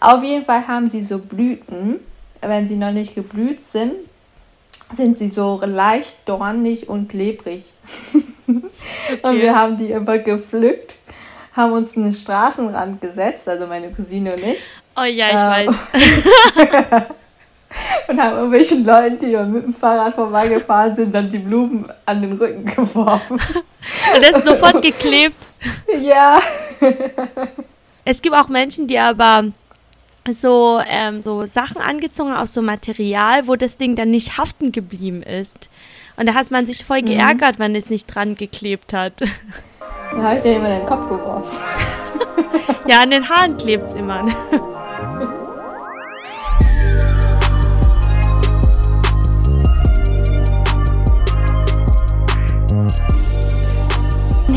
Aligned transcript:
Auf 0.00 0.22
jeden 0.22 0.44
Fall 0.44 0.66
haben 0.66 0.90
sie 0.90 1.02
so 1.02 1.18
Blüten. 1.18 2.00
Wenn 2.40 2.66
sie 2.66 2.76
noch 2.76 2.92
nicht 2.92 3.14
geblüht 3.14 3.62
sind, 3.62 3.92
sind 4.96 5.18
sie 5.18 5.28
so 5.28 5.60
leicht 5.62 6.16
dornig 6.26 6.88
und 6.88 7.08
klebrig. 7.08 7.64
Okay. 9.08 9.20
Und 9.22 9.42
wir 9.42 9.54
haben 9.54 9.76
die 9.76 9.90
immer 9.90 10.18
gepflückt, 10.18 10.96
haben 11.52 11.72
uns 11.72 11.96
einen 11.96 12.12
Straßenrand 12.12 13.00
gesetzt, 13.00 13.48
also 13.48 13.66
meine 13.66 13.90
Cousine 13.90 14.34
und 14.34 14.42
ich. 14.42 14.58
Oh 14.96 15.04
ja, 15.04 15.28
ich 15.28 15.66
ähm, 15.66 15.74
weiß. 16.66 17.06
und 18.08 18.20
haben 18.20 18.36
irgendwelchen 18.36 18.84
Leuten, 18.84 19.18
die 19.18 19.36
mit 19.36 19.64
dem 19.64 19.74
Fahrrad 19.74 20.14
vorbeigefahren 20.14 20.94
sind, 20.94 21.14
dann 21.14 21.28
die 21.30 21.38
Blumen 21.38 21.88
an 22.06 22.22
den 22.22 22.32
Rücken 22.32 22.64
geworfen. 22.64 23.40
Und 24.14 24.24
das 24.24 24.38
ist 24.38 24.46
sofort 24.46 24.82
geklebt. 24.82 25.48
Ja. 26.00 26.40
Es 28.04 28.20
gibt 28.20 28.34
auch 28.34 28.48
Menschen, 28.48 28.86
die 28.86 28.98
aber 28.98 29.44
so, 30.28 30.80
ähm, 30.86 31.22
so 31.22 31.46
Sachen 31.46 31.80
angezogen 31.80 32.32
aus 32.32 32.52
so 32.52 32.62
Material, 32.62 33.46
wo 33.46 33.56
das 33.56 33.76
Ding 33.76 33.96
dann 33.96 34.10
nicht 34.10 34.38
haften 34.38 34.72
geblieben 34.72 35.22
ist. 35.22 35.70
Und 36.16 36.26
da 36.26 36.34
hat 36.34 36.50
man 36.50 36.66
sich 36.66 36.84
voll 36.84 37.02
mhm. 37.02 37.06
geärgert, 37.06 37.58
wenn 37.58 37.74
es 37.74 37.88
nicht 37.90 38.06
dran 38.06 38.34
geklebt 38.34 38.92
hat. 38.92 39.14
Da 40.12 40.22
habe 40.22 40.36
ich 40.38 40.42
dir 40.42 40.56
immer 40.56 40.68
den 40.68 40.86
Kopf 40.86 41.08
geworfen. 41.08 41.56
ja, 42.88 43.00
an 43.00 43.10
den 43.10 43.28
Haaren 43.28 43.56
klebt 43.56 43.86
es 43.86 43.94
immer. 43.94 44.26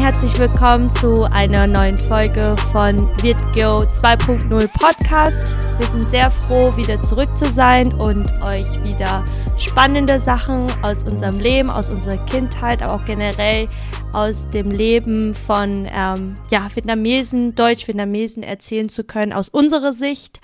herzlich 0.04 0.38
willkommen 0.38 0.90
zu 0.90 1.24
einer 1.32 1.66
neuen 1.66 1.98
Folge 1.98 2.58
von 2.74 2.98
VirtGo 3.20 3.84
2.0 3.84 4.68
Podcast. 4.78 5.56
Wir 5.80 5.88
sind 5.88 6.10
sehr 6.10 6.30
froh, 6.30 6.76
wieder 6.76 7.00
zurück 7.00 7.30
zu 7.38 7.46
sein 7.46 7.94
und 7.94 8.30
euch 8.46 8.68
wieder 8.86 9.24
spannende 9.58 10.20
Sachen 10.20 10.68
aus 10.82 11.04
unserem 11.04 11.40
Leben, 11.40 11.70
aus 11.70 11.90
unserer 11.90 12.18
Kindheit, 12.26 12.82
aber 12.82 12.96
auch 12.96 13.06
generell 13.06 13.70
aus 14.12 14.46
dem 14.50 14.72
Leben 14.72 15.34
von 15.34 15.88
ähm, 15.90 16.34
ja, 16.52 16.68
Vietnamesen, 16.76 17.56
Deutsch-Vietnamesen 17.56 18.44
erzählen 18.44 18.90
zu 18.90 19.06
können, 19.06 19.32
aus 19.32 19.48
unserer 19.48 19.94
Sicht. 19.94 20.42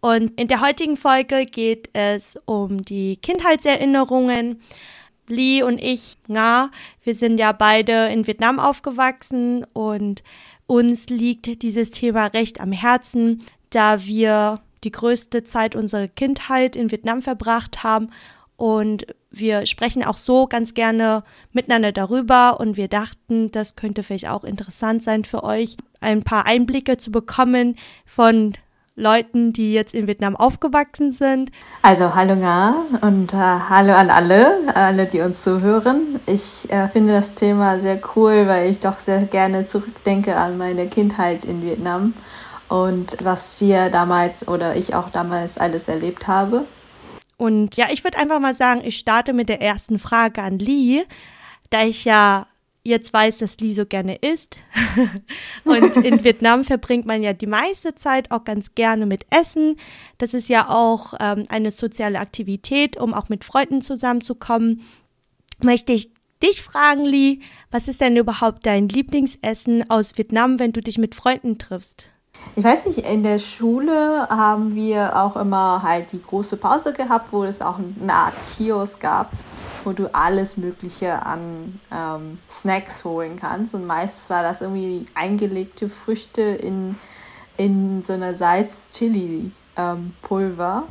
Und 0.00 0.32
in 0.40 0.48
der 0.48 0.60
heutigen 0.60 0.96
Folge 0.96 1.46
geht 1.46 1.88
es 1.92 2.36
um 2.46 2.82
die 2.82 3.16
Kindheitserinnerungen 3.18 4.60
Lee 5.28 5.62
und 5.62 5.78
ich, 5.78 6.16
Nga, 6.28 6.70
wir 7.02 7.14
sind 7.14 7.38
ja 7.38 7.52
beide 7.52 8.08
in 8.08 8.26
Vietnam 8.26 8.58
aufgewachsen 8.58 9.64
und 9.72 10.22
uns 10.66 11.08
liegt 11.08 11.62
dieses 11.62 11.90
Thema 11.90 12.26
recht 12.26 12.60
am 12.60 12.72
Herzen, 12.72 13.44
da 13.70 14.04
wir 14.04 14.60
die 14.84 14.92
größte 14.92 15.44
Zeit 15.44 15.74
unserer 15.74 16.08
Kindheit 16.08 16.76
in 16.76 16.90
Vietnam 16.90 17.22
verbracht 17.22 17.82
haben 17.82 18.10
und 18.56 19.06
wir 19.30 19.66
sprechen 19.66 20.02
auch 20.04 20.16
so 20.16 20.46
ganz 20.46 20.74
gerne 20.74 21.22
miteinander 21.52 21.92
darüber 21.92 22.58
und 22.60 22.76
wir 22.76 22.88
dachten, 22.88 23.50
das 23.50 23.76
könnte 23.76 24.02
vielleicht 24.02 24.28
auch 24.28 24.44
interessant 24.44 25.02
sein 25.02 25.24
für 25.24 25.44
euch, 25.44 25.76
ein 26.00 26.22
paar 26.22 26.46
Einblicke 26.46 26.96
zu 26.96 27.10
bekommen 27.10 27.76
von 28.04 28.54
Leuten, 28.98 29.52
die 29.52 29.72
jetzt 29.72 29.94
in 29.94 30.06
Vietnam 30.06 30.36
aufgewachsen 30.36 31.12
sind. 31.12 31.50
Also 31.82 32.14
hallo 32.14 32.36
Nga 32.36 32.74
und 33.00 33.32
äh, 33.32 33.36
hallo 33.36 33.94
an 33.94 34.10
alle, 34.10 34.74
alle, 34.74 35.06
die 35.06 35.20
uns 35.20 35.42
zuhören. 35.42 36.20
Ich 36.26 36.70
äh, 36.70 36.88
finde 36.88 37.12
das 37.12 37.34
Thema 37.34 37.78
sehr 37.80 38.00
cool, 38.14 38.46
weil 38.46 38.70
ich 38.70 38.80
doch 38.80 38.98
sehr 38.98 39.22
gerne 39.22 39.64
zurückdenke 39.64 40.36
an 40.36 40.58
meine 40.58 40.88
Kindheit 40.88 41.44
in 41.44 41.64
Vietnam 41.64 42.14
und 42.68 43.16
was 43.22 43.60
wir 43.60 43.88
damals 43.90 44.46
oder 44.46 44.76
ich 44.76 44.94
auch 44.94 45.10
damals 45.10 45.58
alles 45.58 45.88
erlebt 45.88 46.28
habe. 46.28 46.64
Und 47.36 47.76
ja, 47.76 47.86
ich 47.90 48.02
würde 48.04 48.18
einfach 48.18 48.40
mal 48.40 48.54
sagen, 48.54 48.82
ich 48.84 48.98
starte 48.98 49.32
mit 49.32 49.48
der 49.48 49.62
ersten 49.62 49.98
Frage 49.98 50.42
an 50.42 50.58
Lee, 50.58 51.04
da 51.70 51.84
ich 51.84 52.04
ja 52.04 52.46
jetzt 52.84 53.12
weiß, 53.12 53.38
dass 53.38 53.58
Lee 53.58 53.74
so 53.74 53.86
gerne 53.86 54.16
isst. 54.16 54.58
und 55.64 55.96
in 55.96 56.24
Vietnam 56.24 56.64
verbringt 56.64 57.06
man 57.06 57.22
ja 57.22 57.32
die 57.32 57.46
meiste 57.46 57.94
Zeit 57.94 58.30
auch 58.30 58.44
ganz 58.44 58.74
gerne 58.74 59.06
mit 59.06 59.26
Essen. 59.30 59.76
Das 60.18 60.34
ist 60.34 60.48
ja 60.48 60.68
auch 60.68 61.14
ähm, 61.20 61.44
eine 61.48 61.70
soziale 61.70 62.18
Aktivität, 62.18 62.96
um 62.96 63.14
auch 63.14 63.28
mit 63.28 63.44
Freunden 63.44 63.82
zusammenzukommen. 63.82 64.82
Möchte 65.60 65.92
ich 65.92 66.12
dich 66.42 66.62
fragen, 66.62 67.04
Lee, 67.04 67.40
was 67.70 67.88
ist 67.88 68.00
denn 68.00 68.16
überhaupt 68.16 68.64
dein 68.64 68.88
Lieblingsessen 68.88 69.90
aus 69.90 70.16
Vietnam, 70.16 70.58
wenn 70.58 70.72
du 70.72 70.80
dich 70.80 70.98
mit 70.98 71.14
Freunden 71.14 71.58
triffst? 71.58 72.06
Ich 72.54 72.64
weiß 72.64 72.86
nicht, 72.86 72.98
in 72.98 73.24
der 73.24 73.40
Schule 73.40 74.28
haben 74.28 74.74
wir 74.76 75.16
auch 75.16 75.36
immer 75.36 75.82
halt 75.82 76.12
die 76.12 76.22
große 76.22 76.56
Pause 76.56 76.92
gehabt, 76.92 77.32
wo 77.32 77.42
es 77.42 77.60
auch 77.60 77.78
eine 77.78 78.14
Art 78.14 78.34
Kiosk 78.56 79.00
gab 79.00 79.32
wo 79.84 79.92
du 79.92 80.12
alles 80.14 80.56
Mögliche 80.56 81.24
an 81.24 81.78
ähm, 81.92 82.38
Snacks 82.48 83.04
holen 83.04 83.38
kannst. 83.38 83.74
Und 83.74 83.86
meist 83.86 84.28
war 84.30 84.42
das 84.42 84.60
irgendwie 84.60 85.06
eingelegte 85.14 85.88
Früchte 85.88 86.42
in, 86.42 86.96
in 87.56 88.02
so 88.02 88.14
einer 88.14 88.34
Salz-Chili-Pulver. 88.34 90.82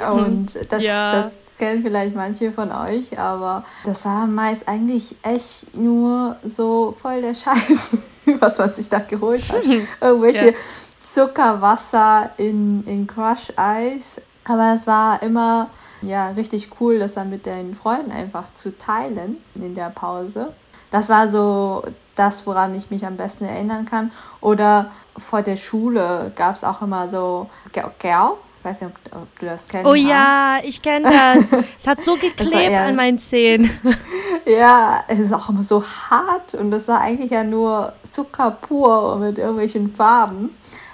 Ähm, 0.00 0.12
Und 0.12 0.58
das, 0.70 0.82
ja. 0.82 1.12
das 1.12 1.32
kennen 1.60 1.82
vielleicht 1.82 2.16
manche 2.16 2.52
von 2.52 2.72
euch, 2.72 3.18
aber 3.18 3.64
das 3.84 4.06
war 4.06 4.26
meist 4.26 4.66
eigentlich 4.66 5.14
echt 5.22 5.76
nur 5.76 6.36
so 6.42 6.96
voll 7.00 7.20
der 7.20 7.34
Scheiß, 7.34 7.98
was 8.40 8.58
man 8.58 8.72
sich 8.72 8.88
da 8.88 9.00
geholt 9.00 9.46
hat. 9.52 9.62
Irgendwelche 10.00 10.52
ja. 10.52 10.56
Zuckerwasser 10.98 12.30
in, 12.38 12.84
in 12.86 13.06
Crush-Eis. 13.06 14.22
Aber 14.44 14.74
es 14.74 14.86
war 14.86 15.22
immer 15.22 15.68
ja, 16.02 16.30
richtig 16.30 16.68
cool, 16.80 16.98
das 16.98 17.14
dann 17.14 17.30
mit 17.30 17.46
den 17.46 17.74
Freunden 17.74 18.10
einfach 18.10 18.52
zu 18.54 18.76
teilen 18.76 19.36
in 19.54 19.74
der 19.74 19.90
Pause. 19.90 20.52
Das 20.90 21.08
war 21.08 21.28
so 21.28 21.84
das, 22.16 22.46
woran 22.46 22.74
ich 22.74 22.90
mich 22.90 23.06
am 23.06 23.16
besten 23.16 23.44
erinnern 23.44 23.84
kann. 23.84 24.10
Oder 24.40 24.90
vor 25.16 25.42
der 25.42 25.56
Schule 25.56 26.32
gab 26.34 26.56
es 26.56 26.64
auch 26.64 26.82
immer 26.82 27.08
so 27.08 27.48
Gao. 27.72 28.38
Ich 28.58 28.64
weiß 28.64 28.82
nicht, 28.82 28.90
ob, 29.10 29.22
ob, 29.22 29.38
du 29.38 29.46
das 29.46 29.66
kennst. 29.66 29.86
Oh 29.86 29.94
ja, 29.94 30.58
ich 30.62 30.82
kenne 30.82 31.10
das. 31.10 31.62
es 31.78 31.86
hat 31.86 32.02
so 32.02 32.14
geklebt 32.20 32.74
an 32.74 32.94
meinen 32.94 33.18
Zähnen. 33.18 33.70
ja, 34.46 35.02
es 35.08 35.18
ist 35.18 35.32
auch 35.32 35.48
immer 35.48 35.62
so 35.62 35.82
hart 35.82 36.54
und 36.54 36.70
das 36.70 36.88
war 36.88 37.00
eigentlich 37.00 37.30
ja 37.30 37.42
nur 37.42 37.94
Zucker 38.10 38.50
pur 38.50 39.16
mit 39.16 39.38
irgendwelchen 39.38 39.88
Farben. 39.88 40.50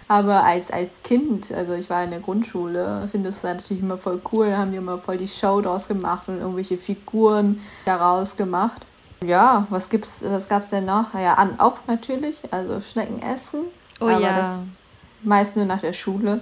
Aber 0.08 0.44
als, 0.44 0.70
als 0.70 1.02
Kind, 1.02 1.50
also 1.52 1.72
ich 1.72 1.90
war 1.90 2.04
in 2.04 2.10
der 2.10 2.20
Grundschule, 2.20 3.08
finde 3.10 3.30
ich 3.30 3.36
es 3.36 3.42
natürlich 3.42 3.82
immer 3.82 3.98
voll 3.98 4.20
cool. 4.32 4.50
Da 4.50 4.58
haben 4.58 4.70
die 4.70 4.76
immer 4.76 4.98
voll 4.98 5.16
die 5.16 5.26
Show 5.26 5.60
draus 5.60 5.88
gemacht 5.88 6.28
und 6.28 6.38
irgendwelche 6.38 6.78
Figuren 6.78 7.60
daraus 7.84 8.36
gemacht. 8.36 8.82
Ja, 9.24 9.66
was 9.70 9.88
gibt's, 9.88 10.22
was 10.24 10.48
gab's 10.48 10.70
denn 10.70 10.84
noch? 10.84 11.14
Ja, 11.14 11.34
an 11.34 11.58
auch 11.58 11.78
natürlich, 11.86 12.38
also 12.50 12.80
Schnecken 12.80 13.20
essen. 13.20 13.62
Oh 14.00 14.06
aber 14.06 14.20
ja. 14.20 14.36
das 14.36 14.64
meist 15.22 15.56
nur 15.56 15.64
nach 15.64 15.80
der 15.80 15.94
Schule. 15.94 16.40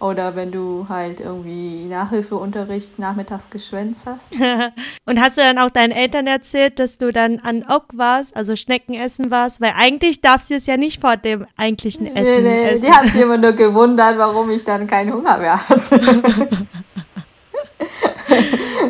Oder 0.00 0.36
wenn 0.36 0.50
du 0.52 0.86
halt 0.88 1.20
irgendwie 1.20 1.86
Nachhilfeunterricht 1.86 2.98
nachmittags 2.98 3.48
geschwänzt 3.48 4.04
hast. 4.06 4.32
und 5.06 5.20
hast 5.20 5.38
du 5.38 5.42
dann 5.42 5.58
auch 5.58 5.70
deinen 5.70 5.92
Eltern 5.92 6.26
erzählt, 6.26 6.78
dass 6.78 6.98
du 6.98 7.12
dann 7.12 7.38
an 7.40 7.64
Ok 7.68 7.86
warst, 7.94 8.36
also 8.36 8.56
Schneckenessen 8.56 9.30
warst? 9.30 9.60
Weil 9.60 9.72
eigentlich 9.76 10.20
darfst 10.20 10.50
du 10.50 10.54
es 10.54 10.66
ja 10.66 10.76
nicht 10.76 11.00
vor 11.00 11.16
dem 11.16 11.46
eigentlichen 11.56 12.06
Essen 12.06 12.22
nee, 12.22 12.40
nee, 12.42 12.64
essen. 12.64 12.86
Die 12.86 12.92
haben 12.92 13.08
sich 13.08 13.20
immer 13.20 13.38
nur 13.38 13.52
gewundert, 13.52 14.18
warum 14.18 14.50
ich 14.50 14.64
dann 14.64 14.86
keinen 14.86 15.12
Hunger 15.12 15.38
mehr 15.38 15.68
hatte. 15.68 16.00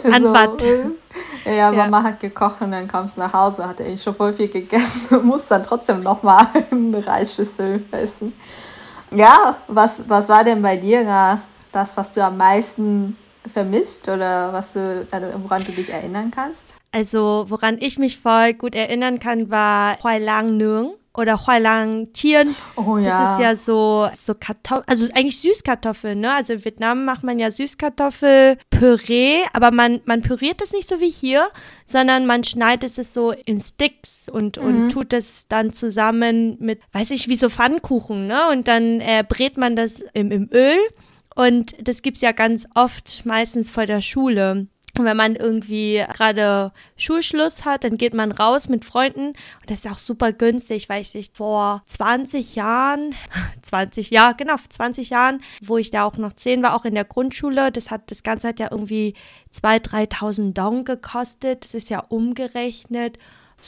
an 0.04 0.22
so, 0.22 0.32
was? 0.32 0.62
Äh, 1.44 1.56
ja, 1.58 1.70
Mama 1.70 1.98
ja. 1.98 2.04
hat 2.04 2.20
gekocht 2.20 2.60
und 2.60 2.72
dann 2.72 2.88
kam 2.88 3.04
es 3.04 3.16
nach 3.16 3.32
Hause, 3.32 3.68
hatte 3.68 3.82
ich 3.82 4.02
schon 4.02 4.14
voll 4.14 4.32
viel 4.32 4.48
gegessen 4.48 5.18
und 5.18 5.26
muss 5.26 5.46
dann 5.46 5.62
trotzdem 5.62 6.00
nochmal 6.00 6.46
eine 6.70 7.06
Reisschüssel 7.06 7.84
essen. 7.90 8.32
Ja, 9.10 9.56
was, 9.68 10.08
was 10.08 10.28
war 10.28 10.44
denn 10.44 10.62
bei 10.62 10.76
dir 10.76 11.40
das, 11.72 11.96
was 11.96 12.12
du 12.12 12.24
am 12.24 12.36
meisten 12.36 13.16
vermisst 13.52 14.08
oder 14.08 14.52
was 14.52 14.72
du, 14.72 15.06
also 15.10 15.26
woran 15.42 15.64
du 15.64 15.72
dich 15.72 15.90
erinnern 15.90 16.30
kannst? 16.30 16.74
Also, 16.92 17.46
woran 17.48 17.78
ich 17.80 17.98
mich 17.98 18.18
voll 18.18 18.54
gut 18.54 18.74
erinnern 18.74 19.18
kann, 19.18 19.50
war 19.50 19.98
Huai 20.02 20.18
Lang 20.18 20.56
Nương 20.56 20.94
oder 21.16 21.46
Huailang 21.46 22.12
Tieren. 22.12 22.56
Oh 22.76 22.98
ja. 22.98 23.20
Das 23.20 23.32
ist 23.32 23.42
ja 23.42 23.56
so, 23.56 24.08
so 24.14 24.34
Kartoffeln, 24.34 24.84
also 24.88 25.06
eigentlich 25.14 25.40
Süßkartoffeln, 25.40 26.20
ne? 26.20 26.32
Also 26.34 26.54
in 26.54 26.64
Vietnam 26.64 27.04
macht 27.04 27.22
man 27.22 27.38
ja 27.38 27.50
Süßkartoffelpüree, 27.50 29.42
aber 29.52 29.70
man, 29.70 30.00
man 30.04 30.22
püriert 30.22 30.60
das 30.60 30.72
nicht 30.72 30.88
so 30.88 31.00
wie 31.00 31.10
hier, 31.10 31.46
sondern 31.86 32.26
man 32.26 32.44
schneidet 32.44 32.98
es 32.98 33.14
so 33.14 33.32
in 33.32 33.60
Sticks 33.60 34.28
und, 34.28 34.60
mhm. 34.60 34.66
und 34.66 34.88
tut 34.90 35.12
das 35.12 35.46
dann 35.48 35.72
zusammen 35.72 36.56
mit, 36.58 36.80
weiß 36.92 37.10
ich, 37.12 37.28
wie 37.28 37.36
so 37.36 37.48
Pfannkuchen, 37.48 38.26
ne? 38.26 38.48
Und 38.50 38.68
dann 38.68 39.00
äh, 39.00 39.24
brät 39.26 39.56
man 39.56 39.76
das 39.76 40.02
im, 40.12 40.30
im 40.32 40.48
Öl 40.52 40.78
und 41.34 41.74
das 41.86 42.02
gibt 42.02 42.16
es 42.16 42.22
ja 42.22 42.32
ganz 42.32 42.66
oft, 42.74 43.24
meistens 43.24 43.70
vor 43.70 43.86
der 43.86 44.00
Schule. 44.00 44.68
Und 44.96 45.04
wenn 45.04 45.16
man 45.16 45.34
irgendwie 45.34 46.04
gerade 46.12 46.72
Schulschluss 46.96 47.64
hat, 47.64 47.82
dann 47.82 47.96
geht 47.96 48.14
man 48.14 48.30
raus 48.30 48.68
mit 48.68 48.84
Freunden. 48.84 49.28
Und 49.28 49.68
das 49.68 49.84
ist 49.84 49.90
auch 49.90 49.98
super 49.98 50.32
günstig, 50.32 50.88
weiß 50.88 51.16
ich, 51.16 51.30
vor 51.32 51.82
20 51.86 52.54
Jahren, 52.54 53.14
20, 53.62 54.10
ja, 54.10 54.32
genau, 54.32 54.54
20 54.68 55.10
Jahren, 55.10 55.42
wo 55.62 55.78
ich 55.78 55.90
da 55.90 56.04
auch 56.04 56.16
noch 56.16 56.32
10 56.32 56.62
war, 56.62 56.74
auch 56.74 56.84
in 56.84 56.94
der 56.94 57.04
Grundschule, 57.04 57.72
das 57.72 57.90
hat, 57.90 58.10
das 58.10 58.22
Ganze 58.22 58.48
hat 58.48 58.60
ja 58.60 58.68
irgendwie 58.70 59.14
2.000, 59.52 60.10
3.000 60.10 60.52
Dong 60.52 60.84
gekostet, 60.84 61.64
das 61.64 61.74
ist 61.74 61.90
ja 61.90 62.00
umgerechnet 62.00 63.18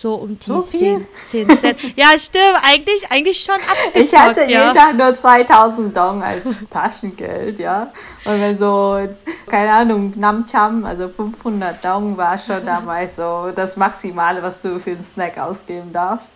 so 0.01 0.15
um 0.15 0.39
die 0.39 0.47
so 0.47 0.61
10, 0.61 1.07
10 1.27 1.59
Cent. 1.59 1.79
ja, 1.97 2.19
stimmt. 2.19 2.61
Eigentlich, 2.63 3.11
eigentlich 3.11 3.41
schon 3.41 3.55
abgezockt, 3.55 3.97
Ich 3.97 4.19
hatte 4.19 4.41
ja. 4.43 4.67
jeden 4.67 4.77
Tag 4.77 4.95
nur 4.97 5.15
2000 5.15 5.97
Dong 5.97 6.23
als 6.23 6.47
Taschengeld, 6.71 7.59
ja. 7.59 7.91
Und 8.25 8.41
wenn 8.41 8.59
so, 8.59 8.99
keine 9.47 9.73
Ahnung, 9.73 10.13
Namcham, 10.17 10.85
also 10.85 11.09
500 11.09 11.83
Dong 11.83 12.17
war 12.17 12.37
schon 12.37 12.65
damals 12.67 13.17
so 13.17 13.51
das 13.55 13.77
Maximale, 13.77 14.43
was 14.43 14.61
du 14.63 14.79
für 14.79 14.91
einen 14.91 15.03
Snack 15.03 15.39
ausgeben 15.39 15.93
darfst. 15.93 16.33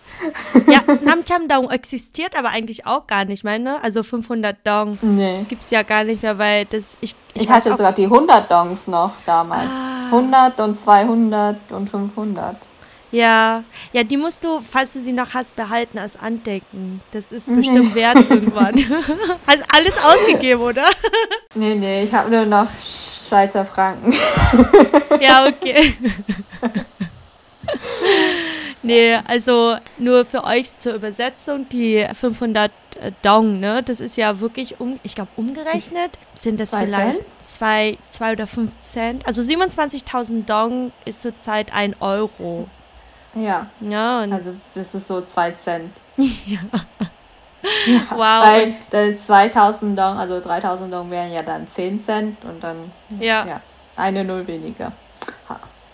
ja, 0.67 0.79
Namcham 1.03 1.47
Dong 1.47 1.69
existiert 1.69 2.37
aber 2.37 2.49
eigentlich 2.49 2.87
auch 2.87 3.05
gar 3.05 3.25
nicht 3.25 3.43
mehr, 3.43 3.59
ne? 3.59 3.77
Also 3.83 4.01
500 4.01 4.57
Dong. 4.65 4.97
Nee. 5.01 5.39
Das 5.39 5.47
gibt 5.47 5.61
es 5.63 5.69
ja 5.69 5.83
gar 5.83 6.03
nicht 6.03 6.23
mehr, 6.23 6.37
weil 6.39 6.65
das, 6.65 6.97
ich, 7.01 7.15
ich, 7.33 7.43
ich 7.43 7.49
hatte 7.49 7.75
sogar 7.75 7.93
die 7.93 8.05
100 8.05 8.49
Dongs 8.49 8.87
noch 8.87 9.11
damals. 9.25 9.71
Ah. 9.71 10.05
100 10.07 10.59
und 10.59 10.75
200 10.75 11.71
und 11.71 11.89
500. 11.89 12.55
Ja, 13.11 13.63
ja, 13.91 14.03
die 14.03 14.15
musst 14.15 14.43
du, 14.43 14.61
falls 14.61 14.93
du 14.93 15.01
sie 15.01 15.11
noch 15.11 15.33
hast, 15.33 15.55
behalten 15.55 15.97
als 15.97 16.17
Andenken. 16.17 17.01
Das 17.11 17.31
ist 17.31 17.53
bestimmt 17.53 17.93
wert 17.93 18.17
irgendwann. 18.29 18.75
Hast 19.47 19.63
alles 19.73 19.95
ausgegeben, 20.03 20.61
oder? 20.61 20.85
Nee, 21.53 21.75
nee, 21.75 22.03
ich 22.03 22.13
habe 22.13 22.29
nur 22.29 22.45
noch 22.45 22.67
Schweizer 23.27 23.65
Franken. 23.65 24.13
ja, 25.19 25.45
okay. 25.45 25.93
nee, 28.81 29.19
also 29.27 29.75
nur 29.97 30.23
für 30.23 30.45
euch 30.45 30.71
zur 30.79 30.93
Übersetzung, 30.93 31.67
die 31.67 32.07
500 32.13 32.71
Dong, 33.21 33.59
ne, 33.59 33.83
das 33.83 33.99
ist 33.99 34.15
ja 34.15 34.39
wirklich, 34.39 34.79
um, 34.79 34.97
ich 35.03 35.13
glaube, 35.13 35.31
umgerechnet 35.35 36.11
sind 36.35 36.59
das 36.61 36.71
zwei 36.71 36.85
vielleicht 36.85 37.17
Cent? 37.17 37.27
zwei, 37.45 37.97
zwei 38.11 38.31
oder 38.31 38.47
fünf 38.47 38.71
Cent. 38.81 39.27
Also 39.27 39.41
27.000 39.41 40.45
Dong 40.45 40.93
ist 41.03 41.21
zurzeit 41.21 41.73
ein 41.73 41.95
Euro. 41.99 42.69
Ja. 43.35 43.67
Ja. 43.79 44.19
also 44.19 44.55
das 44.75 44.93
ist 44.95 45.07
so 45.07 45.21
2 45.21 45.51
Cent. 45.51 45.93
ja. 46.17 46.59
ja. 47.85 48.01
Wow. 48.09 48.45
Weil 48.45 49.15
2000 49.17 49.97
Dong, 49.97 50.17
also 50.17 50.39
3000 50.39 50.93
Dong 50.93 51.09
wären 51.11 51.31
ja 51.31 51.41
dann 51.41 51.67
10 51.67 51.99
Cent 51.99 52.43
und 52.45 52.63
dann 52.63 52.91
ja. 53.19 53.45
ja 53.45 53.61
eine 53.95 54.23
Null 54.23 54.47
weniger. 54.47 54.91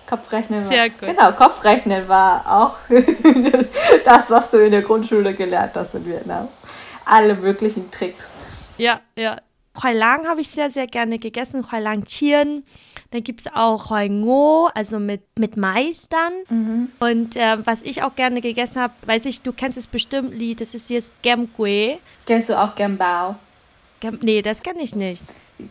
Kopfrechnen 0.07 0.65
Sehr 0.65 0.83
war, 0.83 0.89
gut. 0.89 1.01
Genau, 1.01 1.31
Kopfrechnen 1.33 2.07
war 2.07 2.43
auch 2.49 2.77
das, 4.05 4.31
was 4.31 4.51
du 4.51 4.65
in 4.65 4.71
der 4.71 4.81
Grundschule 4.81 5.33
gelernt 5.33 5.73
hast 5.75 5.95
in 5.95 6.05
Vietnam. 6.05 6.47
Alle 7.03 7.35
möglichen 7.35 7.91
Tricks. 7.91 8.33
Ja, 8.77 9.01
ja. 9.17 9.35
Khoai 9.79 9.93
Lang 9.93 10.27
habe 10.27 10.41
ich 10.41 10.49
sehr, 10.49 10.71
sehr 10.71 10.87
gerne 10.87 11.19
gegessen. 11.19 11.61
Khoai 11.61 11.79
Lang 11.79 12.03
Chien. 12.05 12.63
Dann 13.11 13.23
gibt 13.23 13.41
es 13.41 13.47
auch 13.53 13.91
Hoi 13.91 14.09
Ngo, 14.09 14.69
also 14.73 14.99
mit, 14.99 15.21
mit 15.37 15.55
Mais 15.55 16.07
dann. 16.09 16.33
Mhm. 16.49 16.89
Und 16.99 17.35
äh, 17.35 17.65
was 17.65 17.83
ich 17.83 18.01
auch 18.01 18.15
gerne 18.15 18.41
gegessen 18.41 18.81
habe, 18.81 18.93
weiß 19.05 19.25
ich, 19.25 19.41
du 19.41 19.53
kennst 19.53 19.77
es 19.77 19.87
bestimmt, 19.87 20.33
Li, 20.33 20.55
das 20.55 20.73
ist 20.73 20.89
jetzt 20.89 21.11
Gem 21.21 21.49
Gue. 21.55 21.99
Kennst 22.25 22.49
du 22.49 22.59
auch 22.59 22.73
Gem 22.75 22.97
Bao? 22.97 23.35
Gem, 23.99 24.19
nee, 24.21 24.41
das 24.41 24.63
kenne 24.63 24.81
ich 24.81 24.95
nicht. 24.95 25.23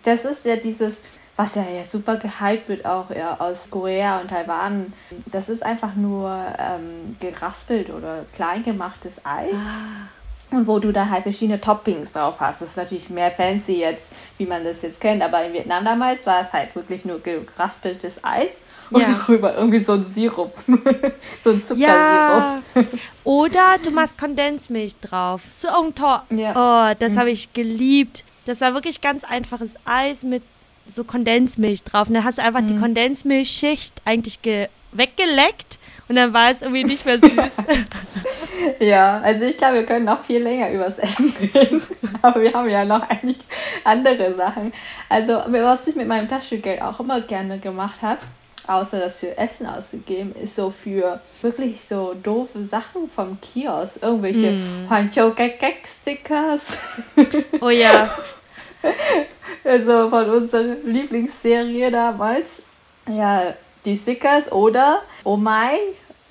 Das 0.05 0.25
ist 0.25 0.47
ja 0.47 0.57
dieses, 0.57 1.03
was 1.35 1.57
ja, 1.57 1.65
ja 1.69 1.85
super 1.85 2.17
gehypt 2.17 2.69
wird, 2.69 2.87
auch 2.87 3.11
ja, 3.11 3.39
aus 3.41 3.69
Korea 3.69 4.21
und 4.21 4.29
Taiwan. 4.29 4.93
Das 5.27 5.49
ist 5.49 5.65
einfach 5.65 5.95
nur 5.97 6.31
ähm, 6.59 7.17
geraspelt 7.21 7.91
oder 7.91 8.25
klein 8.35 8.63
gemachtes 8.63 9.27
Eis. 9.27 9.53
Ah 9.55 10.16
und 10.51 10.67
wo 10.67 10.79
du 10.79 10.93
da 10.93 11.09
halt 11.09 11.25
verschiedene 11.25 11.61
Toppings 11.61 12.13
drauf 12.13 12.37
hast. 12.39 12.61
Das 12.63 12.71
ist 12.71 12.77
natürlich 12.77 13.11
mehr 13.11 13.31
fancy 13.31 13.81
jetzt, 13.81 14.13
wie 14.39 14.47
man 14.47 14.65
das 14.65 14.83
jetzt 14.83 15.01
kennt, 15.01 15.23
aber 15.23 15.45
in 15.45 15.53
Vietnam 15.53 15.85
damals 15.85 16.27
war 16.27 16.41
es 16.41 16.53
halt 16.53 16.75
wirklich 16.75 17.05
nur 17.05 17.21
geraspeltes 17.21 18.23
Eis 18.23 18.61
und 18.91 19.03
ja. 19.03 19.13
drüber 19.19 19.55
irgendwie 19.57 19.81
so 19.81 19.95
ein 19.95 20.03
Sirup, 20.03 20.55
so 21.45 21.51
ein 21.51 21.63
Zuckersirup. 21.63 21.79
Ja. 21.79 22.59
Oder 23.25 23.77
du 23.83 23.91
machst 23.91 24.17
Kondensmilch 24.19 24.97
drauf. 25.01 25.43
So 25.51 25.69
ein 25.69 25.95
Tor. 25.95 26.25
Ja. 26.31 26.93
Oh, 26.93 26.97
das 26.99 27.15
mhm. 27.15 27.19
habe 27.19 27.31
ich 27.31 27.53
geliebt. 27.53 28.25
Das 28.47 28.61
war 28.61 28.75
wirklich 28.75 29.01
ganz 29.01 29.25
einfaches 29.25 29.75
Eis 29.85 30.23
mit 30.23 30.43
so 30.87 31.03
Kondensmilch 31.03 31.83
drauf. 31.83 32.09
Und 32.09 32.15
dann 32.15 32.25
hast 32.25 32.39
du 32.39 32.43
einfach 32.43 32.61
mhm. 32.61 32.69
die 32.69 32.77
Kondensmilchschicht 32.77 34.01
eigentlich 34.05 34.39
weggeleckt 34.93 35.81
und 36.09 36.17
dann 36.17 36.33
war 36.33 36.51
es 36.51 36.63
irgendwie 36.63 36.85
nicht 36.85 37.05
mehr 37.05 37.19
süß. 37.19 37.33
ja, 38.81 39.21
also 39.21 39.45
ich 39.45 39.59
glaube, 39.59 39.75
wir 39.75 39.87
können 39.87 40.05
noch 40.05 40.23
viel 40.23 40.43
länger 40.43 40.71
übers 40.71 40.99
Essen 40.99 41.35
reden. 41.55 41.83
Aber 42.23 42.41
wir 42.41 42.53
haben 42.53 42.69
ja 42.69 42.85
noch 42.85 43.09
eigentlich 43.09 43.39
andere 43.85 44.35
Sachen. 44.35 44.73
Also, 45.09 45.43
was 45.47 45.87
ich 45.87 45.97
mit 45.97 46.07
meinem 46.07 46.29
Taschengeld 46.29 46.81
auch 46.81 47.01
immer 47.01 47.21
gerne 47.23 47.59
gemacht 47.59 48.01
habe, 48.03 48.21
außer 48.69 49.01
das 49.01 49.21
für 49.21 49.37
Essen 49.37 49.67
ausgegeben, 49.67 50.35
ist 50.41 50.55
so 50.55 50.71
für 50.71 51.21
wirklich 51.43 51.85
so 51.85 52.15
doofe 52.15 52.63
Sachen 52.63 53.11
vom 53.11 53.41
Kiosk. 53.41 54.03
Irgendwelche 54.03 54.53
mm. 54.53 54.91
Hancho 54.91 55.31
Gek 55.33 55.59
Gek 55.59 55.87
Stickers. 55.87 56.79
Oh 57.61 57.71
ja. 57.71 58.11
Also 59.65 60.09
von 60.09 60.31
unserer 60.31 60.77
Lieblingsserie 60.85 61.91
damals. 61.91 62.65
Ja, 63.09 63.55
die 63.87 63.97
Stickers 63.97 64.51
oder 64.53 65.03
Oh 65.25 65.37
mein. 65.37 65.79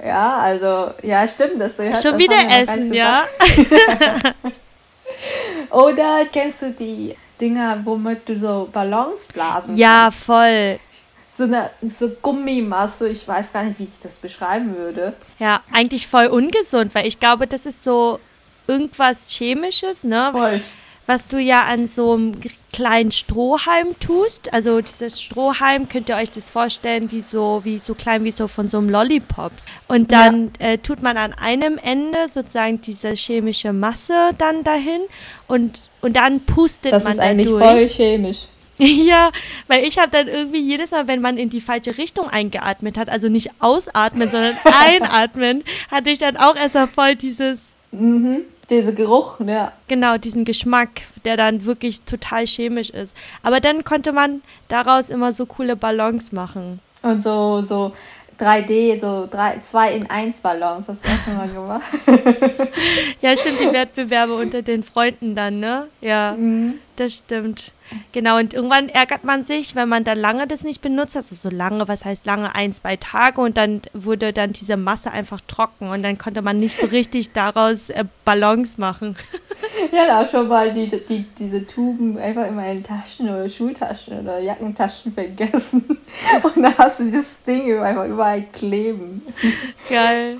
Ja, 0.03 0.37
also, 0.37 0.91
ja, 1.03 1.27
stimmt. 1.27 1.59
Das 1.59 1.75
Schon 1.77 1.91
das 1.91 2.17
wieder 2.17 2.37
Essen, 2.49 2.93
ja. 2.93 3.23
oder 5.71 6.25
kennst 6.31 6.61
du 6.61 6.71
die 6.71 7.15
Dinger, 7.39 7.79
womit 7.83 8.27
du 8.27 8.37
so 8.37 8.69
Ballons 8.71 9.27
blasen 9.27 9.75
Ja, 9.77 10.03
kannst? 10.03 10.19
voll. 10.19 10.79
So 11.29 11.43
eine 11.43 11.69
so 11.89 12.09
Gummimasse, 12.21 13.09
ich 13.09 13.27
weiß 13.27 13.51
gar 13.51 13.63
nicht, 13.63 13.79
wie 13.79 13.83
ich 13.85 13.99
das 14.01 14.13
beschreiben 14.15 14.75
würde. 14.77 15.13
Ja, 15.39 15.61
eigentlich 15.71 16.07
voll 16.07 16.27
ungesund, 16.27 16.95
weil 16.95 17.07
ich 17.07 17.19
glaube, 17.19 17.47
das 17.47 17.65
ist 17.65 17.83
so 17.83 18.19
irgendwas 18.67 19.29
Chemisches, 19.29 20.03
ne? 20.03 20.29
Voll 20.31 20.61
was 21.07 21.27
du 21.27 21.37
ja 21.37 21.65
an 21.65 21.87
so 21.87 22.13
einem 22.13 22.33
kleinen 22.73 23.11
Strohhalm 23.11 23.97
tust. 23.99 24.51
Also 24.53 24.81
dieses 24.81 25.21
Strohhalm 25.21 25.87
könnt 25.87 26.09
ihr 26.09 26.15
euch 26.15 26.31
das 26.31 26.49
vorstellen 26.49 27.11
wie 27.11 27.21
so, 27.21 27.61
wie 27.63 27.77
so 27.77 27.95
klein 27.95 28.23
wie 28.23 28.31
so 28.31 28.47
von 28.47 28.69
so 28.69 28.79
einem 28.79 28.89
Lollipops. 28.89 29.67
Und 29.87 30.11
dann 30.11 30.51
ja. 30.59 30.71
äh, 30.71 30.77
tut 30.77 31.01
man 31.01 31.17
an 31.17 31.33
einem 31.33 31.77
Ende 31.77 32.27
sozusagen 32.27 32.81
diese 32.81 33.11
chemische 33.11 33.71
Masse 33.71 34.31
dann 34.37 34.63
dahin 34.63 35.01
und, 35.47 35.81
und 36.01 36.15
dann 36.15 36.41
pustet 36.41 36.91
das 36.91 37.03
man. 37.03 37.17
Das 37.17 37.23
ist 37.23 37.29
eigentlich 37.29 37.49
voll 37.49 37.87
chemisch. 37.87 38.47
Ja, 38.77 39.31
weil 39.67 39.85
ich 39.85 39.97
habe 39.97 40.11
dann 40.11 40.27
irgendwie 40.27 40.59
jedes 40.59 40.91
Mal, 40.91 41.07
wenn 41.07 41.21
man 41.21 41.37
in 41.37 41.49
die 41.49 41.61
falsche 41.61 41.97
Richtung 41.97 42.27
eingeatmet 42.27 42.97
hat, 42.97 43.09
also 43.09 43.29
nicht 43.29 43.51
ausatmen, 43.59 44.29
sondern 44.29 44.57
einatmen, 44.85 45.63
hatte 45.89 46.09
ich 46.09 46.19
dann 46.19 46.35
auch 46.35 46.57
erstmal 46.57 46.89
voll 46.89 47.15
dieses 47.15 47.59
mhm. 47.91 48.41
Dieser 48.69 48.93
Geruch, 48.93 49.39
ja. 49.45 49.73
Genau, 49.87 50.17
diesen 50.17 50.43
Geschmack, 50.43 51.01
der 51.23 51.37
dann 51.37 51.65
wirklich 51.65 52.01
total 52.01 52.45
chemisch 52.47 52.89
ist. 52.89 53.15
Aber 53.43 53.59
dann 53.59 53.83
konnte 53.83 54.11
man 54.11 54.41
daraus 54.67 55.09
immer 55.09 55.33
so 55.33 55.45
coole 55.45 55.75
Ballons 55.75 56.31
machen. 56.31 56.79
Und 57.03 57.21
so, 57.21 57.61
so 57.61 57.91
3D, 58.39 58.99
so 58.99 59.29
2 59.29 59.93
in 59.93 60.09
1 60.09 60.39
Ballons, 60.39 60.87
hast 60.87 60.99
du 61.03 61.09
auch 61.09 61.23
schon 61.23 61.37
mal 61.37 61.47
gemacht. 61.47 61.83
ja, 63.21 63.37
stimmt, 63.37 63.59
die 63.59 63.71
Wettbewerbe 63.71 64.33
unter 64.33 64.61
den 64.61 64.83
Freunden 64.83 65.35
dann, 65.35 65.59
ne? 65.59 65.87
Ja, 66.01 66.35
mhm. 66.37 66.79
Das 66.95 67.13
stimmt. 67.13 67.73
Genau, 68.13 68.39
und 68.39 68.53
irgendwann 68.53 68.89
ärgert 68.89 69.23
man 69.23 69.43
sich, 69.43 69.75
wenn 69.75 69.87
man 69.87 70.03
dann 70.03 70.17
lange 70.17 70.47
das 70.47 70.63
nicht 70.63 70.81
benutzt, 70.81 71.15
also 71.15 71.35
so 71.35 71.49
lange, 71.49 71.87
was 71.87 72.03
heißt 72.03 72.25
lange, 72.25 72.55
ein, 72.55 72.73
zwei 72.73 72.95
Tage 72.95 73.41
und 73.41 73.57
dann 73.57 73.81
wurde 73.93 74.33
dann 74.33 74.53
diese 74.53 74.75
Masse 74.75 75.11
einfach 75.11 75.39
trocken 75.41 75.89
und 75.89 76.01
dann 76.01 76.17
konnte 76.17 76.41
man 76.41 76.57
nicht 76.57 76.79
so 76.79 76.87
richtig 76.87 77.33
daraus 77.33 77.91
äh, 77.91 78.05
Ballons 78.23 78.79
machen. 78.79 79.15
ja, 79.91 80.07
da 80.07 80.27
schon 80.27 80.47
mal 80.47 80.73
die, 80.73 80.87
die, 80.87 81.25
diese 81.37 81.65
Tuben 81.67 82.17
einfach 82.17 82.47
in 82.47 82.55
meinen 82.55 82.83
Taschen 82.83 83.29
oder 83.29 83.47
Schultaschen 83.49 84.19
oder 84.19 84.39
Jackentaschen 84.39 85.13
vergessen 85.13 85.85
und 86.43 86.63
dann 86.63 86.77
hast 86.77 86.99
du 86.99 87.05
dieses 87.05 87.43
Ding 87.43 87.79
einfach 87.79 88.07
überall 88.07 88.41
kleben. 88.51 89.21
Geil. 89.89 90.37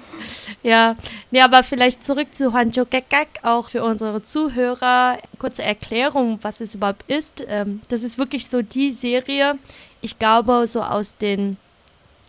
Ja, 0.64 0.96
nee, 1.30 1.42
aber 1.42 1.62
vielleicht 1.62 2.04
zurück 2.04 2.34
zu 2.34 2.54
Hanjo 2.54 2.86
Gekak, 2.86 3.28
auch 3.44 3.70
für 3.70 3.84
unsere 3.84 4.24
Zuhörer. 4.24 5.20
Kurze 5.38 5.64
Erklärung, 5.64 6.40
was 6.46 6.62
es 6.62 6.76
überhaupt 6.76 7.04
ist 7.12 7.44
ähm, 7.48 7.82
das 7.90 8.04
ist 8.04 8.18
wirklich 8.18 8.48
so 8.48 8.62
die 8.62 8.92
Serie, 8.92 9.58
ich 10.02 10.18
glaube, 10.20 10.68
so 10.68 10.82
aus 10.82 11.18
den, 11.18 11.58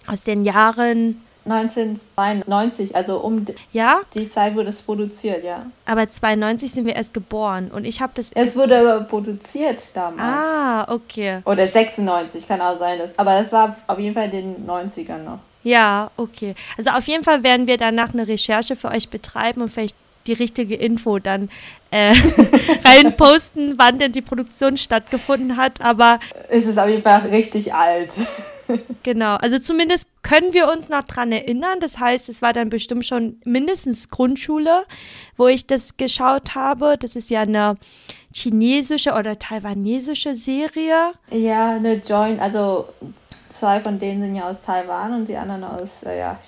aus 0.07 0.25
den 0.25 0.45
Jahren 0.45 1.23
1992, 1.45 2.97
also 2.97 3.19
um 3.19 3.45
ja? 3.73 4.01
die 4.15 4.29
Zeit 4.29 4.57
wurde 4.57 4.71
es 4.71 4.83
produziert, 4.83 5.45
ja. 5.45 5.67
Aber 5.85 6.11
92 6.11 6.73
sind 6.73 6.87
wir 6.87 6.97
erst 6.97 7.15
geboren 7.15 7.71
und 7.73 7.85
ich 7.85 8.01
habe 8.01 8.13
das. 8.17 8.33
Es 8.35 8.57
wurde 8.57 9.07
produziert 9.09 9.81
damals. 9.95 10.21
Ah, 10.21 10.93
okay. 10.93 11.43
Oder 11.45 11.69
96, 11.69 12.49
kann 12.49 12.61
auch 12.61 12.77
sein. 12.77 12.99
Dass, 12.99 13.17
aber 13.17 13.39
es 13.39 13.53
war 13.53 13.77
auf 13.87 13.99
jeden 14.01 14.15
Fall 14.15 14.25
in 14.35 14.57
den 14.57 14.67
90ern 14.67 15.19
noch. 15.19 15.39
Ja, 15.63 16.11
okay. 16.17 16.57
Also 16.77 16.91
auf 16.91 17.07
jeden 17.07 17.23
Fall 17.23 17.45
werden 17.45 17.69
wir 17.69 17.77
danach 17.77 18.13
eine 18.13 18.27
Recherche 18.27 18.75
für 18.75 18.89
euch 18.89 19.09
betreiben 19.09 19.63
und 19.63 19.69
vielleicht 19.69 19.97
die 20.27 20.33
richtige 20.33 20.75
Info 20.75 21.19
dann 21.19 21.49
äh, 21.91 22.15
reinposten, 22.85 23.75
wann 23.79 23.99
denn 23.99 24.13
die 24.13 24.23
Produktion 24.23 24.77
stattgefunden 24.77 25.57
hat. 25.57 25.81
Aber 25.81 26.21
es 26.49 26.67
ist 26.67 26.79
auf 26.79 26.89
jeden 26.89 27.03
Fall 27.03 27.21
richtig 27.29 27.73
alt. 27.75 28.13
genau, 29.03 29.37
also 29.37 29.59
zumindest 29.59 30.07
können 30.23 30.53
wir 30.53 30.69
uns 30.71 30.89
noch 30.89 31.05
dran 31.05 31.33
erinnern. 31.33 31.79
Das 31.81 31.99
heißt, 31.99 32.29
es 32.29 32.43
war 32.43 32.53
dann 32.53 32.69
bestimmt 32.69 33.05
schon 33.05 33.41
mindestens 33.45 34.09
Grundschule, 34.09 34.85
wo 35.37 35.47
ich 35.47 35.67
das 35.67 35.97
geschaut 35.97 36.55
habe. 36.55 36.97
Das 36.99 37.17
ist 37.17 37.31
ja 37.31 37.43
eine 37.43 37.77
chinesische 38.35 39.13
oder 39.13 39.39
taiwanesische 39.39 40.35
Serie. 40.35 41.13
Ja, 41.31 41.77
eine 41.77 41.97
Joint, 41.97 42.41
also 42.41 42.89
zwei 43.49 43.81
von 43.81 43.99
denen 43.99 44.21
sind 44.23 44.37
ja 44.37 44.49
aus 44.49 44.63
Taiwan 44.63 45.15
und 45.15 45.29
die 45.29 45.37
anderen 45.37 45.65
aus 45.65 46.03
äh, 46.03 46.19
ja, 46.19 46.39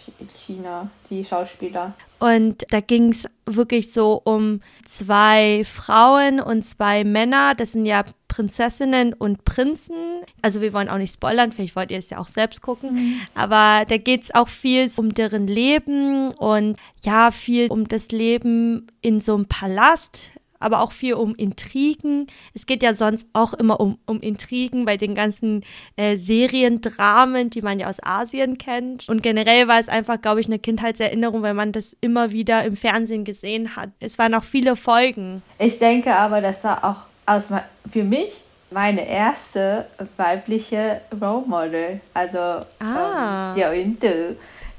China, 0.44 0.90
die 1.08 1.24
Schauspieler. 1.24 1.94
Und 2.18 2.64
da 2.70 2.80
ging 2.80 3.10
es 3.10 3.26
wirklich 3.46 3.92
so 3.92 4.20
um 4.24 4.60
zwei 4.84 5.62
Frauen 5.64 6.40
und 6.40 6.62
zwei 6.64 7.04
Männer. 7.04 7.54
Das 7.54 7.72
sind 7.72 7.86
ja 7.86 8.04
Prinzessinnen 8.26 9.12
und 9.14 9.44
Prinzen. 9.44 9.94
Also 10.42 10.60
wir 10.60 10.72
wollen 10.72 10.88
auch 10.88 10.98
nicht 10.98 11.14
spoilern, 11.14 11.52
vielleicht 11.52 11.76
wollt 11.76 11.90
ihr 11.90 11.98
es 11.98 12.10
ja 12.10 12.18
auch 12.18 12.26
selbst 12.26 12.60
gucken. 12.60 12.92
Mhm. 12.92 13.20
Aber 13.34 13.84
da 13.86 13.96
geht 13.96 14.24
es 14.24 14.34
auch 14.34 14.48
viel 14.48 14.90
um 14.96 15.14
deren 15.14 15.46
Leben 15.46 16.30
und 16.32 16.76
ja, 17.04 17.30
viel 17.30 17.68
um 17.68 17.88
das 17.88 18.08
Leben 18.08 18.88
in 19.00 19.20
so 19.20 19.34
einem 19.34 19.46
Palast 19.46 20.30
aber 20.60 20.80
auch 20.80 20.92
viel 20.92 21.14
um 21.14 21.34
Intrigen. 21.34 22.26
Es 22.54 22.66
geht 22.66 22.82
ja 22.82 22.94
sonst 22.94 23.26
auch 23.32 23.54
immer 23.54 23.80
um, 23.80 23.98
um 24.06 24.20
Intrigen 24.20 24.84
bei 24.84 24.96
den 24.96 25.14
ganzen 25.14 25.64
äh, 25.96 26.16
Seriendramen, 26.16 27.50
die 27.50 27.62
man 27.62 27.78
ja 27.78 27.88
aus 27.88 27.98
Asien 28.02 28.58
kennt. 28.58 29.08
Und 29.08 29.22
generell 29.22 29.68
war 29.68 29.78
es 29.78 29.88
einfach, 29.88 30.20
glaube 30.20 30.40
ich, 30.40 30.46
eine 30.46 30.58
Kindheitserinnerung, 30.58 31.42
weil 31.42 31.54
man 31.54 31.72
das 31.72 31.96
immer 32.00 32.32
wieder 32.32 32.64
im 32.64 32.76
Fernsehen 32.76 33.24
gesehen 33.24 33.76
hat. 33.76 33.90
Es 34.00 34.18
waren 34.18 34.34
auch 34.34 34.44
viele 34.44 34.76
Folgen. 34.76 35.42
Ich 35.58 35.78
denke 35.78 36.14
aber, 36.14 36.40
das 36.40 36.64
war 36.64 36.84
auch 36.84 37.08
aus, 37.26 37.52
für 37.90 38.04
mich 38.04 38.44
meine 38.70 39.08
erste 39.08 39.86
weibliche 40.16 41.00
Role 41.20 41.46
Model. 41.46 42.00
Also 42.14 42.38
ah. 42.38 43.50
ähm, 43.50 43.56
die 43.56 43.64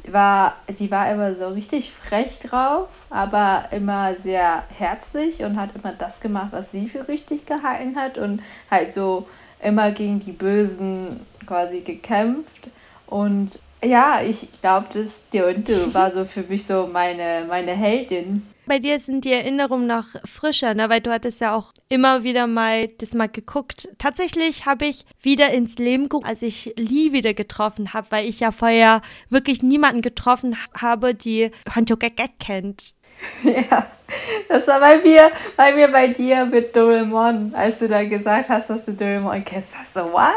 war, 0.08 0.56
sie 0.74 0.90
war 0.92 1.12
immer 1.12 1.36
so 1.36 1.48
richtig 1.50 1.92
frech 1.92 2.40
drauf, 2.40 2.88
aber 3.10 3.66
immer 3.72 4.16
sehr 4.16 4.64
herzlich 4.78 5.44
und 5.44 5.60
hat 5.60 5.72
immer 5.76 5.94
das 5.94 6.20
gemacht, 6.20 6.50
was 6.52 6.72
sie 6.72 6.88
für 6.88 7.08
richtig 7.08 7.46
gehalten 7.46 7.96
hat 7.96 8.18
und 8.18 8.42
halt 8.72 8.94
so 8.94 9.28
immer 9.62 9.92
gegen 9.92 10.20
die 10.20 10.32
Bösen 10.32 11.20
quasi 11.46 11.82
gekämpft. 11.82 12.70
Und 13.08 13.60
ja, 13.84 14.22
ich 14.22 14.62
glaube, 14.62 14.88
dass 14.94 15.30
Deonte 15.30 15.94
war 15.94 16.12
so 16.12 16.26
für 16.26 16.44
mich 16.44 16.66
so 16.66 16.88
meine, 16.88 17.46
meine 17.48 17.72
Heldin 17.72 18.48
bei 18.70 18.80
dir 18.80 19.00
sind 19.00 19.26
die 19.26 19.34
Erinnerungen 19.34 19.88
noch 19.88 20.06
frischer, 20.24 20.74
ne? 20.74 20.90
weil 20.90 21.02
du 21.02 21.12
hattest 21.12 21.42
ja 21.42 21.54
auch 21.54 21.74
immer 21.90 22.24
wieder 22.24 22.48
mal 22.48 22.88
das 22.88 23.14
mal 23.14 23.28
geguckt. 23.28 23.90
Tatsächlich 23.98 24.66
habe 24.66 24.86
ich 24.86 25.06
wieder 25.22 25.52
ins 25.52 25.78
Leben 25.78 26.04
geguckt, 26.04 26.26
als 26.26 26.42
ich 26.42 26.74
Lee 26.78 27.12
wieder 27.12 27.34
getroffen 27.34 27.94
habe, 27.94 28.08
weil 28.12 28.30
ich 28.30 28.40
ja 28.40 28.52
vorher 28.52 29.02
wirklich 29.30 29.62
niemanden 29.64 30.02
getroffen 30.02 30.56
habe, 30.80 31.14
die 31.14 31.52
Hanjo 31.76 31.98
Gagek 31.98 32.40
kennt. 32.40 32.94
Ja, 33.44 33.86
das 34.48 34.66
war 34.68 34.80
bei 34.80 34.98
mir, 35.00 35.30
bei 35.58 35.74
mir 35.74 35.90
bei 35.90 36.08
dir 36.08 36.46
mit 36.46 36.74
Doraemon, 36.74 37.54
als 37.54 37.80
du 37.80 37.90
da 37.90 38.06
gesagt 38.06 38.48
hast, 38.48 38.70
dass 38.70 38.86
du 38.86 38.94
Doraemon 38.94 39.44
kennst. 39.44 39.76
Hast 39.78 39.96
what? 39.98 40.32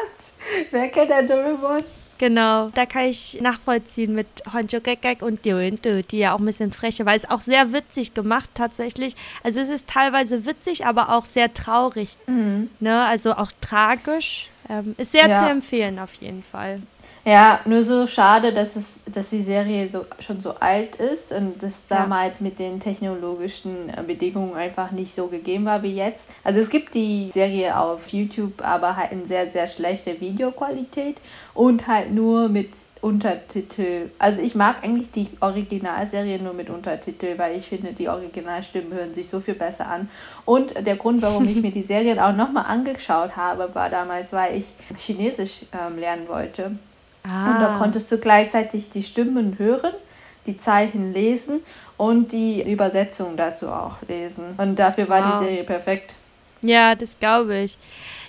Wer 0.72 0.88
kennt 0.88 1.10
der 1.10 1.22
Doraemon? 1.22 1.84
Genau, 2.22 2.68
da 2.68 2.86
kann 2.86 3.06
ich 3.06 3.40
nachvollziehen 3.40 4.14
mit 4.14 4.28
Honjo 4.52 4.80
Gekek 4.80 5.22
und 5.22 5.44
Diointe, 5.44 6.04
die 6.04 6.18
ja 6.18 6.34
auch 6.34 6.38
ein 6.38 6.44
bisschen 6.44 6.72
freche, 6.72 7.04
weil 7.04 7.16
es 7.16 7.28
auch 7.28 7.40
sehr 7.40 7.72
witzig 7.72 8.14
gemacht 8.14 8.48
tatsächlich. 8.54 9.16
Also 9.42 9.58
es 9.58 9.68
ist 9.68 9.88
teilweise 9.88 10.46
witzig, 10.46 10.86
aber 10.86 11.08
auch 11.08 11.24
sehr 11.24 11.52
traurig. 11.52 12.16
Mhm. 12.28 12.70
Ne? 12.78 13.04
Also 13.06 13.32
auch 13.32 13.50
tragisch. 13.60 14.48
Ähm, 14.68 14.94
ist 14.98 15.10
sehr 15.10 15.28
ja. 15.28 15.34
zu 15.34 15.46
empfehlen 15.46 15.98
auf 15.98 16.14
jeden 16.20 16.44
Fall. 16.44 16.82
Ja, 17.24 17.60
nur 17.66 17.84
so 17.84 18.08
schade, 18.08 18.52
dass 18.52 18.74
es, 18.74 19.00
dass 19.06 19.30
die 19.30 19.44
Serie 19.44 19.88
so 19.88 20.06
schon 20.18 20.40
so 20.40 20.54
alt 20.58 20.96
ist 20.96 21.30
und 21.30 21.62
das 21.62 21.86
damals 21.86 22.40
ja. 22.40 22.44
mit 22.44 22.58
den 22.58 22.80
technologischen 22.80 23.90
äh, 23.90 24.02
Bedingungen 24.04 24.54
einfach 24.54 24.90
nicht 24.90 25.14
so 25.14 25.28
gegeben 25.28 25.64
war 25.64 25.84
wie 25.84 25.94
jetzt. 25.94 26.26
Also 26.42 26.58
es 26.58 26.68
gibt 26.68 26.94
die 26.94 27.30
Serie 27.32 27.78
auf 27.78 28.08
YouTube, 28.08 28.60
aber 28.64 28.96
halt 28.96 29.12
in 29.12 29.28
sehr, 29.28 29.48
sehr 29.52 29.68
schlechter 29.68 30.20
Videoqualität 30.20 31.18
und 31.54 31.86
halt 31.86 32.10
nur 32.12 32.48
mit 32.48 32.70
Untertitel. 33.02 34.10
Also 34.18 34.42
ich 34.42 34.56
mag 34.56 34.82
eigentlich 34.82 35.12
die 35.12 35.28
Originalserie 35.38 36.40
nur 36.40 36.54
mit 36.54 36.70
Untertitel, 36.70 37.36
weil 37.36 37.56
ich 37.56 37.68
finde, 37.68 37.92
die 37.92 38.08
Originalstimmen 38.08 38.92
hören 38.92 39.14
sich 39.14 39.28
so 39.28 39.38
viel 39.38 39.54
besser 39.54 39.88
an. 39.88 40.08
Und 40.44 40.74
der 40.86 40.96
Grund, 40.96 41.22
warum 41.22 41.46
ich 41.46 41.62
mir 41.62 41.70
die 41.70 41.82
Serien 41.84 42.18
auch 42.18 42.34
nochmal 42.34 42.66
angeschaut 42.66 43.36
habe, 43.36 43.72
war 43.74 43.90
damals, 43.90 44.32
weil 44.32 44.58
ich 44.58 44.64
Chinesisch 44.98 45.66
ähm, 45.72 45.98
lernen 45.98 46.26
wollte. 46.26 46.72
Ah. 47.28 47.52
Und 47.52 47.60
da 47.60 47.76
konntest 47.78 48.10
du 48.10 48.18
gleichzeitig 48.18 48.90
die 48.90 49.02
Stimmen 49.02 49.58
hören, 49.58 49.92
die 50.46 50.58
Zeichen 50.58 51.12
lesen 51.12 51.60
und 51.96 52.32
die 52.32 52.62
Übersetzung 52.62 53.36
dazu 53.36 53.68
auch 53.68 53.96
lesen. 54.08 54.54
Und 54.56 54.76
dafür 54.78 55.08
war 55.08 55.24
wow. 55.24 55.40
die 55.40 55.46
Serie 55.46 55.64
perfekt. 55.64 56.14
Ja, 56.62 56.94
das 56.94 57.18
glaube 57.18 57.58
ich. 57.58 57.78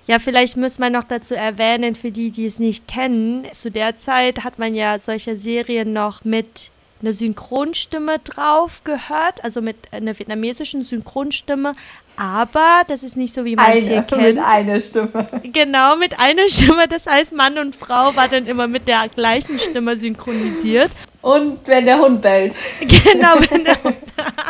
Ja, 0.05 0.19
vielleicht 0.19 0.57
muss 0.57 0.79
man 0.79 0.91
noch 0.91 1.05
dazu 1.05 1.33
erwähnen, 1.33 1.95
für 1.95 2.11
die, 2.11 2.29
die 2.29 2.45
es 2.45 2.59
nicht 2.59 2.87
kennen, 2.87 3.47
zu 3.51 3.71
der 3.71 3.97
Zeit 3.97 4.43
hat 4.43 4.59
man 4.59 4.75
ja 4.75 4.99
solche 4.99 5.37
Serien 5.37 5.93
noch 5.93 6.25
mit 6.25 6.71
einer 7.03 7.13
Synchronstimme 7.13 8.19
drauf 8.19 8.81
gehört, 8.83 9.43
also 9.43 9.61
mit 9.61 9.75
einer 9.91 10.17
vietnamesischen 10.17 10.81
Synchronstimme, 10.81 11.75
aber 12.15 12.83
das 12.87 13.03
ist 13.03 13.17
nicht 13.17 13.33
so, 13.33 13.43
wie 13.43 13.55
man 13.55 13.71
es 13.77 13.87
hier 13.87 14.03
kennt. 14.03 14.21
Mit 14.21 14.37
einer 14.39 14.81
Stimme. 14.81 15.27
Genau, 15.43 15.95
mit 15.95 16.19
einer 16.19 16.47
Stimme. 16.47 16.87
Das 16.87 17.05
heißt, 17.05 17.33
Mann 17.33 17.57
und 17.57 17.75
Frau 17.75 18.15
war 18.15 18.27
dann 18.27 18.45
immer 18.45 18.67
mit 18.67 18.87
der 18.87 19.07
gleichen 19.13 19.57
Stimme 19.59 19.97
synchronisiert. 19.97 20.91
Und 21.21 21.59
wenn 21.65 21.85
der 21.85 21.99
Hund 21.99 22.21
bellt. 22.21 22.53
Genau, 22.81 23.35
wenn 23.49 23.63
der 23.63 23.81
Hund. 23.83 23.95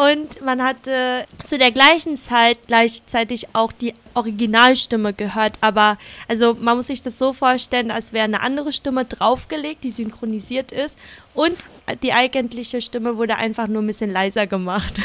Und 0.00 0.40
man 0.40 0.64
hatte 0.64 1.26
zu 1.44 1.58
der 1.58 1.72
gleichen 1.72 2.16
Zeit 2.16 2.58
gleichzeitig 2.66 3.48
auch 3.52 3.70
die 3.70 3.92
Originalstimme 4.14 5.12
gehört. 5.12 5.58
Aber 5.60 5.98
also 6.26 6.54
man 6.58 6.78
muss 6.78 6.86
sich 6.86 7.02
das 7.02 7.18
so 7.18 7.34
vorstellen, 7.34 7.90
als 7.90 8.14
wäre 8.14 8.24
eine 8.24 8.40
andere 8.40 8.72
Stimme 8.72 9.04
draufgelegt, 9.04 9.84
die 9.84 9.90
synchronisiert 9.90 10.72
ist. 10.72 10.96
Und 11.34 11.54
die 12.02 12.14
eigentliche 12.14 12.80
Stimme 12.80 13.18
wurde 13.18 13.36
einfach 13.36 13.66
nur 13.66 13.82
ein 13.82 13.86
bisschen 13.86 14.10
leiser 14.10 14.46
gemacht. 14.46 15.02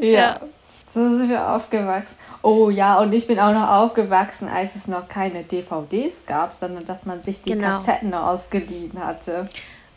ja. 0.00 0.02
ja. 0.10 0.40
So 0.88 1.16
sind 1.16 1.30
wir 1.30 1.48
aufgewachsen. 1.48 2.18
Oh 2.42 2.70
ja, 2.70 2.98
und 2.98 3.12
ich 3.12 3.28
bin 3.28 3.38
auch 3.38 3.52
noch 3.52 3.70
aufgewachsen, 3.70 4.48
als 4.48 4.74
es 4.74 4.88
noch 4.88 5.08
keine 5.08 5.44
DVDs 5.44 6.26
gab, 6.26 6.56
sondern 6.56 6.84
dass 6.86 7.06
man 7.06 7.22
sich 7.22 7.40
die 7.42 7.52
genau. 7.52 7.78
Kassetten 7.78 8.12
ausgeliehen 8.12 8.92
hatte. 8.98 9.46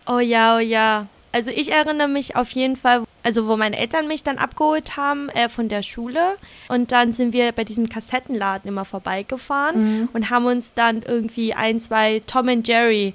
Oh 0.06 0.20
ja, 0.20 0.58
oh 0.58 0.60
ja. 0.60 1.08
Also 1.36 1.52
ich 1.54 1.70
erinnere 1.70 2.08
mich 2.08 2.38
auf 2.38 2.50
jeden 2.52 2.78
Fall, 2.78 3.04
also 3.22 3.46
wo 3.46 3.58
meine 3.58 3.78
Eltern 3.78 4.08
mich 4.08 4.24
dann 4.24 4.38
abgeholt 4.38 4.96
haben 4.96 5.28
äh, 5.28 5.50
von 5.50 5.68
der 5.68 5.84
Schule 5.84 6.38
und 6.70 6.94
dann 6.94 7.12
sind 7.12 7.34
wir 7.34 7.52
bei 7.52 7.66
diesem 7.66 7.90
Kassettenladen 7.90 8.70
immer 8.70 8.86
vorbeigefahren 8.86 10.00
mhm. 10.00 10.10
und 10.14 10.30
haben 10.30 10.46
uns 10.46 10.72
dann 10.76 11.02
irgendwie 11.02 11.54
ein, 11.54 11.82
zwei 11.82 12.22
Tom 12.26 12.48
and 12.48 12.66
Jerry 12.66 13.14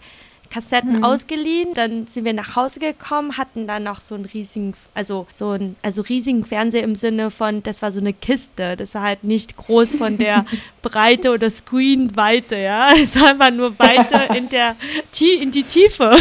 Kassetten 0.51 0.99
mhm. 0.99 1.05
ausgeliehen. 1.05 1.75
Dann 1.75 2.07
sind 2.07 2.25
wir 2.25 2.33
nach 2.33 2.57
Hause 2.57 2.81
gekommen, 2.81 3.37
hatten 3.39 3.67
dann 3.67 3.85
noch 3.85 4.01
so 4.01 4.15
einen 4.15 4.25
riesigen, 4.25 4.75
also 4.95 5.27
so 5.33 5.51
einen, 5.51 5.77
also 5.83 6.03
riesigen 6.03 6.45
Fernseher 6.45 6.83
im 6.83 6.95
Sinne 6.95 7.31
von, 7.31 7.63
das 7.63 7.83
war 7.83 7.93
so 7.93 8.01
eine 8.01 8.13
Kiste. 8.13 8.77
Das 8.77 8.95
war 8.95 9.03
halt 9.03 9.25
nicht 9.25 9.57
groß 9.57 9.97
von 9.97 10.19
der 10.19 10.45
Breite 10.83 11.31
oder 11.31 11.51
Screenweite, 11.51 12.57
ja. 12.57 12.93
Es 13.03 13.19
war 13.19 13.31
einfach 13.31 13.51
nur 13.51 13.79
weiter 13.79 14.35
in 14.37 14.49
der 14.49 14.77
in 15.21 15.51
die 15.51 15.65
Tiefe. 15.65 16.17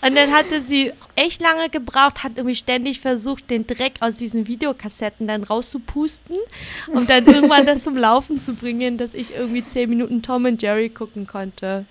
Und 0.00 0.14
dann 0.14 0.32
hatte 0.32 0.60
sie 0.60 0.92
echt 1.16 1.42
lange 1.42 1.68
gebraucht, 1.70 2.22
hat 2.22 2.32
irgendwie 2.36 2.54
ständig 2.54 3.00
versucht, 3.00 3.50
den 3.50 3.66
Dreck 3.66 3.94
aus 4.00 4.16
diesen 4.16 4.46
Videokassetten 4.46 5.26
dann 5.26 5.42
rauszupusten, 5.42 6.36
um 6.86 7.06
dann 7.06 7.26
irgendwann 7.26 7.66
das 7.66 7.82
zum 7.82 7.96
Laufen 7.96 8.38
zu 8.38 8.54
bringen, 8.54 8.96
dass 8.96 9.14
ich 9.14 9.34
irgendwie 9.34 9.66
zehn 9.66 9.90
Minuten 9.90 10.22
Tom 10.22 10.44
und 10.44 10.62
Jerry 10.62 10.88
gucken 10.88 11.26
konnte. 11.26 11.84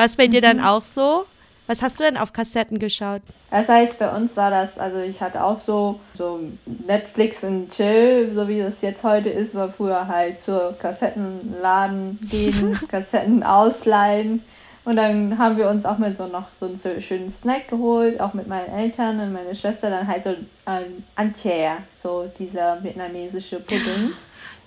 War 0.00 0.06
es 0.06 0.16
bei 0.16 0.28
mhm. 0.28 0.30
dir 0.30 0.40
dann 0.40 0.56
mhm. 0.56 0.64
auch 0.64 0.82
so? 0.82 1.26
Was 1.66 1.82
hast 1.82 2.00
du 2.00 2.04
denn 2.04 2.16
auf 2.16 2.32
Kassetten 2.32 2.78
geschaut? 2.78 3.20
Das 3.50 3.68
heißt, 3.68 3.98
bei 3.98 4.08
uns 4.16 4.34
war 4.34 4.50
das, 4.50 4.78
also 4.78 4.98
ich 5.00 5.20
hatte 5.20 5.44
auch 5.44 5.58
so, 5.58 6.00
so 6.14 6.40
Netflix 6.86 7.44
und 7.44 7.70
Chill, 7.70 8.32
so 8.34 8.48
wie 8.48 8.60
das 8.60 8.80
jetzt 8.80 9.04
heute 9.04 9.28
ist, 9.28 9.54
war 9.54 9.68
früher 9.68 10.08
halt 10.08 10.38
zur 10.38 10.74
Kassettenladen 10.78 12.18
gehen, 12.30 12.80
Kassetten 12.88 13.42
ausleihen. 13.42 14.42
Und 14.86 14.96
dann 14.96 15.36
haben 15.36 15.58
wir 15.58 15.68
uns 15.68 15.84
auch 15.84 15.98
mit 15.98 16.16
so 16.16 16.28
noch 16.28 16.46
so 16.54 16.64
einen 16.64 17.02
schönen 17.02 17.28
Snack 17.28 17.68
geholt, 17.68 18.22
auch 18.22 18.32
mit 18.32 18.46
meinen 18.46 18.74
Eltern 18.74 19.20
und 19.20 19.34
meiner 19.34 19.54
Schwester, 19.54 19.90
dann 19.90 20.08
halt 20.08 20.22
so 20.22 20.34
ein 20.64 21.04
Antier, 21.14 21.76
so 21.94 22.24
dieser 22.38 22.82
vietnamesische 22.82 23.60
Pudding. 23.60 24.12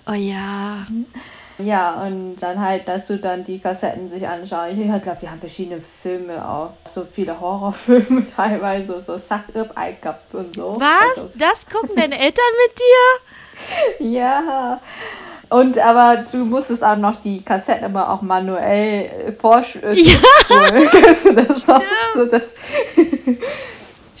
Oh 0.06 0.12
ja. 0.12 0.86
Ja, 1.58 2.02
und 2.02 2.36
dann 2.36 2.60
halt, 2.60 2.88
dass 2.88 3.06
du 3.06 3.18
dann 3.18 3.44
die 3.44 3.60
Kassetten 3.60 4.08
sich 4.08 4.26
anschaust. 4.26 4.72
Ich 4.72 5.02
glaube, 5.02 5.22
wir 5.22 5.30
haben 5.30 5.40
verschiedene 5.40 5.80
Filme 5.80 6.46
auch. 6.46 6.72
So 6.86 7.06
viele 7.10 7.38
Horrorfilme 7.38 8.26
teilweise, 8.36 9.00
so 9.00 9.16
Suck 9.18 9.54
Up, 9.54 9.74
Cup 10.00 10.20
und 10.32 10.54
so. 10.56 10.76
Was? 10.80 11.18
Also. 11.18 11.30
Das 11.34 11.66
gucken 11.66 11.96
deine 11.96 12.18
Eltern 12.18 12.44
mit 12.66 12.78
dir? 12.78 14.06
ja. 14.10 14.80
Und 15.50 15.78
aber 15.78 16.24
du 16.32 16.38
musstest 16.38 16.82
auch 16.82 16.96
noch 16.96 17.20
die 17.20 17.44
Kassetten 17.44 17.84
immer 17.84 18.10
auch 18.10 18.22
manuell 18.22 19.36
vorspulen. 19.38 19.96
Ja. 19.96 20.18
Das 21.06 21.24
das 22.30 22.54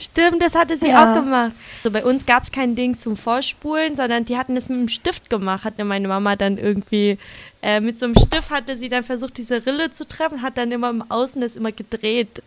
Stimmt, 0.04 0.42
das 0.42 0.54
hatte 0.54 0.76
sie 0.76 0.88
ja. 0.88 1.10
auch 1.10 1.14
gemacht. 1.14 1.52
So, 1.82 1.90
bei 1.90 2.04
uns 2.04 2.26
gab 2.26 2.42
es 2.42 2.52
kein 2.52 2.74
Ding 2.74 2.94
zum 2.94 3.16
Vorspulen, 3.16 3.96
sondern 3.96 4.24
die 4.24 4.36
hatten 4.36 4.54
das 4.54 4.68
mit 4.68 4.78
einem 4.78 4.88
Stift 4.88 5.30
gemacht, 5.30 5.64
hatte 5.64 5.84
meine 5.84 6.08
Mama 6.08 6.36
dann 6.36 6.58
irgendwie. 6.58 7.18
Äh, 7.62 7.80
mit 7.80 7.98
so 7.98 8.06
einem 8.06 8.14
Stift 8.14 8.50
hatte 8.50 8.76
sie 8.76 8.90
dann 8.90 9.04
versucht, 9.04 9.38
diese 9.38 9.64
Rille 9.64 9.90
zu 9.90 10.06
treffen, 10.06 10.42
hat 10.42 10.58
dann 10.58 10.70
immer 10.70 10.90
im 10.90 11.02
Außen 11.10 11.40
das 11.40 11.56
immer 11.56 11.72
gedreht. 11.72 12.42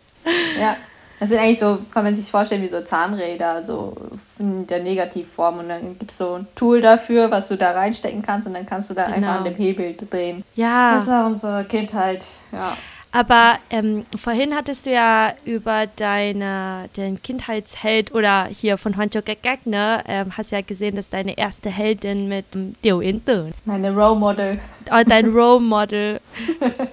Ja, 0.60 0.76
das 1.18 1.30
sind 1.30 1.38
eigentlich 1.38 1.58
so, 1.58 1.78
kann 1.92 2.04
man 2.04 2.14
sich 2.14 2.30
vorstellen, 2.30 2.62
wie 2.62 2.68
so 2.68 2.80
Zahnräder, 2.80 3.64
so 3.64 3.96
in 4.38 4.66
der 4.68 4.80
Negativform. 4.80 5.58
Und 5.58 5.68
dann 5.68 5.98
gibt 5.98 6.12
es 6.12 6.18
so 6.18 6.34
ein 6.34 6.46
Tool 6.54 6.80
dafür, 6.80 7.30
was 7.30 7.48
du 7.48 7.56
da 7.56 7.72
reinstecken 7.72 8.22
kannst 8.22 8.46
und 8.46 8.54
dann 8.54 8.66
kannst 8.66 8.90
du 8.90 8.94
da 8.94 9.06
genau. 9.06 9.16
einfach 9.16 9.38
an 9.38 9.44
dem 9.44 9.56
Hebel 9.56 9.96
drehen. 9.96 10.44
Ja. 10.54 10.94
Das 10.94 11.08
war 11.08 11.26
unsere 11.26 11.64
Kindheit, 11.64 12.24
ja. 12.52 12.76
Aber 13.10 13.58
ähm, 13.70 14.04
vorhin 14.16 14.54
hattest 14.54 14.84
du 14.84 14.90
ja 14.90 15.32
über 15.44 15.86
deine, 15.96 16.90
den 16.96 17.22
Kindheitsheld 17.22 18.14
oder 18.14 18.48
hier 18.50 18.76
von 18.76 18.96
Hancho 18.98 19.22
Gagag, 19.22 19.66
ne, 19.66 20.02
ähm, 20.06 20.36
hast 20.36 20.52
ja 20.52 20.60
gesehen, 20.60 20.94
dass 20.94 21.08
deine 21.08 21.38
erste 21.38 21.70
Heldin 21.70 22.28
mit 22.28 22.44
Deo 22.84 23.00
Intern. 23.00 23.52
Meine 23.64 23.94
Role 23.94 24.18
Model. 24.18 24.60
Oh, 24.90 25.02
dein 25.06 25.26
Role 25.34 25.60
Model. 25.60 26.20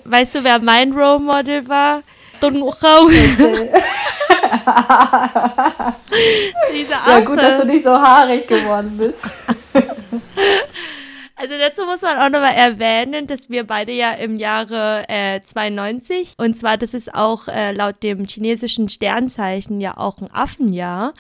weißt 0.05 0.36
du, 0.36 0.43
wer 0.43 0.60
mein 0.60 0.93
Role 0.93 1.19
Model 1.19 1.67
war? 1.67 2.01
Không. 2.41 3.10
Diese 6.74 6.95
Affe. 6.95 7.12
Ja, 7.12 7.19
gut, 7.22 7.39
dass 7.39 7.62
du 7.62 7.65
nicht 7.65 7.84
so 7.84 7.91
haarig 7.91 8.48
geworden 8.48 8.98
bist. 8.98 9.25
Also 11.38 11.54
dazu 11.60 11.86
muss 11.86 12.01
man 12.01 12.18
auch 12.18 12.30
nochmal 12.30 12.56
erwähnen, 12.56 13.27
dass 13.27 13.50
wir 13.50 13.65
beide 13.65 13.92
ja 13.92 14.12
im 14.12 14.38
Jahre 14.38 15.04
äh, 15.10 15.42
92 15.44 16.34
und 16.38 16.56
zwar 16.56 16.77
das 16.77 16.94
ist 16.94 17.13
auch 17.13 17.50
äh, 17.50 17.74
laut 17.74 18.01
dem 18.04 18.25
chinesischen 18.25 18.88
Sternzeichen 18.88 19.82
ja 19.82 19.98
auch 19.98 20.20
ein 20.20 20.30
Affenjahr 20.32 21.13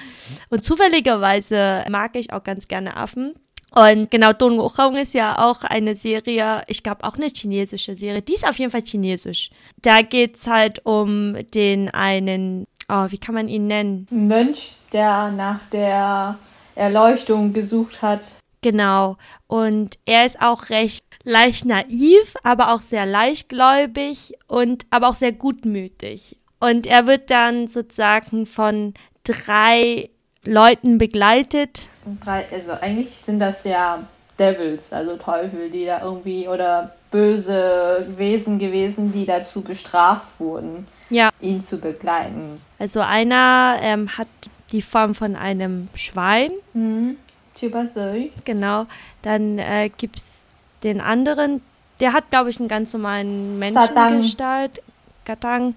und 0.49 0.63
zufälligerweise 0.63 1.83
mag 1.89 2.15
ich 2.15 2.31
auch 2.31 2.43
ganz 2.43 2.67
gerne 2.67 2.95
Affen. 2.95 3.35
Und 3.71 4.09
genau, 4.09 4.31
Don 4.31 4.57
Wuchong 4.57 4.95
ist 4.95 5.13
ja 5.13 5.37
auch 5.37 5.63
eine 5.63 5.95
Serie, 5.95 6.61
ich 6.67 6.81
glaube 6.81 7.03
auch 7.03 7.15
eine 7.15 7.27
chinesische 7.27 7.93
Serie. 7.93 8.21
Die 8.21 8.35
ist 8.35 8.47
auf 8.47 8.57
jeden 8.57 8.71
Fall 8.71 8.83
chinesisch. 8.83 9.49
Da 9.81 10.01
geht 10.01 10.37
es 10.37 10.47
halt 10.47 10.85
um 10.85 11.33
den 11.53 11.89
einen, 11.89 12.67
oh, 12.87 13.07
wie 13.09 13.17
kann 13.17 13.35
man 13.35 13.49
ihn 13.49 13.67
nennen? 13.67 14.07
Mönch, 14.11 14.75
der 14.93 15.29
nach 15.31 15.59
der 15.73 16.39
Erleuchtung 16.75 17.51
gesucht 17.51 18.01
hat. 18.01 18.25
Genau. 18.65 19.17
Und 19.45 19.99
er 20.05 20.25
ist 20.25 20.41
auch 20.41 20.69
recht 20.69 21.05
leicht 21.23 21.65
naiv, 21.65 22.33
aber 22.41 22.73
auch 22.73 22.79
sehr 22.79 23.05
leichtgläubig 23.05 24.33
und 24.47 24.87
aber 24.89 25.09
auch 25.09 25.13
sehr 25.13 25.33
gutmütig. 25.33 26.35
Und 26.59 26.87
er 26.87 27.05
wird 27.05 27.29
dann 27.29 27.67
sozusagen 27.67 28.47
von 28.47 28.95
drei 29.23 30.09
Leuten 30.45 30.97
begleitet. 30.97 31.89
Drei, 32.23 32.43
also 32.51 32.71
eigentlich 32.71 33.21
sind 33.23 33.37
das 33.37 33.65
ja 33.65 34.07
Devils, 34.39 34.91
also 34.91 35.15
Teufel, 35.17 35.69
die 35.69 35.85
da 35.85 36.01
irgendwie 36.01 36.47
oder 36.47 36.95
böse 37.11 38.07
Wesen 38.17 38.57
gewesen, 38.57 39.13
die 39.13 39.25
dazu 39.25 39.61
bestraft 39.61 40.39
wurden, 40.39 40.87
ja. 41.11 41.29
ihn 41.39 41.61
zu 41.61 41.77
begleiten. 41.77 42.59
Also 42.79 43.01
einer 43.01 43.77
ähm, 43.81 44.17
hat 44.17 44.27
die 44.71 44.81
Form 44.81 45.13
von 45.13 45.35
einem 45.35 45.87
Schwein. 45.93 46.51
Mhm. 46.73 47.17
Chibasoi. 47.55 48.31
Genau. 48.43 48.85
Dann 49.21 49.59
äh, 49.59 49.89
gibt 49.89 50.17
es 50.17 50.45
den 50.83 51.01
anderen, 51.01 51.61
der 51.99 52.13
hat, 52.13 52.29
glaube 52.29 52.49
ich, 52.49 52.59
einen 52.59 52.67
ganz 52.67 52.93
normalen 52.93 53.57
Menschengestalt. 53.59 54.81
Gatang. 55.25 55.75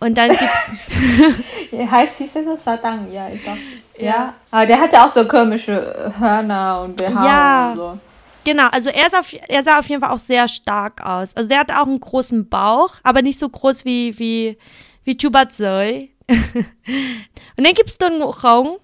Und 0.00 0.18
dann 0.18 0.30
gibt's. 0.30 1.70
heißt, 1.90 2.18
hieß 2.18 2.36
er 2.36 2.44
so 2.44 2.56
Satang, 2.56 3.10
ja, 3.12 3.28
ich 3.30 3.42
glaube. 3.42 3.58
Ja. 3.96 4.04
ja. 4.04 4.34
Aber 4.50 4.66
der 4.66 4.80
hatte 4.80 5.00
auch 5.00 5.10
so 5.10 5.26
komische 5.26 6.12
Hörner 6.18 6.82
und 6.82 6.96
Behaarung 6.96 7.24
ja. 7.24 7.70
und 7.70 7.76
so. 7.76 7.98
Genau, 8.44 8.66
also 8.72 8.90
er, 8.90 9.06
ist 9.06 9.16
auf, 9.16 9.32
er 9.48 9.62
sah 9.62 9.78
auf 9.78 9.86
jeden 9.86 10.00
Fall 10.00 10.10
auch 10.10 10.18
sehr 10.18 10.48
stark 10.48 11.06
aus. 11.06 11.36
Also 11.36 11.48
der 11.48 11.60
hatte 11.60 11.78
auch 11.78 11.86
einen 11.86 12.00
großen 12.00 12.48
Bauch, 12.48 12.94
aber 13.04 13.22
nicht 13.22 13.38
so 13.38 13.48
groß 13.48 13.84
wie, 13.84 14.18
wie, 14.18 14.58
wie 15.04 15.16
Chubatsoi. 15.16 16.10
und 16.28 17.66
dann 17.66 17.74
gibt 17.74 17.88
es 17.88 17.98
Don 17.98 18.20
Rong, 18.20 18.78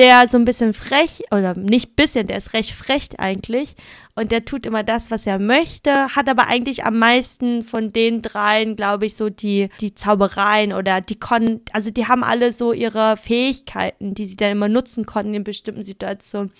der 0.00 0.26
so 0.28 0.38
ein 0.38 0.46
bisschen 0.46 0.72
frech, 0.72 1.24
oder 1.30 1.54
nicht 1.54 1.94
bisschen, 1.94 2.26
der 2.26 2.38
ist 2.38 2.54
recht 2.54 2.72
frech 2.72 3.10
eigentlich. 3.18 3.76
Und 4.14 4.32
der 4.32 4.46
tut 4.46 4.64
immer 4.64 4.82
das, 4.82 5.10
was 5.10 5.26
er 5.26 5.38
möchte, 5.38 6.16
hat 6.16 6.26
aber 6.26 6.46
eigentlich 6.46 6.84
am 6.84 6.98
meisten 6.98 7.62
von 7.62 7.92
den 7.92 8.22
dreien, 8.22 8.76
glaube 8.76 9.04
ich, 9.04 9.14
so 9.14 9.28
die, 9.28 9.68
die 9.82 9.94
Zaubereien 9.94 10.72
oder 10.72 11.02
die 11.02 11.18
Kon, 11.18 11.60
also 11.74 11.90
die 11.90 12.08
haben 12.08 12.24
alle 12.24 12.54
so 12.54 12.72
ihre 12.72 13.18
Fähigkeiten, 13.18 14.14
die 14.14 14.24
sie 14.24 14.36
dann 14.36 14.52
immer 14.52 14.68
nutzen 14.68 15.04
konnten 15.04 15.34
in 15.34 15.44
bestimmten 15.44 15.84
Situationen. 15.84 16.50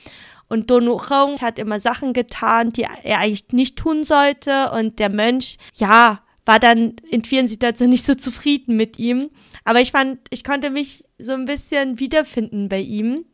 Und 0.49 0.71
Donuchong 0.71 1.41
hat 1.41 1.59
immer 1.59 1.81
Sachen 1.81 2.13
getan, 2.13 2.71
die 2.71 2.83
er 2.83 3.21
eigentlich 3.21 3.53
nicht 3.53 3.79
tun 3.79 4.05
sollte. 4.05 4.71
Und 4.73 4.99
der 4.99 5.09
Mönch, 5.09 5.57
ja, 5.77 6.21
war 6.45 6.59
dann 6.59 6.97
in 7.11 7.25
vielen 7.25 7.49
Situationen 7.49 7.91
nicht 7.91 8.07
so 8.07 8.15
zufrieden 8.15 8.77
mit 8.77 8.99
ihm. 8.99 9.31
Aber 9.65 9.81
ich 9.81 9.93
fand, 9.93 10.19
ich 10.31 10.45
konnte 10.45 10.71
mich 10.71 11.05
so 11.19 11.33
ein 11.33 11.45
bisschen 11.45 11.99
wiederfinden 12.01 12.69
bei 12.69 12.81
ihm. 12.81 13.25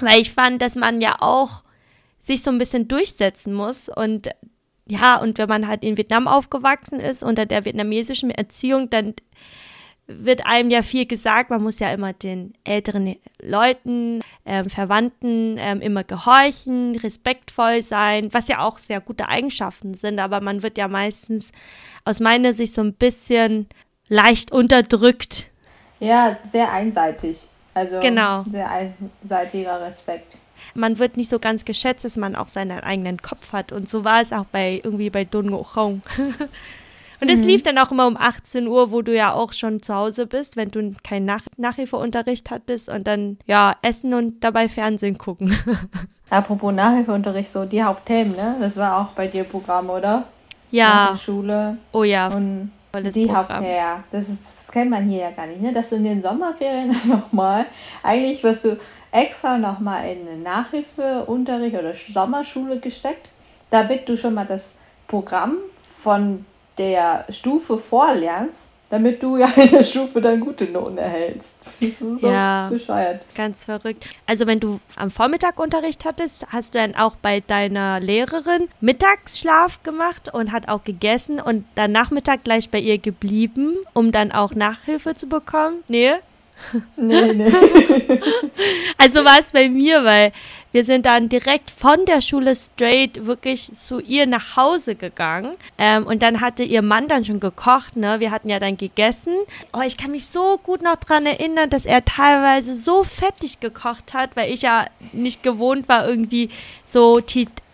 Weil 0.00 0.20
ich 0.20 0.32
fand, 0.32 0.62
dass 0.62 0.76
man 0.76 1.00
ja 1.00 1.16
auch 1.20 1.64
sich 2.20 2.42
so 2.42 2.50
ein 2.50 2.58
bisschen 2.58 2.88
durchsetzen 2.88 3.54
muss 3.54 3.88
und 3.88 4.28
ja, 4.90 5.20
und 5.20 5.36
wenn 5.38 5.48
man 5.48 5.68
halt 5.68 5.84
in 5.84 5.98
Vietnam 5.98 6.26
aufgewachsen 6.26 6.98
ist, 6.98 7.22
unter 7.22 7.44
der 7.44 7.64
vietnamesischen 7.66 8.30
Erziehung, 8.30 8.88
dann 8.88 9.14
wird 10.08 10.46
einem 10.46 10.70
ja 10.70 10.82
viel 10.82 11.06
gesagt, 11.06 11.50
man 11.50 11.62
muss 11.62 11.78
ja 11.78 11.92
immer 11.92 12.14
den 12.14 12.54
älteren 12.64 13.16
Leuten, 13.42 14.20
ähm, 14.46 14.70
Verwandten 14.70 15.56
ähm, 15.58 15.82
immer 15.82 16.02
gehorchen, 16.02 16.96
respektvoll 16.96 17.82
sein, 17.82 18.32
was 18.32 18.48
ja 18.48 18.60
auch 18.60 18.78
sehr 18.78 19.00
gute 19.00 19.28
Eigenschaften 19.28 19.92
sind, 19.92 20.18
aber 20.18 20.40
man 20.40 20.62
wird 20.62 20.78
ja 20.78 20.88
meistens 20.88 21.52
aus 22.06 22.20
meiner 22.20 22.54
Sicht 22.54 22.74
so 22.74 22.80
ein 22.80 22.94
bisschen 22.94 23.66
leicht 24.08 24.50
unterdrückt. 24.50 25.50
Ja, 26.00 26.38
sehr 26.50 26.72
einseitig. 26.72 27.46
Also 27.74 28.00
genau. 28.00 28.44
sehr 28.50 28.70
einseitiger 28.70 29.80
Respekt. 29.82 30.36
Man 30.74 30.98
wird 30.98 31.16
nicht 31.18 31.28
so 31.28 31.38
ganz 31.38 31.64
geschätzt, 31.66 32.04
dass 32.04 32.16
man 32.16 32.34
auch 32.34 32.48
seinen 32.48 32.80
eigenen 32.80 33.20
Kopf 33.20 33.52
hat. 33.52 33.72
Und 33.72 33.88
so 33.88 34.04
war 34.04 34.22
es 34.22 34.32
auch 34.32 34.46
bei 34.46 34.80
irgendwie 34.82 35.10
bei 35.10 35.24
Don 35.24 35.46
Ngochong. 35.50 36.02
Und 37.20 37.30
es 37.30 37.40
mhm. 37.40 37.46
lief 37.46 37.62
dann 37.62 37.78
auch 37.78 37.90
immer 37.90 38.06
um 38.06 38.16
18 38.16 38.66
Uhr, 38.68 38.92
wo 38.92 39.02
du 39.02 39.14
ja 39.14 39.32
auch 39.32 39.52
schon 39.52 39.82
zu 39.82 39.94
Hause 39.94 40.26
bist, 40.26 40.56
wenn 40.56 40.70
du 40.70 40.94
keinen 41.02 41.26
Nach 41.26 41.42
Nachhilfeunterricht 41.56 42.50
hattest 42.50 42.88
und 42.88 43.06
dann 43.06 43.38
ja 43.46 43.74
essen 43.82 44.14
und 44.14 44.44
dabei 44.44 44.68
Fernsehen 44.68 45.18
gucken. 45.18 45.56
Apropos 46.30 46.72
Nachhilfeunterricht, 46.72 47.50
so 47.50 47.64
die 47.64 47.82
Hauptthemen, 47.82 48.36
ne? 48.36 48.56
Das 48.60 48.76
war 48.76 49.00
auch 49.00 49.12
bei 49.14 49.26
dir 49.26 49.44
Programm, 49.44 49.90
oder? 49.90 50.24
Ja. 50.70 51.18
Schule. 51.22 51.78
Oh 51.92 52.04
ja. 52.04 52.28
Und 52.28 52.70
die 52.94 53.30
Hauptthemen, 53.30 53.64
ja. 53.64 54.04
Das 54.12 54.28
ist 54.28 54.42
das 54.68 54.74
kennt 54.74 54.90
man 54.90 55.08
hier 55.08 55.20
ja 55.20 55.30
gar 55.30 55.46
nicht, 55.46 55.62
ne? 55.62 55.72
dass 55.72 55.88
du 55.88 55.96
in 55.96 56.04
den 56.04 56.20
Sommerferien 56.20 56.94
nochmal, 57.06 57.64
eigentlich 58.02 58.44
wirst 58.44 58.66
du 58.66 58.78
extra 59.10 59.56
nochmal 59.56 60.10
in 60.10 60.28
einen 60.28 60.42
Nachhilfeunterricht 60.42 61.74
oder 61.74 61.94
Sommerschule 61.94 62.78
gesteckt, 62.78 63.30
damit 63.70 64.06
du 64.06 64.18
schon 64.18 64.34
mal 64.34 64.44
das 64.44 64.74
Programm 65.06 65.56
von 66.02 66.44
der 66.78 67.26
Stufe 67.30 67.78
vorlernst, 67.78 68.68
damit 68.90 69.22
du 69.22 69.36
ja 69.36 69.48
in 69.56 69.70
der 69.70 69.82
Stufe 69.82 70.20
dann 70.20 70.40
gute 70.40 70.64
Noten 70.64 70.98
erhältst. 70.98 71.56
Das 71.60 71.82
ist 71.82 71.98
so 71.98 72.18
ja, 72.26 72.68
bescheuert. 72.70 73.22
Ganz 73.34 73.64
verrückt. 73.64 74.08
Also 74.26 74.46
wenn 74.46 74.60
du 74.60 74.80
am 74.96 75.10
Vormittag 75.10 75.58
Unterricht 75.58 76.04
hattest, 76.04 76.46
hast 76.50 76.74
du 76.74 76.78
dann 76.78 76.94
auch 76.94 77.16
bei 77.16 77.40
deiner 77.40 78.00
Lehrerin 78.00 78.68
Mittagsschlaf 78.80 79.82
gemacht 79.82 80.32
und 80.32 80.52
hat 80.52 80.68
auch 80.68 80.84
gegessen 80.84 81.40
und 81.40 81.66
dann 81.74 81.92
Nachmittag 81.92 82.44
gleich 82.44 82.70
bei 82.70 82.80
ihr 82.80 82.98
geblieben, 82.98 83.76
um 83.92 84.12
dann 84.12 84.32
auch 84.32 84.54
Nachhilfe 84.54 85.14
zu 85.14 85.28
bekommen? 85.28 85.84
Nee? 85.88 86.12
Nee, 86.96 87.32
nee. 87.34 87.52
also 88.98 89.24
war 89.24 89.38
es 89.38 89.52
bei 89.52 89.68
mir, 89.68 90.02
weil 90.04 90.32
wir 90.72 90.84
sind 90.84 91.06
dann 91.06 91.28
direkt 91.28 91.70
von 91.70 92.04
der 92.04 92.20
Schule 92.20 92.54
straight 92.54 93.26
wirklich 93.26 93.70
zu 93.72 94.00
ihr 94.00 94.26
nach 94.26 94.56
Hause 94.56 94.94
gegangen. 94.94 95.54
Ähm, 95.78 96.06
und 96.06 96.22
dann 96.22 96.40
hatte 96.40 96.62
ihr 96.62 96.82
Mann 96.82 97.08
dann 97.08 97.24
schon 97.24 97.40
gekocht, 97.40 97.96
ne? 97.96 98.20
Wir 98.20 98.30
hatten 98.30 98.48
ja 98.48 98.58
dann 98.58 98.76
gegessen. 98.76 99.34
Oh, 99.72 99.80
ich 99.86 99.96
kann 99.96 100.10
mich 100.10 100.26
so 100.26 100.58
gut 100.62 100.82
noch 100.82 100.96
dran 100.96 101.26
erinnern, 101.26 101.70
dass 101.70 101.86
er 101.86 102.04
teilweise 102.04 102.74
so 102.74 103.04
fettig 103.04 103.60
gekocht 103.60 104.14
hat, 104.14 104.36
weil 104.36 104.52
ich 104.52 104.62
ja 104.62 104.86
nicht 105.12 105.42
gewohnt 105.42 105.88
war, 105.88 106.06
irgendwie 106.06 106.50
so, 106.84 107.20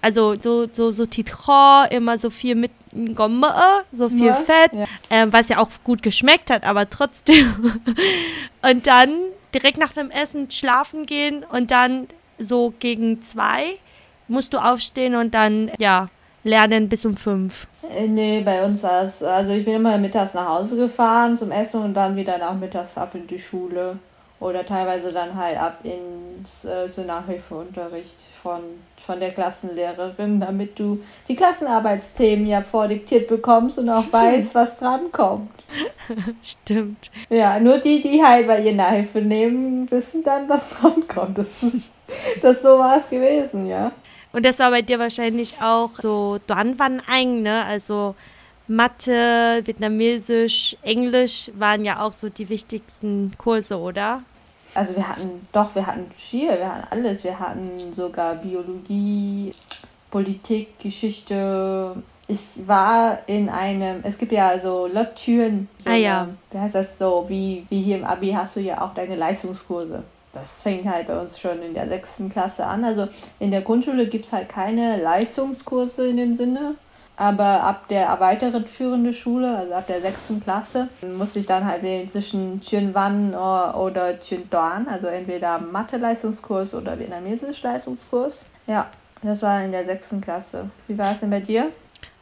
also 0.01 0.37
so, 0.41 0.69
so, 0.73 0.93
so 0.93 1.07
Titron, 1.07 1.87
immer 1.91 2.19
so 2.19 2.31
viel 2.31 2.55
mit 2.55 2.71
Gomme, 3.15 3.53
so 3.91 4.09
viel 4.09 4.27
ja, 4.27 4.35
Fett, 4.35 4.73
ja. 4.73 4.85
Ähm, 5.11 5.33
was 5.33 5.49
ja 5.49 5.59
auch 5.59 5.69
gut 5.83 6.03
geschmeckt 6.03 6.51
hat, 6.51 6.63
aber 6.63 6.89
trotzdem. 6.89 7.81
und 8.63 8.87
dann 8.87 9.17
direkt 9.53 9.79
nach 9.79 9.93
dem 9.93 10.11
Essen 10.11 10.51
schlafen 10.51 11.07
gehen 11.07 11.45
und 11.45 11.71
dann 11.71 12.07
so 12.39 12.73
gegen 12.79 13.23
zwei 13.23 13.79
musst 14.29 14.53
du 14.53 14.59
aufstehen 14.59 15.15
und 15.15 15.35
dann, 15.35 15.71
ja, 15.79 16.09
lernen 16.45 16.89
bis 16.89 17.05
um 17.05 17.17
fünf. 17.17 17.67
Äh, 17.91 18.07
nee, 18.07 18.43
bei 18.43 18.65
uns 18.65 18.83
war 18.83 19.03
es, 19.03 19.23
also 19.23 19.53
ich 19.53 19.65
bin 19.65 19.75
immer 19.75 19.99
mittags 19.99 20.35
nach 20.35 20.49
Hause 20.49 20.77
gefahren 20.77 21.37
zum 21.37 21.51
Essen 21.51 21.83
und 21.83 21.95
dann 21.95 22.17
wieder 22.17 22.39
nachmittags 22.39 22.97
ab 22.97 23.15
in 23.15 23.27
die 23.27 23.41
Schule. 23.41 23.99
Oder 24.41 24.67
teilweise 24.67 25.11
dann 25.11 25.37
halt 25.37 25.57
ab 25.57 25.79
ins 25.85 26.67
äh, 26.67 26.89
so 26.89 27.03
Nachhilfeunterricht 27.03 28.17
von, 28.43 28.61
von 28.99 29.19
der 29.19 29.31
Klassenlehrerin, 29.31 30.39
damit 30.39 30.79
du 30.79 31.03
die 31.29 31.37
Klassenarbeitsthemen 31.37 32.47
ja 32.47 32.63
vordiktiert 32.63 33.29
bekommst 33.29 33.79
und 33.79 33.89
auch 33.89 34.13
weißt, 34.13 34.55
was 34.55 34.79
drankommt. 34.79 35.51
Stimmt. 36.43 37.11
Ja, 37.31 37.59
nur 37.59 37.79
die, 37.79 38.03
die 38.03 38.23
halt 38.23 38.47
bei 38.47 38.61
ihr 38.61 38.75
Nachhilfe 38.75 39.21
nehmen, 39.21 39.91
wissen 39.91 40.23
dann, 40.25 40.49
was 40.49 40.79
drankommt. 40.79 41.39
Das 41.39 41.63
ist 41.63 41.94
das 42.43 42.63
so 42.63 42.79
war 42.79 42.99
es 42.99 43.09
gewesen, 43.09 43.67
ja. 43.67 43.93
Und 44.33 44.45
das 44.45 44.59
war 44.59 44.71
bei 44.71 44.83
dir 44.83 44.99
wahrscheinlich 44.99 45.55
auch 45.63 45.91
so 46.01 46.39
Duanwan 46.47 47.01
Eng, 47.09 47.43
ne? 47.43 47.65
Also 47.65 48.17
Mathe, 48.67 49.63
Vietnamesisch, 49.65 50.77
Englisch 50.83 51.51
waren 51.55 51.85
ja 51.85 52.01
auch 52.01 52.13
so 52.13 52.29
die 52.29 52.49
wichtigsten 52.49 53.33
Kurse, 53.39 53.79
oder? 53.79 54.23
Also 54.75 54.97
wir 54.97 55.09
hatten, 55.09 55.47
doch, 55.53 55.75
wir 55.75 55.87
hatten 55.87 56.11
viel, 56.17 56.49
wir 56.49 56.75
hatten 56.75 56.87
alles. 56.91 57.23
Wir 57.23 57.39
hatten 57.39 57.93
sogar 57.93 58.35
Biologie, 58.35 59.55
Politik, 60.11 60.81
Geschichte. 60.81 61.95
Ich 62.27 62.67
war 62.67 63.19
in 63.27 63.49
einem, 63.49 64.01
es 64.03 64.19
gibt 64.19 64.33
ja 64.33 64.59
so 64.59 64.87
Lektüren. 64.87 65.69
So 65.79 65.91
ah 65.91 65.95
ja. 65.95 66.29
Wie 66.51 66.59
heißt 66.59 66.75
das 66.75 66.99
so? 66.99 67.27
Wie, 67.29 67.67
wie 67.69 67.83
hier 67.83 67.99
im 67.99 68.05
Abi 68.05 68.33
hast 68.33 68.57
du 68.57 68.61
ja 68.61 68.81
auch 68.81 68.95
deine 68.95 69.15
Leistungskurse 69.15 70.03
das 70.35 70.63
fängt 70.63 70.87
halt 70.87 71.07
bei 71.07 71.19
uns 71.19 71.39
schon 71.39 71.63
in 71.63 71.75
der 71.75 71.89
sechsten 71.89 72.29
Klasse 72.29 72.67
an. 72.67 72.85
Also 72.85 73.09
in 73.39 73.51
der 73.51 73.63
Grundschule 73.63 74.07
gibt 74.07 74.27
es 74.27 74.33
halt 74.33 74.49
keine 74.49 75.01
Leistungskurse 75.01 76.09
in 76.09 76.17
dem 76.17 76.37
Sinne. 76.37 76.75
Aber 77.17 77.63
ab 77.63 77.87
der 77.89 78.07
erweitert 78.07 78.69
führende 78.69 79.15
Schule, 79.15 79.57
also 79.57 79.73
ab 79.73 79.87
der 79.87 80.01
sechsten 80.01 80.43
Klasse, 80.43 80.89
musste 81.17 81.39
ich 81.39 81.47
dann 81.47 81.65
halt 81.65 81.85
wählen 81.85 82.09
zwischen 82.09 82.61
Chuen 82.61 82.93
Wan 82.93 83.35
oder 83.35 84.21
Chuen 84.21 84.51
Doan, 84.51 84.89
also 84.89 85.07
entweder 85.07 85.61
Mathe-Leistungskurs 85.61 86.75
oder 86.75 86.99
Vietnamesisch-Leistungskurs. 86.99 88.41
Ja, 88.67 88.89
das 89.23 89.43
war 89.43 89.63
in 89.63 89.71
der 89.71 89.85
sechsten 89.85 90.21
Klasse. 90.21 90.69
Wie 90.89 90.99
war 90.99 91.13
es 91.13 91.21
denn 91.21 91.31
bei 91.31 91.41
dir? 91.41 91.71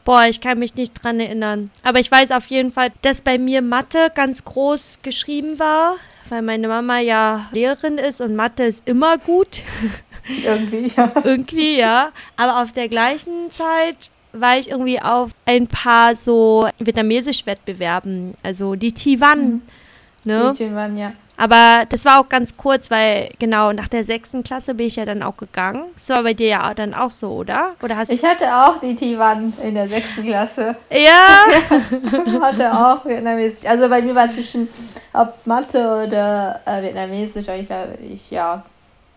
Boah, 0.05 0.25
ich 0.25 0.43
kann 0.43 0.59
mich 0.59 0.75
nicht 0.75 1.03
dran 1.03 1.21
erinnern. 1.21 1.71
Aber 1.83 1.99
ich 1.99 2.11
weiß 2.11 2.33
auf 2.33 2.47
jeden 2.47 2.71
Fall, 2.71 2.93
dass 3.01 3.23
bei 3.23 3.39
mir 3.39 3.63
Mathe 3.63 4.11
ganz 4.15 4.45
groß 4.45 4.99
geschrieben 5.03 5.59
war 5.59 5.95
weil 6.33 6.41
meine 6.41 6.67
Mama 6.67 6.99
ja 6.99 7.51
Lehrerin 7.53 7.99
ist 7.99 8.23
und 8.23 8.35
Mathe 8.35 8.65
ist 8.65 8.89
immer 8.89 9.19
gut. 9.19 9.61
Irgendwie, 10.43 10.91
ja. 10.97 11.13
Irgendwie, 11.23 11.79
ja. 11.79 12.11
Aber 12.39 12.63
auf 12.63 12.73
der 12.73 12.89
gleichen 12.89 13.51
Zeit 13.51 14.11
war 14.33 14.57
ich 14.57 14.71
irgendwie 14.71 14.99
auf 14.99 15.33
ein 15.45 15.67
paar 15.67 16.17
so 16.17 16.71
vietnamesisch 16.79 17.45
Wettbewerben, 17.45 18.33
also 18.43 18.77
die 18.77 18.93
Tiwan. 18.93 19.45
Mhm. 19.45 19.63
Ne? 20.25 20.55
Die 20.57 20.65
Tiwan, 20.65 20.97
ja. 20.97 21.13
Aber 21.37 21.85
das 21.89 22.05
war 22.05 22.21
auch 22.21 22.29
ganz 22.29 22.57
kurz, 22.57 22.91
weil 22.91 23.31
genau 23.39 23.73
nach 23.73 23.89
der 23.89 24.05
sechsten 24.05 24.43
Klasse 24.43 24.75
bin 24.75 24.87
ich 24.87 24.97
ja 24.97 25.05
dann 25.05 25.23
auch 25.23 25.37
gegangen. 25.37 25.85
Das 25.95 26.11
war 26.11 26.23
bei 26.23 26.35
dir 26.35 26.49
ja 26.49 26.75
dann 26.75 26.95
auch 26.95 27.11
so, 27.11 27.31
oder? 27.31 27.75
Oder 27.83 27.97
hast 27.97 28.11
ich 28.11 28.23
hatte 28.23 28.55
auch 28.55 28.79
die 28.81 28.95
Tiwan 28.95 29.53
in 29.63 29.75
der 29.75 29.89
sechsten 29.89 30.25
Klasse. 30.25 30.77
Ja. 30.91 31.47
hatte 32.41 32.73
auch 32.73 33.05
Vietnamesisch. 33.05 33.67
Also 33.67 33.89
bei 33.89 34.03
mir 34.03 34.15
war 34.15 34.33
zwischen 34.33 34.69
ob 35.13 35.47
Mathe 35.47 36.05
oder 36.07 36.61
äh, 36.65 36.83
Vietnamesisch, 36.83 37.49
aber 37.49 37.59
ich 37.59 37.67
glaube, 37.67 37.99
ich 38.03 38.31
ja 38.31 38.63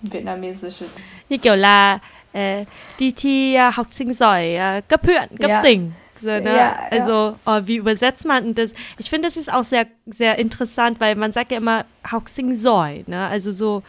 Vietnamesisch. 0.01 0.83
Như 1.29 1.37
kiểu 1.37 1.55
là 1.55 1.99
uh, 2.33 2.65
đi 2.99 3.11
thi 3.15 3.57
uh, 3.57 3.73
học 3.73 3.87
sinh 3.91 4.13
giỏi 4.13 4.57
uh, 4.57 4.83
cấp 4.87 5.05
huyện, 5.05 5.37
cấp 5.39 5.49
ja. 5.49 5.61
tỉnh. 5.63 5.91
So, 6.21 6.27
ne? 6.27 6.55
ja, 6.55 6.75
also, 6.91 7.11
ja. 7.11 7.35
Oh, 7.45 7.61
wie 7.65 7.77
übersetzt 7.77 8.25
man 8.25 8.55
das? 8.55 8.71
Ich 8.97 9.09
finde, 9.09 9.27
das 9.27 9.37
ist 9.37 9.51
auch 9.51 9.63
sehr, 9.63 9.87
sehr 10.05 10.37
interessant, 10.37 10.99
weil 10.99 11.15
man 11.15 11.33
sagt 11.33 11.51
ja 11.51 11.57
immer 11.57 11.85
Hauxing 12.09 12.55
Soy, 12.55 13.03
ne? 13.07 13.27
Also 13.27 13.51
so 13.51 13.83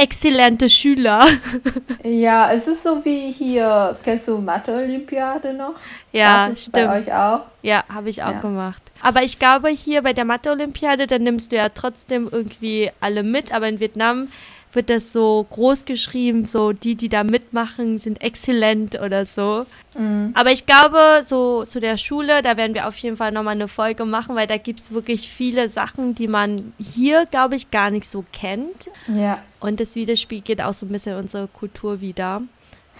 exzellente 0.00 0.70
Schüler. 0.70 1.26
ja, 2.02 2.50
es 2.52 2.66
ist 2.66 2.82
so 2.82 3.04
wie 3.04 3.30
hier, 3.30 3.98
kennst 4.02 4.28
du 4.28 4.38
Mathe-Olympiade 4.38 5.52
noch? 5.52 5.74
Ja, 6.12 6.48
das 6.48 6.62
stimmt. 6.62 6.74
Bei 6.74 7.00
euch 7.00 7.12
auch? 7.12 7.40
Ja, 7.62 7.84
habe 7.92 8.08
ich 8.08 8.22
auch 8.22 8.32
ja. 8.32 8.40
gemacht. 8.40 8.82
Aber 9.02 9.22
ich 9.22 9.38
glaube, 9.38 9.68
hier 9.68 10.02
bei 10.02 10.14
der 10.14 10.24
Mathe-Olympiade, 10.24 11.06
da 11.06 11.18
nimmst 11.18 11.52
du 11.52 11.56
ja 11.56 11.68
trotzdem 11.68 12.28
irgendwie 12.30 12.90
alle 13.00 13.22
mit, 13.22 13.52
aber 13.52 13.68
in 13.68 13.78
Vietnam 13.78 14.28
wird 14.72 14.90
das 14.90 15.12
so 15.12 15.46
groß 15.50 15.84
geschrieben, 15.84 16.46
so 16.46 16.72
die, 16.72 16.94
die 16.94 17.08
da 17.08 17.24
mitmachen, 17.24 17.98
sind 17.98 18.22
exzellent 18.22 19.00
oder 19.00 19.26
so. 19.26 19.66
Mhm. 19.96 20.32
Aber 20.34 20.52
ich 20.52 20.66
glaube, 20.66 21.22
so 21.24 21.64
zu 21.64 21.80
der 21.80 21.96
Schule, 21.96 22.42
da 22.42 22.56
werden 22.56 22.74
wir 22.74 22.86
auf 22.86 22.96
jeden 22.98 23.16
Fall 23.16 23.32
nochmal 23.32 23.54
eine 23.54 23.68
Folge 23.68 24.04
machen, 24.04 24.36
weil 24.36 24.46
da 24.46 24.56
gibt 24.56 24.80
es 24.80 24.92
wirklich 24.92 25.30
viele 25.30 25.68
Sachen, 25.68 26.14
die 26.14 26.28
man 26.28 26.72
hier, 26.78 27.26
glaube 27.26 27.56
ich, 27.56 27.70
gar 27.70 27.90
nicht 27.90 28.06
so 28.06 28.24
kennt. 28.32 28.90
Ja. 29.08 29.42
Und 29.58 29.80
das 29.80 29.94
widerspiegelt 29.94 30.62
auch 30.62 30.74
so 30.74 30.86
ein 30.86 30.90
bisschen 30.90 31.16
unsere 31.16 31.48
Kultur 31.48 32.00
wieder. 32.00 32.42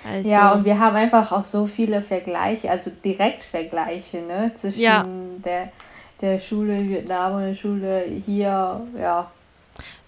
Also, 0.09 0.31
ja, 0.31 0.53
und 0.53 0.65
wir 0.65 0.79
haben 0.79 0.97
einfach 0.97 1.31
auch 1.31 1.45
so 1.45 1.67
viele 1.67 2.01
Vergleiche, 2.01 2.71
also 2.71 2.91
Direktvergleiche, 3.05 4.23
ne, 4.23 4.51
zwischen 4.55 4.81
ja. 4.81 5.07
der, 5.45 5.69
der 6.23 6.41
Schule 6.41 6.79
in 6.79 6.89
Vietnam 6.89 7.35
und 7.35 7.43
der 7.43 7.55
Schule 7.55 8.05
hier, 8.25 8.81
ja. 8.99 9.31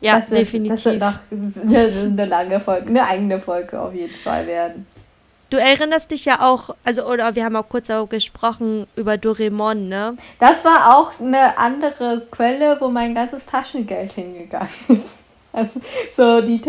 Ja, 0.01 0.17
das 0.17 0.31
wird, 0.31 0.43
definitiv. 0.43 0.75
Das 0.75 0.85
wird 0.85 1.01
noch 1.01 1.19
eine, 1.63 1.89
eine 2.05 2.25
lange 2.27 2.61
Folge, 2.61 2.89
eine 2.89 3.07
eigene 3.07 3.41
Folge 3.41 3.81
auf 3.81 3.95
jeden 3.95 4.15
Fall 4.15 4.47
werden. 4.47 4.87
Du 5.51 5.59
erinnerst 5.59 6.11
dich 6.11 6.25
ja 6.25 6.41
auch, 6.41 6.75
also 6.83 7.05
oder 7.07 7.35
wir 7.35 7.45
haben 7.45 7.57
auch 7.57 7.69
kurz 7.69 7.91
auch 7.91 8.09
gesprochen 8.09 8.87
über 8.97 9.19
Doraemon, 9.19 9.87
ne? 9.87 10.17
Das 10.41 10.65
war 10.65 10.97
auch 10.97 11.21
eine 11.21 11.59
andere 11.59 12.27
Quelle, 12.31 12.79
wo 12.81 12.89
mein 12.89 13.15
ganzes 13.15 13.45
Taschengeld 13.45 14.13
hingegangen 14.13 14.71
ist. 14.89 15.25
Also 15.53 15.81
so 16.15 16.41
die 16.41 16.61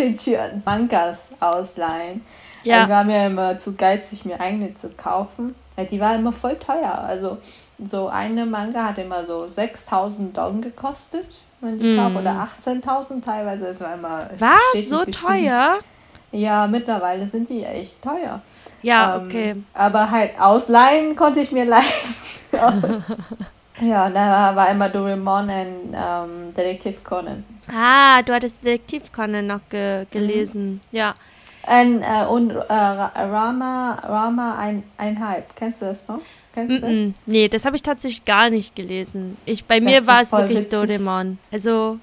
Mangas 0.65 1.29
ausleihen. 1.39 2.25
Ja. 2.63 2.83
Ich 2.83 2.89
war 2.89 3.05
mir 3.05 3.27
immer 3.27 3.57
zu 3.57 3.75
geizig, 3.75 4.25
mir 4.25 4.39
eigene 4.39 4.75
zu 4.75 4.89
kaufen. 4.89 5.55
Die 5.89 5.99
war 5.99 6.15
immer 6.15 6.33
voll 6.33 6.57
teuer. 6.57 7.05
Also 7.07 7.37
so 7.87 8.07
eine 8.07 8.45
Manga 8.45 8.87
hat 8.89 8.97
immer 8.97 9.25
so 9.25 9.47
6000 9.47 10.37
Dong 10.37 10.61
gekostet 10.61 11.25
wenn 11.63 11.79
die 11.79 11.85
mm. 11.85 12.17
Oder 12.17 12.47
18.000 12.65 13.23
teilweise. 13.23 13.67
ist 13.67 13.81
einmal 13.81 14.29
Was? 14.37 14.89
So 14.89 15.05
teuer? 15.05 15.79
Ja, 16.31 16.67
mittlerweile 16.67 17.25
sind 17.27 17.49
die 17.49 17.63
echt 17.63 18.01
teuer. 18.01 18.41
Ja, 18.81 19.17
ähm, 19.17 19.25
okay. 19.25 19.55
Aber 19.73 20.11
halt 20.11 20.39
ausleihen 20.39 21.15
konnte 21.15 21.39
ich 21.39 21.51
mir 21.51 21.65
leisten. 21.65 22.39
ja, 23.81 24.09
da 24.09 24.55
war 24.55 24.69
immer 24.69 24.89
Doraemon 24.89 25.49
und 25.49 25.93
ähm, 25.93 26.53
Detektiv 26.55 27.03
Conan. 27.03 27.45
Ah, 27.73 28.21
du 28.21 28.33
hattest 28.33 28.63
Detektiv 28.63 29.11
Conan 29.11 29.47
noch 29.47 29.61
ge 29.69 30.05
gelesen. 30.11 30.73
Mhm. 30.73 30.81
Ja. 30.91 31.13
Und, 31.65 32.01
äh, 32.01 32.25
und 32.25 32.51
äh, 32.51 32.73
Rama, 32.73 33.97
Rama 34.03 34.57
ein, 34.57 34.83
einhalb. 34.97 35.55
Kennst 35.55 35.81
du 35.81 35.85
das 35.85 36.07
noch? 36.09 36.19
Kennst 36.53 36.83
mm 36.83 36.85
-mm. 36.85 37.13
Nee, 37.25 37.47
das 37.47 37.65
habe 37.65 37.75
ich 37.75 37.83
tatsächlich 37.83 38.25
gar 38.25 38.49
nicht 38.49 38.75
gelesen. 38.75 39.37
Ich, 39.45 39.65
bei 39.65 39.79
das 39.79 39.85
mir 39.85 40.07
war 40.07 40.21
es 40.21 40.31
wirklich 40.31 40.59
witzig. 40.59 40.71
Doraemon. 40.71 41.39
Also, 41.51 41.99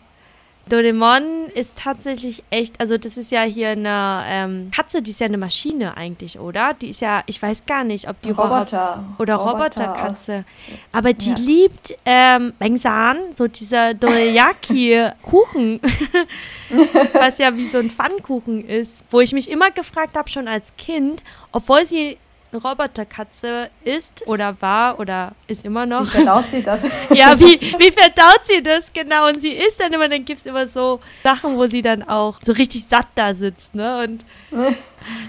Doraemon 0.69 1.49
ist 1.55 1.77
tatsächlich 1.77 2.45
echt, 2.51 2.81
also 2.81 2.97
das 2.97 3.17
ist 3.17 3.31
ja 3.31 3.43
hier 3.43 3.71
eine 3.71 4.23
ähm, 4.27 4.71
Katze, 4.71 5.03
die 5.03 5.11
ist 5.11 5.21
ja 5.21 5.27
eine 5.27 5.39
Maschine 5.39 5.97
eigentlich, 5.97 6.39
oder? 6.39 6.75
Die 6.75 6.91
ist 6.91 7.01
ja, 7.01 7.23
ich 7.27 7.43
weiß 7.43 7.67
gar 7.67 7.83
nicht, 7.85 8.09
ob 8.09 8.21
die 8.23 8.31
Roboter 8.31 9.05
oder 9.19 9.37
Roboterkatze. 9.37 10.45
Aber 10.93 11.13
die 11.13 11.31
ja. 11.31 11.37
liebt 11.37 11.97
ähm, 12.05 12.53
Bengsan, 12.59 13.33
so 13.33 13.49
dieser 13.49 13.95
Dorayaki-Kuchen, 13.95 15.81
was 17.13 17.39
ja 17.39 17.57
wie 17.57 17.67
so 17.67 17.79
ein 17.79 17.91
Pfannkuchen 17.91 18.65
ist, 18.67 19.05
wo 19.11 19.21
ich 19.21 19.33
mich 19.33 19.51
immer 19.51 19.71
gefragt 19.71 20.17
habe, 20.17 20.29
schon 20.29 20.47
als 20.47 20.73
Kind, 20.77 21.23
obwohl 21.53 21.85
sie 21.85 22.17
Roboterkatze 22.53 23.71
ist 23.85 24.27
oder 24.27 24.57
war 24.61 24.99
oder 24.99 25.33
ist 25.47 25.65
immer 25.65 25.87
noch. 25.87 26.05
Wie 26.07 26.11
verdaut 26.19 26.45
sie 26.51 26.63
das? 26.63 26.83
ja, 27.15 27.39
wie, 27.39 27.61
wie 27.61 27.91
verdaut 27.91 28.41
sie 28.45 28.63
das 28.63 28.93
genau? 28.93 29.29
Und 29.29 29.41
sie 29.41 29.53
ist 29.53 29.81
dann 29.81 29.93
immer, 29.93 30.09
dann 30.09 30.25
gibt 30.25 30.41
es 30.41 30.47
immer 30.47 30.67
so 30.67 31.01
Sachen, 31.23 31.57
wo 31.57 31.67
sie 31.67 31.83
dann 31.83 32.03
auch 32.03 32.39
so 32.43 32.53
richtig 32.53 32.85
satt 32.85 33.07
da 33.15 33.35
sitzt, 33.35 33.75
ne? 33.75 34.05
Und 34.05 34.25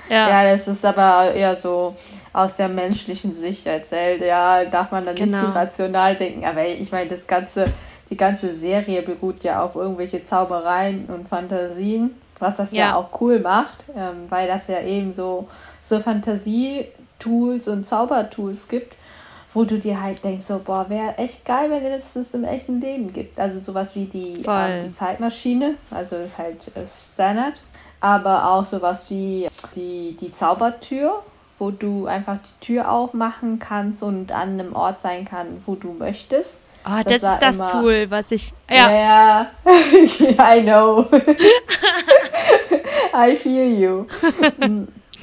ja. 0.10 0.30
ja, 0.30 0.52
das 0.52 0.68
ist 0.68 0.84
aber 0.84 1.34
eher 1.34 1.56
so 1.56 1.96
aus 2.34 2.56
der 2.56 2.70
menschlichen 2.70 3.34
Sicht 3.34 3.66
erzählt. 3.66 4.22
Ja, 4.22 4.66
darf 4.66 4.92
man 4.92 5.06
dann 5.06 5.16
genau. 5.16 5.38
nicht 5.38 5.48
so 5.48 5.52
rational 5.52 6.16
denken. 6.16 6.46
Aber 6.46 6.66
ich 6.66 6.92
meine, 6.92 7.10
das 7.10 7.28
ganze, 7.28 7.66
die 8.10 8.18
ganze 8.18 8.56
Serie 8.56 9.02
beruht 9.02 9.44
ja 9.44 9.64
auf 9.64 9.76
irgendwelche 9.76 10.24
Zaubereien 10.24 11.06
und 11.06 11.28
Fantasien, 11.28 12.16
was 12.40 12.58
das 12.58 12.72
ja, 12.72 12.88
ja 12.88 12.96
auch 12.96 13.22
cool 13.22 13.40
macht, 13.40 13.86
ähm, 13.96 14.26
weil 14.30 14.48
das 14.48 14.68
ja 14.68 14.82
eben 14.82 15.14
so 15.14 15.48
so 15.84 16.00
Fantasie 16.00 16.86
Tools 17.22 17.68
und 17.68 17.86
Zaubertools 17.86 18.68
gibt, 18.68 18.96
wo 19.54 19.64
du 19.64 19.80
dir 19.80 20.02
halt 20.02 20.24
denkst, 20.24 20.46
so, 20.46 20.60
boah, 20.60 20.90
wäre 20.90 21.18
echt 21.18 21.46
geil, 21.46 21.70
wenn 21.70 21.86
es 21.86 22.14
das 22.14 22.34
im 22.34 22.44
echten 22.44 22.82
Leben 22.82 23.14
gibt. 23.14 23.40
Also 23.40 23.60
sowas 23.60 23.96
wie 23.96 24.06
die, 24.06 24.44
äh, 24.46 24.86
die 24.86 24.94
Zeitmaschine, 24.94 25.76
also 25.90 26.18
ist 26.18 26.38
halt 26.38 26.72
Standard, 27.14 27.54
aber 28.00 28.50
auch 28.50 28.66
sowas 28.66 29.06
wie 29.10 29.48
die, 29.76 30.18
die 30.20 30.34
Zaubertür, 30.34 31.22
wo 31.60 31.70
du 31.70 32.08
einfach 32.08 32.38
die 32.38 32.66
Tür 32.66 32.92
aufmachen 32.92 33.60
kannst 33.60 34.02
und 34.02 34.32
an 34.32 34.60
einem 34.60 34.76
Ort 34.76 35.02
sein 35.02 35.26
kann, 35.26 35.62
wo 35.66 35.76
du 35.76 35.94
möchtest. 35.94 36.62
Oh, 36.84 37.02
das, 37.06 37.22
das 37.22 37.34
ist 37.34 37.42
das 37.42 37.56
immer, 37.58 37.68
Tool, 37.68 38.06
was 38.10 38.32
ich. 38.32 38.54
Ja, 38.70 38.92
ja, 38.92 39.48
I 40.56 40.64
know. 40.64 41.06
I 43.14 43.36
feel 43.36 43.80
you. 43.80 44.08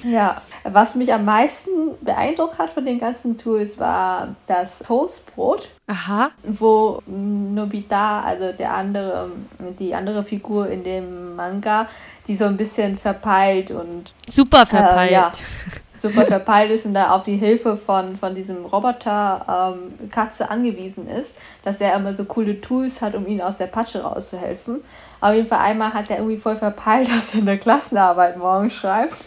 Ja, 0.04 0.40
was 0.64 0.94
mich 0.94 1.12
am 1.12 1.24
meisten 1.24 1.70
beeindruckt 2.00 2.58
hat 2.58 2.70
von 2.70 2.84
den 2.84 2.98
ganzen 2.98 3.36
Tools 3.36 3.78
war 3.78 4.36
das 4.46 4.78
Toastbrot. 4.80 5.68
Aha. 5.86 6.30
Wo 6.42 7.02
Nobita, 7.06 8.20
also 8.20 8.52
der 8.52 8.74
andere, 8.74 9.30
die 9.78 9.94
andere 9.94 10.22
Figur 10.22 10.68
in 10.68 10.84
dem 10.84 11.36
Manga, 11.36 11.88
die 12.26 12.36
so 12.36 12.44
ein 12.44 12.56
bisschen 12.56 12.98
verpeilt 12.98 13.70
und. 13.70 14.12
Super 14.30 14.66
verpeilt. 14.66 15.10
Äh, 15.10 15.14
ja, 15.14 15.32
super 15.96 16.26
verpeilt 16.26 16.70
ist 16.70 16.86
und 16.86 16.94
da 16.94 17.10
auf 17.10 17.24
die 17.24 17.36
Hilfe 17.36 17.76
von, 17.76 18.16
von 18.16 18.34
diesem 18.34 18.64
Roboter 18.64 19.74
ähm, 19.76 20.10
Katze 20.10 20.50
angewiesen 20.50 21.08
ist, 21.08 21.34
dass 21.64 21.80
er 21.80 21.94
immer 21.94 22.14
so 22.14 22.24
coole 22.24 22.60
Tools 22.60 23.00
hat, 23.02 23.14
um 23.14 23.26
ihn 23.26 23.40
aus 23.40 23.58
der 23.58 23.66
Patsche 23.66 24.02
rauszuhelfen. 24.02 24.82
Auf 25.20 25.34
jeden 25.34 25.48
Fall 25.48 25.60
einmal 25.60 25.92
hat 25.94 26.10
er 26.10 26.18
irgendwie 26.18 26.36
voll 26.36 26.56
verpeilt, 26.56 27.08
dass 27.16 27.34
er 27.34 27.40
eine 27.40 27.58
Klassenarbeit 27.58 28.36
morgen 28.36 28.70
schreibt. 28.70 29.24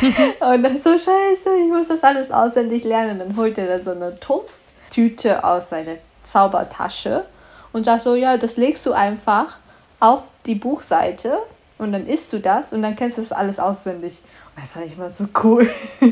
und 0.40 0.62
dann 0.62 0.78
so, 0.78 0.90
scheiße, 0.90 1.50
ich 1.64 1.70
muss 1.70 1.88
das 1.88 2.02
alles 2.02 2.30
auswendig 2.30 2.84
lernen. 2.84 3.12
Und 3.12 3.28
dann 3.28 3.36
holt 3.36 3.58
er 3.58 3.66
dann 3.66 3.82
so 3.82 3.90
eine 3.90 4.18
Toasttüte 4.18 5.44
aus 5.44 5.70
seiner 5.70 5.96
Zaubertasche 6.24 7.24
und 7.72 7.84
sagt 7.84 8.02
so, 8.02 8.14
ja, 8.14 8.36
das 8.36 8.56
legst 8.56 8.84
du 8.86 8.92
einfach 8.92 9.58
auf 10.00 10.30
die 10.46 10.54
Buchseite 10.54 11.38
und 11.78 11.92
dann 11.92 12.06
isst 12.06 12.32
du 12.32 12.40
das 12.40 12.72
und 12.72 12.82
dann 12.82 12.96
kennst 12.96 13.18
du 13.18 13.22
das 13.22 13.32
alles 13.32 13.58
auswendig. 13.58 14.18
Und 14.54 14.62
das 14.62 14.72
fand 14.72 14.86
ich 14.86 14.92
immer 14.94 15.10
so 15.10 15.26
cool. 15.42 15.70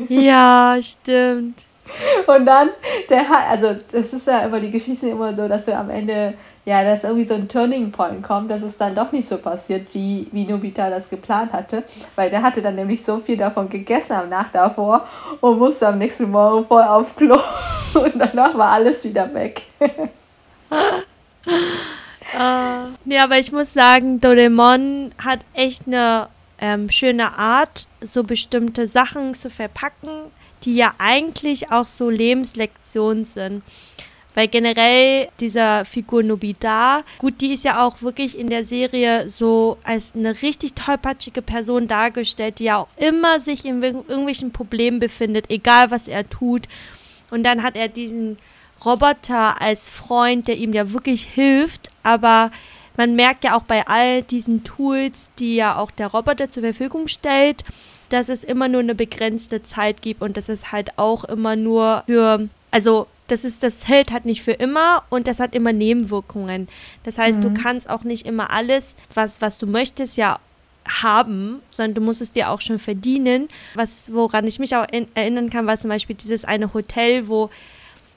Ja, 0.09 0.77
stimmt. 0.81 1.63
Und 2.27 2.47
dann, 2.47 2.71
der 3.09 3.29
hat, 3.29 3.51
also 3.51 3.77
das 3.93 4.13
ist 4.13 4.27
ja 4.27 4.41
immer 4.41 4.61
die 4.61 4.71
Geschichte 4.71 5.09
immer 5.09 5.35
so, 5.35 5.49
dass 5.49 5.65
du 5.65 5.77
am 5.77 5.91
Ende 5.91 6.35
ja, 6.67 6.83
dass 6.83 7.05
irgendwie 7.05 7.25
so 7.25 7.35
ein 7.35 7.49
Turning 7.49 7.93
Point 7.93 8.25
kommt, 8.25 8.51
dass 8.51 8.63
es 8.63 8.77
dann 8.77 8.97
doch 8.97 9.13
nicht 9.13 9.29
so 9.29 9.39
passiert, 9.39 9.87
wie, 9.95 10.27
wie 10.33 10.45
Nobita 10.45 10.91
das 10.91 11.09
geplant 11.09 11.53
hatte. 11.53 11.85
Weil 12.17 12.29
der 12.29 12.43
hatte 12.43 12.61
dann 12.61 12.75
nämlich 12.75 13.05
so 13.05 13.19
viel 13.21 13.37
davon 13.37 13.69
gegessen 13.69 14.15
am 14.15 14.29
Nacht 14.29 14.53
davor 14.53 15.07
und 15.41 15.61
musste 15.61 15.87
am 15.87 15.99
nächsten 15.99 16.29
Morgen 16.29 16.67
voll 16.67 16.83
auf 16.83 17.15
Klo 17.15 17.39
und 17.95 18.15
danach 18.17 18.59
war 18.59 18.73
alles 18.73 19.05
wieder 19.05 19.33
weg. 19.33 19.63
uh, 19.81 19.87
ja, 23.05 23.23
aber 23.23 23.39
ich 23.39 23.53
muss 23.53 23.73
sagen, 23.73 24.19
Doraemon 24.21 25.13
hat 25.25 25.39
echt 25.55 25.87
eine 25.87 26.27
ähm, 26.59 26.91
schöne 26.91 27.39
Art, 27.39 27.87
so 28.01 28.25
bestimmte 28.25 28.89
Sachen 28.89 29.35
zu 29.35 29.51
verpacken, 29.51 30.33
die 30.65 30.77
ja 30.77 30.95
eigentlich 30.99 31.71
auch 31.71 31.87
so 31.87 32.11
Lebenslektionen 32.11 33.25
sind. 33.25 33.63
Weil 34.35 34.49
generell 34.49 35.29
dieser 35.41 35.87
Figur 35.87 36.23
Nobita, 36.23 37.05
gut, 37.19 37.41
die 37.41 37.55
ist 37.55 37.65
ja 37.65 37.83
auch 37.87 38.03
wirklich 38.03 38.39
in 38.39 38.51
der 38.51 38.65
Serie 38.65 39.31
so 39.31 39.79
als 39.83 40.13
eine 40.15 40.43
richtig 40.43 40.75
tollpatschige 40.75 41.41
Person 41.41 41.89
dargestellt, 41.89 42.59
die 42.59 42.65
ja 42.65 42.77
auch 42.77 42.89
immer 42.99 43.41
sich 43.41 43.65
in 43.65 43.83
irgendwelchen 43.83 44.53
Problemen 44.53 44.99
befindet, 44.99 45.47
egal 45.49 45.91
was 45.91 46.07
er 46.07 46.29
tut. 46.29 46.69
Und 47.31 47.45
dann 47.45 47.63
hat 47.63 47.77
er 47.77 47.89
diesen 47.89 48.37
Roboter 48.85 49.61
als 49.63 49.89
Freund, 49.89 50.49
der 50.49 50.59
ihm 50.59 50.75
ja 50.75 50.93
wirklich 50.93 51.25
hilft, 51.25 51.91
aber 52.03 52.51
man 52.99 53.17
merkt 53.17 53.45
ja 53.45 53.57
auch 53.57 53.63
bei 53.63 53.87
all 53.87 54.23
diesen 54.23 54.65
Tools, 54.65 55.31
die 55.39 55.57
ja 55.57 55.79
auch 55.79 55.91
der 55.91 56.09
Roboter 56.09 56.51
zur 56.51 56.63
Verfügung 56.63 57.09
stellt, 57.09 57.65
dass 58.09 58.29
es 58.29 58.45
immer 58.45 58.69
nur 58.69 58.81
eine 58.81 58.95
begrenzte 58.95 59.63
Zeit 59.63 60.03
gibt 60.03 60.23
und 60.23 60.37
dass 60.37 60.49
es 60.49 60.73
halt 60.73 60.99
auch 60.99 61.25
immer 61.25 61.57
nur 61.57 62.05
für, 62.07 62.49
also 62.71 63.07
das 63.29 63.45
ist, 63.45 63.63
das 63.63 63.89
hält 63.89 64.13
halt 64.13 64.25
nicht 64.25 64.43
für 64.43 64.53
immer 64.53 65.03
und 65.11 65.27
das 65.27 65.41
hat 65.41 65.55
immer 65.55 65.73
Nebenwirkungen. 65.73 66.69
Das 67.03 67.19
heißt, 67.19 67.41
mhm. 67.41 67.55
du 67.55 67.63
kannst 67.63 67.91
auch 67.91 68.05
nicht 68.05 68.25
immer 68.25 68.51
alles, 68.51 68.95
was, 69.15 69.41
was 69.41 69.59
du 69.59 69.67
möchtest, 69.67 70.17
ja 70.17 70.39
haben, 70.89 71.63
sondern 71.71 71.95
du 71.95 72.01
musst 72.01 72.21
es 72.21 72.33
dir 72.33 72.51
auch 72.51 72.61
schon 72.61 72.79
verdienen. 72.79 73.49
Was, 73.75 74.13
woran 74.13 74.47
ich 74.47 74.59
mich 74.59 74.77
auch 74.77 74.87
in, 74.91 75.09
erinnern 75.15 75.51
kann, 75.51 75.67
war 75.67 75.77
zum 75.77 75.91
Beispiel 75.91 76.17
dieses 76.17 76.45
eine 76.45 76.73
Hotel, 76.73 77.29
wo 77.29 77.51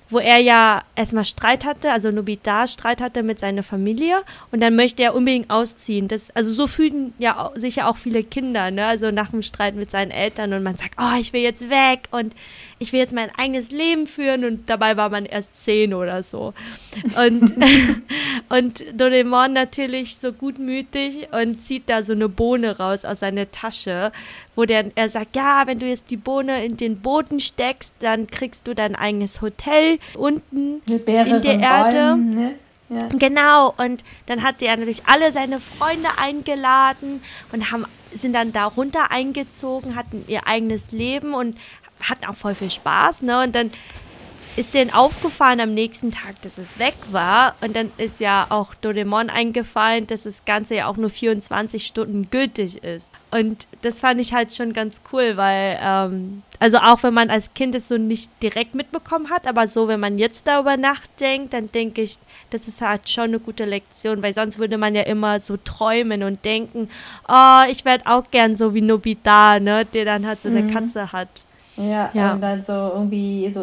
wo 0.10 0.20
er 0.20 0.40
ja 0.40 0.82
erstmal 0.96 1.26
Streit 1.26 1.66
hatte, 1.66 1.92
also 1.92 2.12
Nobita 2.12 2.68
Streit 2.68 3.02
hatte 3.02 3.24
mit 3.24 3.40
seiner 3.40 3.64
Familie 3.64 4.18
und 4.52 4.60
dann 4.62 4.76
möchte 4.76 5.04
er 5.04 5.16
unbedingt 5.16 5.50
ausziehen. 5.52 6.08
Das, 6.08 6.32
also 6.32 6.52
so 6.52 6.68
fühlen 6.68 7.14
ja 7.20 7.52
sich 7.56 7.78
ja 7.78 7.90
auch 7.90 7.98
viele 7.98 8.24
Kinder, 8.24 8.72
ne? 8.72 8.86
Also 8.86 9.12
nach 9.12 9.30
dem 9.30 9.44
Streit 9.44 9.76
mit 9.76 9.92
seinen 9.92 10.12
Eltern 10.12 10.54
und 10.54 10.64
man 10.64 10.76
sagt, 10.76 10.96
oh, 11.00 11.20
ich 11.20 11.32
will 11.34 11.42
jetzt 11.42 11.70
weg 11.70 12.08
und 12.12 12.36
ich 12.80 12.94
will 12.94 13.00
jetzt 13.00 13.14
mein 13.14 13.30
eigenes 13.38 13.72
Leben 13.72 14.08
führen 14.08 14.46
und 14.46 14.70
dabei 14.70 14.98
war 14.98 15.10
man 15.10 15.26
erst 15.26 15.50
zehn 15.64 15.94
oder 15.94 16.24
so. 16.24 16.54
Und, 17.18 17.54
und 18.50 18.84
Doraemon 18.94 19.54
natürlich 19.54 20.18
so 20.18 20.34
gutmütig 20.34 21.28
und 21.32 21.62
zieht 21.62 21.90
da 21.90 22.04
so 22.04 22.14
eine 22.14 22.30
Bohne 22.30 22.78
raus 22.78 23.06
aus 23.06 23.20
seiner 23.20 23.52
Tasche, 23.52 24.12
wo 24.60 24.66
der, 24.66 24.92
er 24.96 25.10
sagt, 25.10 25.38
ja, 25.38 25.64
wenn 25.68 25.80
du 25.80 25.86
jetzt 25.86 26.12
die 26.12 26.18
Bohne 26.18 26.66
in 26.66 26.76
den 26.76 27.00
Boden 27.00 27.40
steckst, 27.40 27.94
dann 28.00 28.28
kriegst 28.28 28.68
du 28.68 28.76
dein 28.76 28.94
eigenes 28.94 29.42
Hotel 29.42 30.00
unten 30.16 30.82
in 30.86 31.06
der 31.06 31.60
Erde. 31.60 31.98
Bäumen, 31.98 32.30
ne? 32.32 32.56
Ja. 32.90 33.08
Genau, 33.08 33.74
und 33.78 34.04
dann 34.26 34.44
hat 34.44 34.62
er 34.62 34.76
natürlich 34.76 35.04
alle 35.06 35.32
seine 35.32 35.62
Freunde 35.62 36.10
eingeladen 36.18 37.22
und 37.54 37.72
haben, 37.72 37.86
sind 38.14 38.34
dann 38.34 38.52
da 38.52 38.66
runter 38.66 39.12
eingezogen, 39.12 39.96
hatten 39.96 40.26
ihr 40.28 40.46
eigenes 40.46 40.92
Leben 40.92 41.34
und 41.34 41.56
hatten 42.02 42.26
auch 42.26 42.36
voll 42.36 42.56
viel 42.56 42.72
Spaß, 42.72 43.22
ne? 43.22 43.44
Und 43.44 43.56
dann 43.56 43.72
ist 44.60 44.74
denen 44.74 44.94
aufgefallen 44.94 45.62
am 45.62 45.74
nächsten 45.74 46.12
Tag, 46.12 46.42
dass 46.42 46.58
es 46.58 46.80
weg 46.80 46.96
war. 47.12 47.56
Und 47.62 47.78
dann 47.78 47.94
ist 47.96 48.20
ja 48.20 48.46
auch 48.50 48.76
Doraemon 48.76 49.30
eingefallen, 49.30 50.06
dass 50.06 50.24
das 50.24 50.44
Ganze 50.44 50.76
ja 50.76 50.88
auch 50.88 50.98
nur 50.98 51.10
24 51.10 51.88
Stunden 51.88 52.30
gültig 52.30 52.84
ist. 52.84 53.10
Und 53.32 53.68
das 53.84 54.02
fand 54.02 54.20
ich 54.20 54.34
halt 54.34 54.54
schon 54.54 54.74
ganz 54.74 55.00
cool, 55.14 55.38
weil, 55.38 55.80
ähm, 55.82 56.44
also 56.60 56.78
auch 56.80 57.04
wenn 57.04 57.14
man 57.14 57.30
als 57.30 57.54
Kind 57.54 57.74
es 57.74 57.88
so 57.88 57.98
nicht 57.98 58.30
direkt 58.44 58.76
mitbekommen 58.76 59.30
hat, 59.30 59.48
aber 59.48 59.70
so, 59.70 59.88
wenn 59.88 60.02
man 60.02 60.20
jetzt 60.20 60.46
darüber 60.46 60.76
nachdenkt, 60.76 61.54
dann 61.54 61.72
denke 61.72 62.02
ich, 62.02 62.18
das 62.50 62.68
ist 62.68 62.82
halt 62.82 63.08
schon 63.08 63.26
eine 63.26 63.40
gute 63.40 63.64
Lektion, 63.64 64.22
weil 64.22 64.34
sonst 64.34 64.60
würde 64.60 64.78
man 64.78 64.94
ja 64.94 65.04
immer 65.04 65.40
so 65.40 65.56
träumen 65.56 66.22
und 66.22 66.44
denken, 66.44 66.90
oh, 67.30 67.62
ich 67.70 67.86
werde 67.86 68.08
auch 68.08 68.30
gern 68.30 68.58
so 68.58 68.74
wie 68.74 68.82
Nobita, 68.82 69.62
ne, 69.62 69.86
der 69.86 70.04
dann 70.04 70.28
halt 70.28 70.42
so 70.42 70.50
eine 70.50 70.64
mhm. 70.64 70.72
Katze 70.72 71.14
hat. 71.14 71.46
Ja, 71.80 72.10
ja, 72.14 72.34
und 72.34 72.42
dann 72.42 72.62
so 72.62 72.74
irgendwie 72.74 73.50
so 73.52 73.62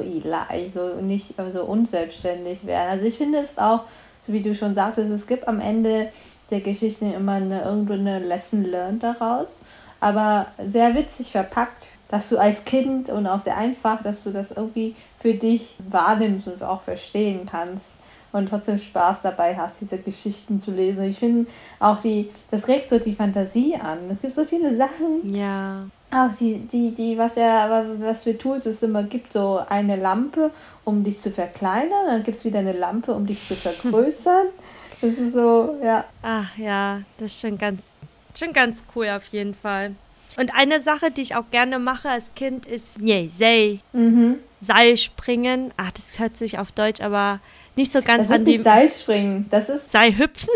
so 0.75 1.01
nicht 1.03 1.35
so 1.53 1.65
unselbstständig 1.65 2.67
werden. 2.67 2.91
Also 2.91 3.05
ich 3.05 3.19
finde 3.19 3.39
es 3.39 3.59
auch, 3.59 3.83
so 4.27 4.33
wie 4.33 4.43
du 4.43 4.55
schon 4.55 4.75
sagtest, 4.75 5.11
es 5.11 5.27
gibt 5.27 5.47
am 5.47 5.61
Ende 5.61 6.09
der 6.51 6.61
Geschichte 6.61 7.05
immer 7.05 7.33
eine, 7.33 7.63
irgendwo 7.63 7.93
eine 7.93 8.19
Lesson 8.19 8.65
learned 8.65 9.03
daraus, 9.03 9.61
aber 10.01 10.47
sehr 10.67 10.95
witzig 10.95 11.31
verpackt, 11.31 11.89
dass 12.09 12.29
du 12.31 12.39
als 12.39 12.65
Kind 12.65 13.11
und 13.11 13.27
auch 13.27 13.41
sehr 13.41 13.57
einfach, 13.57 14.03
dass 14.03 14.23
du 14.25 14.31
das 14.31 14.51
irgendwie 14.53 14.95
für 15.19 15.35
dich 15.35 15.75
wahrnimmst 15.91 16.49
und 16.49 16.63
auch 16.63 16.83
verstehen 16.83 17.47
kannst. 17.51 17.99
und 18.33 18.49
trotzdem 18.51 18.79
Spaß 18.79 19.23
dabei 19.23 19.57
hast, 19.57 19.81
diese 19.81 19.97
Geschichten 19.99 20.61
zu 20.61 20.71
lesen. 20.71 21.05
Ich 21.05 21.19
finde 21.19 21.47
auch 21.81 22.01
die, 22.01 22.31
das 22.51 22.69
regt 22.69 22.91
so 22.91 22.99
die 22.99 23.15
Fantasie 23.15 23.77
an. 23.77 24.11
Es 24.11 24.21
gibt 24.21 24.35
so 24.35 24.45
viele 24.45 24.77
Sachen. 24.77 25.35
Ja. 25.35 25.87
Auch 26.11 26.33
die, 26.39 26.59
die, 26.61 26.93
die, 26.93 27.19
was 27.19 27.35
ja, 27.35 27.85
was 27.99 28.25
für 28.25 28.39
Tools 28.39 28.65
es 28.67 28.83
immer 28.83 29.03
gibt, 29.03 29.33
so 29.33 29.61
eine 29.69 29.97
Lampe, 29.97 30.51
um 30.85 31.03
dich 31.03 31.19
zu 31.19 31.31
verkleinern, 31.31 32.07
dann 32.07 32.23
gibt 32.23 32.39
es 32.39 32.45
wieder 32.45 32.61
eine 32.61 32.73
Lampe, 32.73 33.13
um 33.13 33.27
dich 33.27 33.47
zu 33.47 33.55
vergrößern. 33.57 34.47
Das 35.01 35.19
ist 35.19 35.33
so, 35.33 35.77
ja. 35.83 36.05
Ach 36.23 36.57
ja, 36.57 37.03
das 37.19 37.33
ist 37.33 37.41
schon 37.41 37.59
ganz, 37.59 37.93
schon 38.39 38.53
ganz 38.53 38.85
cool 38.95 39.09
auf 39.09 39.27
jeden 39.27 39.55
Fall. 39.55 39.95
Und 40.39 40.55
eine 40.55 40.81
Sache, 40.81 41.11
die 41.11 41.23
ich 41.23 41.35
auch 41.35 41.51
gerne 41.51 41.79
mache 41.79 42.09
als 42.11 42.35
Kind, 42.35 42.67
ist 42.67 43.01
nee, 43.01 43.31
Seil. 43.37 43.81
Mhm. 43.93 44.37
Seilspringen. 44.61 45.73
Ach, 45.77 45.91
das 45.93 46.19
hört 46.19 46.37
sich 46.37 46.59
auf 46.59 46.73
Deutsch 46.73 47.01
aber 47.01 47.41
nicht 47.75 47.93
so 47.93 48.01
ganz 48.03 48.29
das 48.29 48.39
an 48.39 48.47
wie. 48.47 48.53
Das 48.53 48.59
ist 48.59 48.65
Seilspringen, 48.65 49.47
das 49.51 49.69
ist. 49.69 49.91
Seilhüpfen? 49.91 50.49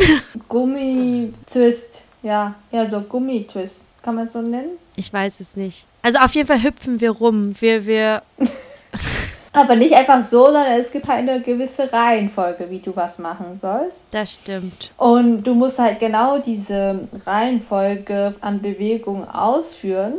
Gummitwist. 0.49 2.03
Ja, 2.23 2.55
ja, 2.71 2.87
so 2.87 3.01
Gummitwist. 3.01 3.87
Kann 4.03 4.15
man 4.15 4.27
es 4.27 4.33
so 4.33 4.41
nennen? 4.41 4.79
Ich 4.97 5.13
weiß 5.13 5.41
es 5.41 5.57
nicht. 5.57 5.87
Also 6.03 6.19
auf 6.19 6.35
jeden 6.35 6.49
Fall 6.49 6.63
hüpfen 6.63 7.01
wir 7.01 7.11
rum. 7.11 7.55
Wir, 7.61 7.85
wir. 7.87 8.23
Aber 9.53 9.75
nicht 9.75 9.95
einfach 9.95 10.23
so, 10.23 10.45
sondern 10.45 10.79
es 10.79 10.93
gibt 10.93 11.09
halt 11.09 11.29
eine 11.29 11.43
gewisse 11.43 11.93
Reihenfolge, 11.93 12.71
wie 12.71 12.79
du 12.79 12.95
was 12.95 13.19
machen 13.19 13.59
sollst. 13.61 14.07
Das 14.13 14.35
stimmt. 14.35 14.93
Und 14.97 15.43
du 15.43 15.55
musst 15.55 15.79
halt 15.79 15.99
genau 15.99 16.39
diese 16.39 17.09
Reihenfolge 17.27 18.35
an 18.41 18.63
Bewegungen 18.63 19.29
ausführen. 19.29 20.15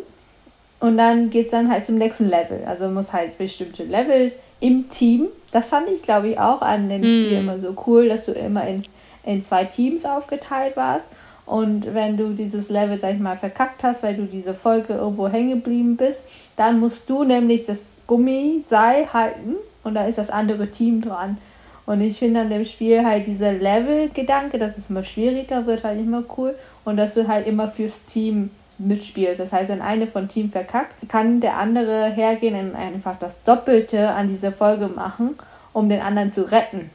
Und 0.81 0.97
dann 0.97 1.29
geht 1.29 1.45
es 1.45 1.51
dann 1.51 1.71
halt 1.71 1.85
zum 1.85 1.95
nächsten 1.95 2.27
Level. 2.27 2.63
Also 2.65 2.89
muss 2.89 3.13
halt 3.13 3.37
bestimmte 3.37 3.83
Levels 3.83 4.39
im 4.59 4.89
Team. 4.89 5.27
Das 5.51 5.69
fand 5.69 5.89
ich, 5.89 6.01
glaube 6.01 6.29
ich, 6.29 6.39
auch 6.39 6.61
an 6.61 6.89
dem 6.89 7.01
mm. 7.01 7.05
Spiel 7.05 7.31
immer 7.33 7.59
so 7.59 7.75
cool, 7.85 8.09
dass 8.09 8.25
du 8.25 8.33
immer 8.33 8.67
in, 8.67 8.83
in 9.23 9.41
zwei 9.41 9.65
Teams 9.65 10.05
aufgeteilt 10.05 10.75
warst. 10.75 11.09
Und 11.51 11.93
wenn 11.93 12.15
du 12.15 12.29
dieses 12.29 12.69
Level, 12.69 12.97
sag 12.97 13.15
ich 13.15 13.19
mal, 13.19 13.37
verkackt 13.37 13.83
hast, 13.83 14.03
weil 14.03 14.15
du 14.15 14.23
diese 14.23 14.53
Folge 14.53 14.93
irgendwo 14.93 15.27
hängen 15.27 15.55
geblieben 15.55 15.97
bist, 15.97 16.23
dann 16.55 16.79
musst 16.79 17.09
du 17.09 17.25
nämlich 17.25 17.65
das 17.65 17.97
Gummiseil 18.07 19.11
halten 19.11 19.57
und 19.83 19.93
da 19.95 20.05
ist 20.05 20.17
das 20.17 20.29
andere 20.29 20.71
Team 20.71 21.01
dran. 21.01 21.39
Und 21.85 21.99
ich 21.99 22.19
finde 22.19 22.39
an 22.39 22.49
dem 22.49 22.63
Spiel 22.63 23.03
halt 23.03 23.27
dieser 23.27 23.51
Level-Gedanke, 23.51 24.59
dass 24.59 24.77
es 24.77 24.89
immer 24.89 25.03
schwieriger 25.03 25.65
wird, 25.65 25.83
halt 25.83 25.99
immer 25.99 26.23
cool. 26.37 26.55
Und 26.85 26.95
dass 26.95 27.15
du 27.15 27.27
halt 27.27 27.45
immer 27.47 27.67
fürs 27.67 28.05
Team 28.05 28.51
mitspielst. 28.77 29.41
Das 29.41 29.51
heißt, 29.51 29.69
wenn 29.69 29.81
eine 29.81 30.07
von 30.07 30.29
Team 30.29 30.51
verkackt, 30.51 31.09
kann 31.09 31.41
der 31.41 31.57
andere 31.57 32.05
hergehen 32.11 32.55
und 32.69 32.75
einfach 32.77 33.19
das 33.19 33.43
Doppelte 33.43 34.07
an 34.11 34.29
dieser 34.29 34.53
Folge 34.53 34.87
machen, 34.87 35.35
um 35.73 35.89
den 35.89 35.99
anderen 35.99 36.31
zu 36.31 36.49
retten. 36.49 36.91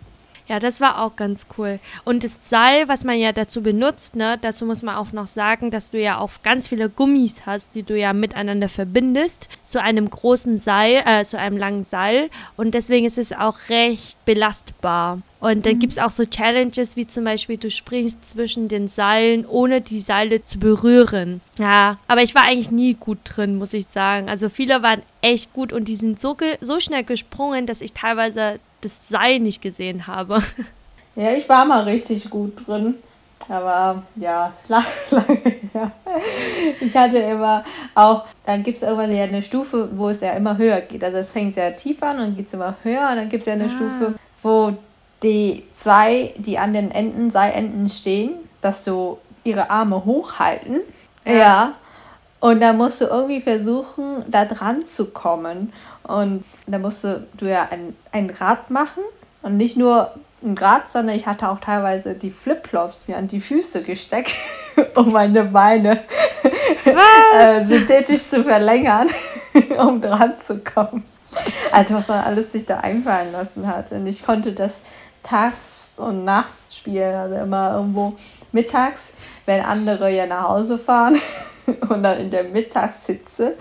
Ja, 0.49 0.61
das 0.61 0.81
war 0.81 1.03
auch 1.03 1.17
ganz 1.17 1.47
cool. 1.59 1.81
Und 2.05 2.23
das 2.23 2.39
Seil, 2.43 2.89
was 2.89 3.03
man 3.03 3.19
ja 3.19 3.33
dazu 3.33 3.63
benutzt, 3.63 4.15
ne, 4.15 4.39
dazu 4.41 4.65
muss 4.65 4.83
man 4.83 4.97
auch 4.97 5.13
noch 5.13 5.27
sagen, 5.27 5.71
dass 5.71 5.91
du 5.91 6.01
ja 6.01 6.19
auch 6.19 6.31
ganz 6.43 6.69
viele 6.69 6.89
Gummis 6.89 7.47
hast, 7.47 7.71
die 7.75 7.83
du 7.83 7.99
ja 7.99 8.13
miteinander 8.13 8.69
verbindest, 8.69 9.49
zu 9.65 9.83
einem 9.83 10.09
großen 10.09 10.59
Seil, 10.59 11.03
äh, 11.05 11.25
zu 11.25 11.39
einem 11.39 11.57
langen 11.57 11.85
Seil. 11.85 12.31
Und 12.57 12.75
deswegen 12.75 13.07
ist 13.07 13.19
es 13.19 13.33
auch 13.33 13.59
recht 13.69 14.25
belastbar. 14.25 15.21
Und 15.41 15.67
dann 15.67 15.75
mhm. 15.75 15.79
gibt 15.81 15.93
es 15.93 15.99
auch 15.99 16.11
so 16.11 16.25
Challenges, 16.25 16.97
wie 16.97 17.07
zum 17.07 17.25
Beispiel, 17.25 17.57
du 17.57 17.71
springst 17.71 18.25
zwischen 18.25 18.69
den 18.69 18.89
Seilen, 18.89 19.45
ohne 19.47 19.81
die 19.81 20.01
Seile 20.01 20.43
zu 20.43 20.59
berühren. 20.59 21.41
Ja, 21.59 21.99
aber 22.09 22.23
ich 22.23 22.35
war 22.35 22.45
eigentlich 22.45 22.71
nie 22.71 22.95
gut 22.95 23.19
drin, 23.25 23.57
muss 23.57 23.73
ich 23.73 23.87
sagen. 23.93 24.29
Also 24.29 24.49
viele 24.49 24.83
waren 24.83 25.03
echt 25.21 25.53
gut 25.53 25.73
und 25.73 25.89
die 25.89 25.97
sind 25.97 26.21
so, 26.21 26.37
so 26.61 26.81
schnell 26.81 27.05
gesprungen, 27.05 27.67
dass 27.67 27.81
ich 27.81 27.93
teilweise 27.93 28.61
das 28.87 29.09
Seil 29.09 29.41
nicht 29.41 29.63
gesehen 29.63 30.07
habe. 30.07 30.43
Ja, 31.19 31.33
ich 31.33 31.49
war 31.49 31.65
mal 31.65 31.85
richtig 31.85 32.29
gut 32.29 32.69
drin. 32.69 32.97
Aber 33.49 34.03
ja, 34.17 34.53
es 34.63 34.69
lag 34.69 34.85
lange 35.11 35.55
her. 35.73 35.91
Ich 36.81 36.95
hatte 36.95 37.17
immer 37.17 37.65
auch, 37.95 38.25
dann 38.45 38.63
gibt 38.63 38.77
es 38.77 38.83
irgendwann 38.83 39.15
ja 39.15 39.25
eine 39.25 39.43
Stufe, 39.43 39.89
wo 39.97 40.11
es 40.11 40.21
ja 40.21 40.33
immer 40.33 40.59
höher 40.59 40.83
geht. 40.83 41.03
Also 41.03 41.17
es 41.17 41.33
fängt 41.33 41.55
sehr 41.55 41.75
tief 41.75 42.03
an 42.03 42.21
und 42.21 42.37
geht 42.37 42.49
es 42.49 42.53
immer 42.53 42.75
höher. 42.83 43.09
Und 43.11 43.17
dann 43.17 43.29
gibt 43.31 43.43
es 43.43 43.47
ja 43.47 43.55
eine 43.55 43.65
ah. 43.65 43.71
Stufe, 43.71 44.15
wo 44.43 44.77
die 45.23 45.63
zwei, 45.73 46.35
die 46.37 46.59
an 46.59 46.73
den 46.73 46.91
Enden, 46.91 47.31
Seilenden 47.31 47.89
stehen, 47.89 48.33
dass 48.61 48.85
du 48.85 49.19
ihre 49.45 49.71
Arme 49.71 50.05
hochhalten. 50.05 50.81
Ja. 51.25 51.33
ja. 51.33 51.75
Und 52.41 52.61
dann 52.61 52.77
musst 52.77 53.01
du 53.01 53.07
irgendwie 53.07 53.41
versuchen, 53.41 54.25
da 54.29 54.45
dran 54.45 54.85
zu 54.87 55.07
kommen. 55.07 55.73
Und 56.07 56.45
da 56.67 56.79
musste 56.79 57.27
du 57.37 57.47
ja 57.47 57.69
ein, 57.71 57.97
ein 58.13 58.31
Rad 58.31 58.71
machen 58.71 59.03
und 59.43 59.57
nicht 59.57 59.77
nur 59.77 60.13
ein 60.43 60.57
Rad, 60.57 60.89
sondern 60.89 61.17
ich 61.17 61.27
hatte 61.27 61.49
auch 61.49 61.61
teilweise 61.61 62.15
die 62.15 62.31
Flipflops 62.31 63.09
mir 63.09 63.17
an 63.17 63.29
die 63.29 63.41
Füße 63.41 63.83
gesteckt, 63.83 64.35
um 64.95 65.13
meine 65.13 65.45
Beine 65.45 66.05
äh, 66.85 67.65
synthetisch 67.65 68.23
zu 68.23 68.45
verlängern, 68.45 69.09
um 69.79 70.01
dran 70.01 70.35
zu 70.45 70.59
kommen. 70.59 71.05
Also 71.73 71.95
was 71.95 72.09
man 72.09 72.21
alles 72.21 72.53
sich 72.53 72.65
da 72.65 72.79
einfallen 72.79 73.33
lassen 73.33 73.67
hat. 73.67 73.93
Und 73.93 74.07
ich 74.07 74.25
konnte 74.25 74.53
das 74.53 74.83
tags 75.23 75.93
und 75.97 76.25
nachts 76.25 76.77
spielen, 76.77 77.15
also 77.15 77.35
immer 77.37 77.75
irgendwo 77.75 78.15
mittags, 78.53 79.13
wenn 79.45 79.61
andere 79.63 80.11
ja 80.11 80.27
nach 80.27 80.49
Hause 80.49 80.79
fahren 80.79 81.21
und 81.89 82.03
dann 82.03 82.19
in 82.19 82.31
der 82.31 82.45
Mittagssitze 82.45 83.55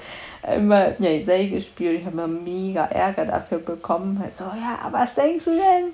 immer 0.53 0.99
Jay 0.99 1.49
gespielt. 1.49 2.01
Ich 2.01 2.05
habe 2.05 2.15
mir 2.15 2.27
mega 2.27 2.85
Ärger 2.85 3.25
dafür 3.25 3.59
bekommen. 3.59 4.21
So, 4.29 4.45
ja, 4.45 4.79
aber 4.83 4.99
was 4.99 5.15
denkst 5.15 5.45
du 5.45 5.51
denn? 5.51 5.93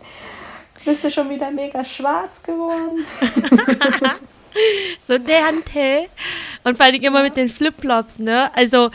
Bist 0.84 1.04
du 1.04 1.12
schon 1.12 1.30
wieder 1.30 1.52
mega 1.52 1.84
schwarz 1.84 2.42
geworden? 2.42 3.06
so 5.08 5.18
Dante. 5.18 6.10
Und 6.64 6.78
vor 6.78 6.86
allem 6.86 7.02
immer 7.02 7.24
mit 7.24 7.38
den 7.38 7.50
Flipflops, 7.50 8.20
ne? 8.20 8.50
Also, 8.56 8.90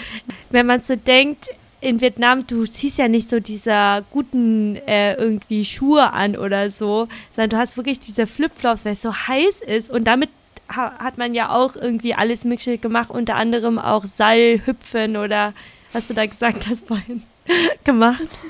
wenn 0.50 0.66
man 0.66 0.82
so 0.82 0.96
denkt, 0.96 1.50
in 1.80 2.00
Vietnam, 2.00 2.46
du 2.46 2.66
ziehst 2.66 2.98
ja 2.98 3.06
nicht 3.06 3.28
so 3.28 3.38
diese 3.38 4.04
guten 4.10 4.76
äh, 4.86 5.14
irgendwie 5.14 5.64
Schuhe 5.64 6.12
an 6.12 6.36
oder 6.36 6.70
so, 6.70 7.06
sondern 7.34 7.50
du 7.50 7.56
hast 7.58 7.76
wirklich 7.76 8.00
diese 8.00 8.26
Flipflops, 8.26 8.84
weil 8.84 8.94
es 8.94 9.02
so 9.02 9.14
heiß 9.14 9.60
ist 9.60 9.90
und 9.90 10.04
damit 10.04 10.30
hat 10.68 11.18
man 11.18 11.34
ja 11.34 11.50
auch 11.50 11.76
irgendwie 11.76 12.14
alles 12.14 12.44
Mögliche 12.44 12.78
gemacht, 12.78 13.10
unter 13.10 13.36
anderem 13.36 13.78
auch 13.78 14.04
Seilhüpfen 14.04 15.16
oder 15.16 15.52
was 15.92 16.06
du 16.08 16.14
da 16.14 16.26
gesagt 16.26 16.68
hast 16.68 16.88
vorhin 16.88 17.22
gemacht. 17.84 18.40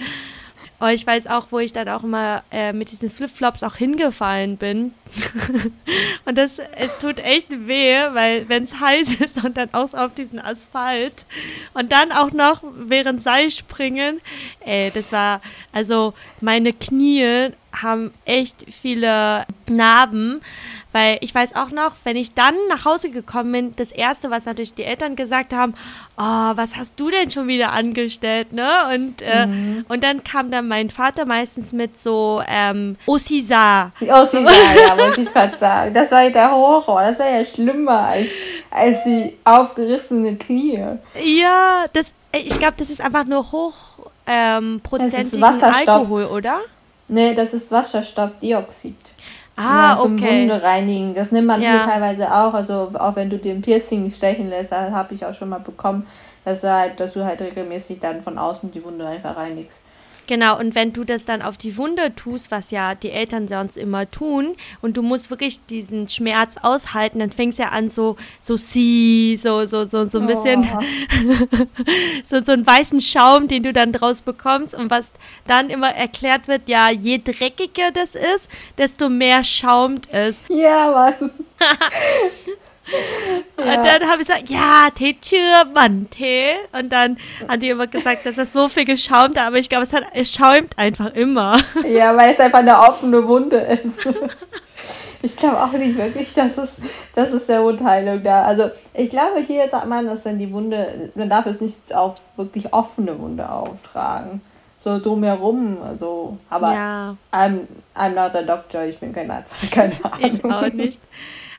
Oh, 0.78 0.88
ich 0.88 1.06
weiß 1.06 1.26
auch, 1.28 1.46
wo 1.52 1.58
ich 1.58 1.72
dann 1.72 1.88
auch 1.88 2.04
immer 2.04 2.42
äh, 2.50 2.74
mit 2.74 2.90
diesen 2.90 3.10
Flipflops 3.10 3.62
auch 3.62 3.76
hingefallen 3.76 4.58
bin. 4.58 4.92
und 6.26 6.36
das, 6.36 6.58
es 6.58 6.90
tut 7.00 7.18
echt 7.20 7.66
weh, 7.66 7.94
weil 8.12 8.46
wenn 8.50 8.64
es 8.64 8.78
heiß 8.78 9.14
ist 9.20 9.42
und 9.42 9.56
dann 9.56 9.70
auch 9.72 9.94
auf 9.94 10.12
diesen 10.12 10.38
Asphalt 10.38 11.24
und 11.72 11.92
dann 11.92 12.12
auch 12.12 12.30
noch 12.32 12.62
während 12.62 13.22
Seilspringen, 13.22 14.20
ey, 14.60 14.90
das 14.92 15.12
war, 15.12 15.40
also 15.72 16.12
meine 16.42 16.74
Knie 16.74 17.52
haben 17.82 18.12
echt 18.24 18.66
viele 18.70 19.44
Narben. 19.68 20.40
Weil 20.96 21.18
ich 21.20 21.34
weiß 21.34 21.56
auch 21.56 21.72
noch, 21.72 21.92
wenn 22.04 22.16
ich 22.16 22.32
dann 22.32 22.54
nach 22.70 22.86
Hause 22.86 23.10
gekommen 23.10 23.52
bin, 23.52 23.76
das 23.76 23.92
Erste, 23.92 24.30
was 24.30 24.46
natürlich 24.46 24.72
die 24.72 24.84
Eltern 24.84 25.14
gesagt 25.14 25.52
haben, 25.52 25.74
oh, 26.16 26.22
was 26.54 26.74
hast 26.74 26.98
du 26.98 27.10
denn 27.10 27.30
schon 27.30 27.48
wieder 27.48 27.74
angestellt, 27.74 28.54
ne? 28.54 28.70
Und, 28.94 29.20
äh, 29.20 29.44
mhm. 29.44 29.84
und 29.88 30.02
dann 30.02 30.24
kam 30.24 30.50
dann 30.50 30.68
mein 30.68 30.88
Vater 30.88 31.26
meistens 31.26 31.74
mit 31.74 31.98
so 31.98 32.40
ähm, 32.48 32.96
Osisa. 33.04 33.92
Osisa, 34.00 34.50
ja, 34.50 34.96
wollte 34.96 35.20
ich 35.20 35.30
gerade 35.30 35.58
sagen. 35.58 35.92
Das 35.92 36.10
war 36.10 36.22
ja 36.22 36.30
der 36.30 36.50
Horror. 36.50 37.02
Das 37.02 37.18
war 37.18 37.28
ja 37.28 37.44
schlimmer 37.44 37.98
als, 37.98 38.28
als 38.70 39.04
die 39.04 39.36
aufgerissene 39.44 40.36
Knie. 40.36 40.82
Ja, 41.22 41.84
das, 41.92 42.14
ich 42.32 42.58
glaube, 42.58 42.76
das 42.78 42.88
ist 42.88 43.02
einfach 43.02 43.26
nur 43.26 43.52
hochprozentigen 43.52 45.44
ähm, 45.44 45.62
Alkohol, 45.62 46.24
oder? 46.24 46.60
Nee, 47.08 47.34
das 47.34 47.54
ist 47.54 47.70
Wasserstoffdioxid. 47.70 48.96
Ah, 49.56 49.94
ja, 49.94 49.96
zum 49.96 50.16
okay. 50.16 50.42
Wunde 50.42 50.62
reinigen. 50.62 51.14
Das 51.14 51.32
nimmt 51.32 51.46
man 51.46 51.62
ja. 51.62 51.70
hier 51.70 51.84
teilweise 51.84 52.32
auch. 52.32 52.52
Also 52.52 52.92
auch 52.94 53.16
wenn 53.16 53.30
du 53.30 53.38
den 53.38 53.62
Piercing 53.62 54.12
stechen 54.12 54.50
lässt, 54.50 54.72
habe 54.72 55.14
ich 55.14 55.24
auch 55.24 55.34
schon 55.34 55.48
mal 55.48 55.60
bekommen, 55.60 56.06
dass, 56.44 56.62
halt, 56.62 57.00
dass 57.00 57.14
du 57.14 57.24
halt 57.24 57.40
regelmäßig 57.40 58.00
dann 58.00 58.22
von 58.22 58.38
außen 58.38 58.70
die 58.70 58.84
Wunde 58.84 59.06
einfach 59.06 59.36
reinigst. 59.36 59.78
Genau, 60.26 60.58
und 60.58 60.74
wenn 60.74 60.92
du 60.92 61.04
das 61.04 61.24
dann 61.24 61.42
auf 61.42 61.56
die 61.56 61.76
Wunde 61.76 62.14
tust, 62.14 62.50
was 62.50 62.70
ja 62.70 62.94
die 62.94 63.10
Eltern 63.10 63.48
sonst 63.48 63.76
immer 63.76 64.10
tun, 64.10 64.56
und 64.82 64.96
du 64.96 65.02
musst 65.02 65.30
wirklich 65.30 65.60
diesen 65.66 66.08
Schmerz 66.08 66.56
aushalten, 66.60 67.20
dann 67.20 67.30
fängst 67.30 67.58
du 67.58 67.62
ja 67.62 67.68
an, 67.70 67.88
so, 67.88 68.16
so 68.40 68.56
sie, 68.56 69.38
so, 69.40 69.66
so, 69.66 69.84
so, 69.84 70.04
so 70.04 70.18
ein 70.18 70.26
bisschen, 70.26 70.66
oh. 70.72 71.66
so, 72.24 72.42
so 72.42 72.52
einen 72.52 72.66
weißen 72.66 73.00
Schaum, 73.00 73.48
den 73.48 73.62
du 73.62 73.72
dann 73.72 73.92
draus 73.92 74.20
bekommst. 74.20 74.74
Und 74.74 74.90
was 74.90 75.10
dann 75.46 75.70
immer 75.70 75.90
erklärt 75.90 76.48
wird, 76.48 76.68
ja, 76.68 76.90
je 76.90 77.18
dreckiger 77.18 77.90
das 77.92 78.14
ist, 78.14 78.48
desto 78.78 79.08
mehr 79.08 79.44
schaumt 79.44 80.08
es. 80.12 80.40
Ja, 80.48 81.14
Mann. 81.20 81.30
Ja. 83.58 83.64
Und 83.64 83.84
dann 83.84 84.08
habe 84.08 84.22
ich 84.22 84.28
gesagt, 84.28 84.48
ja, 84.48 84.88
Tee 84.94 85.16
Mann, 85.74 86.08
Tee. 86.10 86.52
Und 86.72 86.90
dann 86.90 87.16
haben 87.48 87.60
die 87.60 87.70
immer 87.70 87.86
gesagt, 87.86 88.26
dass 88.26 88.36
das 88.36 88.52
so 88.52 88.68
viel 88.68 88.84
geschaumt 88.84 89.38
hat, 89.38 89.48
aber 89.48 89.58
ich 89.58 89.68
glaube, 89.68 89.84
es, 89.84 89.92
hat, 89.92 90.04
es 90.12 90.32
schäumt 90.32 90.78
einfach 90.78 91.14
immer. 91.14 91.58
Ja, 91.86 92.16
weil 92.16 92.32
es 92.32 92.40
einfach 92.40 92.60
eine 92.60 92.78
offene 92.78 93.26
Wunde 93.26 93.56
ist. 93.56 94.06
Ich 95.22 95.36
glaube 95.36 95.60
auch 95.60 95.72
nicht 95.72 95.96
wirklich, 95.96 96.32
dass 96.34 96.56
es, 96.58 96.76
dass 97.14 97.32
es 97.32 97.46
der 97.46 97.62
Wundheilung 97.62 98.22
da. 98.22 98.44
Also 98.44 98.70
ich 98.94 99.10
glaube, 99.10 99.40
hier 99.40 99.68
sagt 99.68 99.88
man, 99.88 100.06
dass 100.06 100.22
dann 100.22 100.38
die 100.38 100.52
Wunde, 100.52 101.10
man 101.14 101.28
darf 101.28 101.46
es 101.46 101.60
nicht 101.60 101.92
auf 101.94 102.16
wirklich 102.36 102.72
offene 102.72 103.18
Wunde 103.18 103.50
auftragen. 103.50 104.40
So 104.78 105.00
drumherum, 105.00 105.78
also, 105.82 106.36
aber 106.50 106.72
ja. 106.72 107.16
I'm, 107.32 107.60
I'm 107.96 108.10
not 108.10 108.36
a 108.36 108.42
doctor, 108.42 108.84
ich 108.84 108.98
bin 108.98 109.12
kein 109.12 109.30
Arzt, 109.30 109.56
keine 109.72 109.92
Ahnung. 110.04 110.20
Ich 110.20 110.44
auch 110.44 110.72
nicht. 110.72 111.00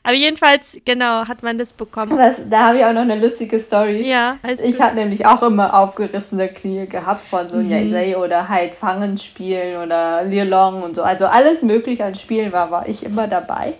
Aber 0.02 0.14
jedenfalls, 0.14 0.78
genau, 0.84 1.26
hat 1.26 1.42
man 1.42 1.58
das 1.58 1.72
bekommen. 1.72 2.16
Was, 2.16 2.48
da 2.48 2.68
habe 2.68 2.78
ich 2.78 2.84
auch 2.84 2.92
noch 2.92 3.02
eine 3.02 3.18
lustige 3.18 3.58
Story. 3.58 4.08
Ja. 4.08 4.38
Ich 4.62 4.80
habe 4.80 4.94
nämlich 4.94 5.26
auch 5.26 5.42
immer 5.42 5.78
aufgerissene 5.78 6.48
Knie 6.48 6.86
gehabt 6.86 7.26
von 7.26 7.48
so 7.48 7.56
mhm. 7.56 7.68
Yay 7.70 8.14
oder 8.14 8.48
halt 8.48 8.74
Fangen 8.74 9.18
spielen 9.18 9.82
oder 9.82 10.24
Lirlong 10.24 10.82
und 10.82 10.96
so. 10.96 11.02
Also 11.02 11.26
alles 11.26 11.62
mögliche 11.62 12.04
an 12.04 12.14
Spielen 12.14 12.52
war, 12.52 12.70
war 12.70 12.88
ich 12.88 13.04
immer 13.04 13.26
dabei. 13.26 13.74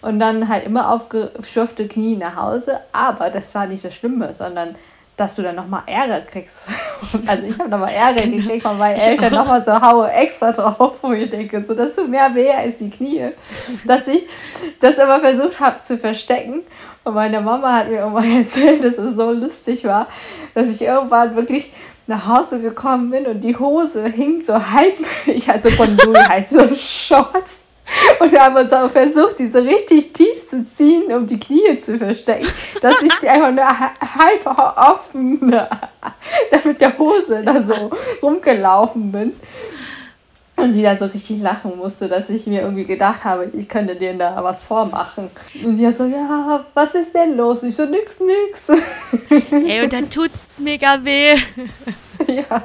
Und 0.00 0.20
dann 0.20 0.48
halt 0.48 0.64
immer 0.64 0.92
aufgeschürfte 0.92 1.88
Knie 1.88 2.16
nach 2.16 2.36
Hause. 2.36 2.80
Aber 2.92 3.30
das 3.30 3.54
war 3.54 3.66
nicht 3.66 3.84
das 3.84 3.94
Schlimme, 3.94 4.32
sondern 4.32 4.76
dass 5.18 5.34
du 5.34 5.42
dann 5.42 5.56
nochmal 5.56 5.82
Ärger 5.86 6.22
kriegst. 6.22 6.66
Also 7.26 7.44
ich 7.44 7.58
habe 7.58 7.68
nochmal 7.68 7.92
Ärger 7.92 8.26
gekriegt 8.26 8.62
von 8.62 8.76
meinen 8.76 8.98
Eltern 8.98 9.32
nochmal 9.32 9.62
so 9.64 9.80
haue 9.80 10.10
extra 10.10 10.52
drauf, 10.52 10.94
wo 11.02 11.12
ich 11.12 11.30
denke, 11.30 11.62
so 11.64 11.74
dass 11.74 11.94
du 11.94 12.06
mehr 12.06 12.34
weh 12.34 12.50
als 12.50 12.78
die 12.78 12.90
Knie. 12.90 13.30
Dass 13.86 14.06
ich 14.08 14.26
das 14.80 14.98
immer 14.98 15.20
versucht 15.20 15.60
habe 15.60 15.82
zu 15.82 15.96
verstecken. 15.98 16.62
Und 17.04 17.14
meine 17.14 17.40
Mama 17.40 17.72
hat 17.72 17.88
mir 17.88 17.98
irgendwann 17.98 18.36
erzählt, 18.44 18.84
dass 18.84 18.98
es 18.98 19.16
so 19.16 19.30
lustig 19.30 19.84
war, 19.84 20.08
dass 20.54 20.68
ich 20.68 20.82
irgendwann 20.82 21.34
wirklich 21.36 21.72
nach 22.06 22.26
Hause 22.26 22.60
gekommen 22.60 23.10
bin 23.10 23.26
und 23.26 23.40
die 23.42 23.56
Hose 23.56 24.06
hing 24.06 24.42
so 24.46 24.54
halb, 24.54 24.94
ich 25.26 25.48
also 25.48 25.70
von 25.70 25.96
Louis 25.96 26.28
halt 26.28 26.48
so 26.48 26.74
Shorts 26.74 27.58
und 28.20 28.38
haben 28.38 28.68
so 28.68 28.88
versucht, 28.88 29.38
die 29.38 29.48
so 29.48 29.58
richtig 29.58 30.12
tief 30.12 30.48
zu 30.48 30.64
ziehen, 30.64 31.12
um 31.12 31.26
die 31.26 31.38
Knie 31.38 31.78
zu 31.78 31.98
verstecken, 31.98 32.48
dass 32.80 33.02
ich 33.02 33.14
die 33.16 33.28
einfach 33.28 33.52
nur 33.52 33.68
halb 33.68 34.46
offen 34.76 35.40
mit 36.64 36.80
der 36.80 36.98
Hose 36.98 37.42
da 37.44 37.62
so 37.62 37.90
rumgelaufen 38.22 39.12
bin. 39.12 39.32
Und 40.56 40.72
die 40.72 40.82
da 40.82 40.96
so 40.96 41.04
richtig 41.04 41.40
lachen 41.40 41.76
musste, 41.76 42.08
dass 42.08 42.28
ich 42.30 42.48
mir 42.48 42.62
irgendwie 42.62 42.84
gedacht 42.84 43.22
habe, 43.22 43.48
ich 43.56 43.68
könnte 43.68 43.94
denen 43.94 44.18
da 44.18 44.42
was 44.42 44.64
vormachen. 44.64 45.30
Und 45.64 45.76
die 45.76 45.92
so, 45.92 46.04
ja, 46.04 46.64
was 46.74 46.96
ist 46.96 47.14
denn 47.14 47.36
los? 47.36 47.62
Und 47.62 47.68
ich 47.68 47.76
so, 47.76 47.84
nix, 47.84 48.18
nix. 48.18 48.68
Ey, 49.52 49.84
und 49.84 49.92
dann 49.92 50.10
tut's 50.10 50.48
mega 50.58 50.98
weh. 51.04 51.36
ja. 52.26 52.64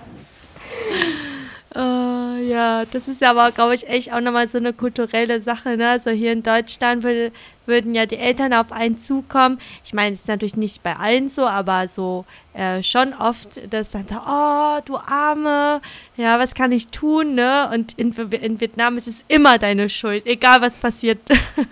Uh, 1.76 2.38
ja, 2.38 2.86
das 2.86 3.08
ist 3.08 3.22
ja 3.22 3.32
aber, 3.32 3.52
glaube 3.52 3.74
ich, 3.74 3.90
echt 3.90 4.14
auch 4.14 4.22
nochmal 4.22 4.48
so 4.48 4.60
eine 4.60 4.74
kulturelle 4.74 5.42
Sache. 5.42 5.76
Ne? 5.76 5.90
Also 5.90 6.12
hier 6.12 6.32
in 6.32 6.44
Deutschland 6.44 7.02
würde, 7.04 7.32
würden 7.66 7.96
ja 7.96 8.06
die 8.06 8.18
Eltern 8.18 8.54
auf 8.54 8.72
einen 8.72 9.00
zukommen. 9.00 9.60
Ich 9.84 9.92
meine, 9.92 10.14
es 10.14 10.22
ist 10.22 10.28
natürlich 10.28 10.56
nicht 10.56 10.84
bei 10.84 10.96
allen 10.96 11.30
so, 11.30 11.48
aber 11.48 11.88
so 11.88 12.26
äh, 12.54 12.84
schon 12.84 13.14
oft, 13.14 13.74
dass 13.74 13.90
dann 13.90 14.06
da, 14.06 14.78
oh, 14.78 14.82
du 14.86 14.98
Arme, 14.98 15.82
ja, 16.16 16.38
was 16.38 16.54
kann 16.54 16.72
ich 16.72 16.90
tun? 16.90 17.34
Ne? 17.34 17.68
Und 17.74 17.98
in, 17.98 18.12
in 18.12 18.60
Vietnam 18.60 18.98
ist 18.98 19.08
es 19.08 19.24
immer 19.28 19.58
deine 19.58 19.90
Schuld, 19.90 20.28
egal 20.28 20.62
was 20.62 20.78
passiert. 20.78 21.20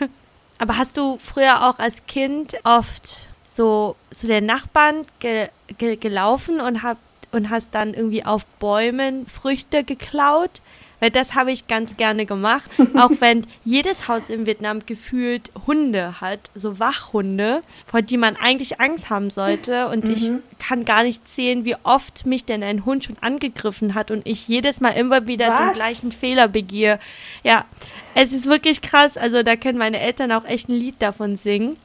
aber 0.58 0.78
hast 0.78 0.97
du 0.97 1.20
früher 1.20 1.70
auch 1.70 1.78
als 1.78 2.08
Kind 2.08 2.56
oft 2.64 3.28
so 3.45 3.95
zu 4.10 4.26
den 4.26 4.47
Nachbarn 4.47 5.06
ge, 5.20 5.49
ge, 5.78 5.95
gelaufen 5.97 6.60
und 6.60 6.82
habt 6.82 7.02
und 7.32 7.50
hast 7.50 7.70
dann 7.72 7.94
irgendwie 7.94 8.26
auf 8.26 8.46
Bäumen 8.60 9.26
Früchte 9.28 9.84
geklaut. 9.84 10.62
Weil 11.02 11.10
das 11.10 11.34
habe 11.34 11.52
ich 11.52 11.68
ganz 11.68 11.98
gerne 11.98 12.28
gemacht. 12.28 12.70
Auch 12.96 13.10
wenn 13.20 13.48
jedes 13.66 14.08
Haus 14.08 14.30
in 14.30 14.46
Vietnam 14.46 14.86
gefühlt 14.86 15.52
Hunde 15.66 16.22
hat, 16.22 16.52
so 16.54 16.78
Wachhunde, 16.80 17.64
vor 17.88 18.04
die 18.04 18.18
man 18.18 18.36
eigentlich 18.36 18.80
Angst 18.80 19.10
haben 19.10 19.32
sollte. 19.32 19.88
Und 19.88 20.06
mhm. 20.06 20.14
ich 20.14 20.32
kann 20.60 20.86
gar 20.86 21.02
nicht 21.02 21.28
zählen, 21.28 21.66
wie 21.66 21.76
oft 21.82 22.28
mich 22.28 22.46
denn 22.46 22.62
ein 22.62 22.86
Hund 22.86 23.04
schon 23.04 23.18
angegriffen 23.20 23.96
hat 23.96 24.12
und 24.12 24.28
ich 24.28 24.48
jedes 24.48 24.80
Mal 24.80 24.92
immer 24.92 25.26
wieder 25.26 25.50
Was? 25.50 25.60
den 25.60 25.74
gleichen 25.74 26.12
Fehler 26.12 26.48
begehe. 26.48 27.00
Ja, 27.44 27.66
es 28.14 28.32
ist 28.32 28.46
wirklich 28.46 28.84
krass. 28.84 29.18
Also 29.18 29.42
da 29.42 29.56
können 29.56 29.80
meine 29.80 30.00
Eltern 30.00 30.32
auch 30.32 30.46
echt 30.46 30.70
ein 30.70 30.76
Lied 30.76 31.02
davon 31.02 31.36
singen 31.36 31.78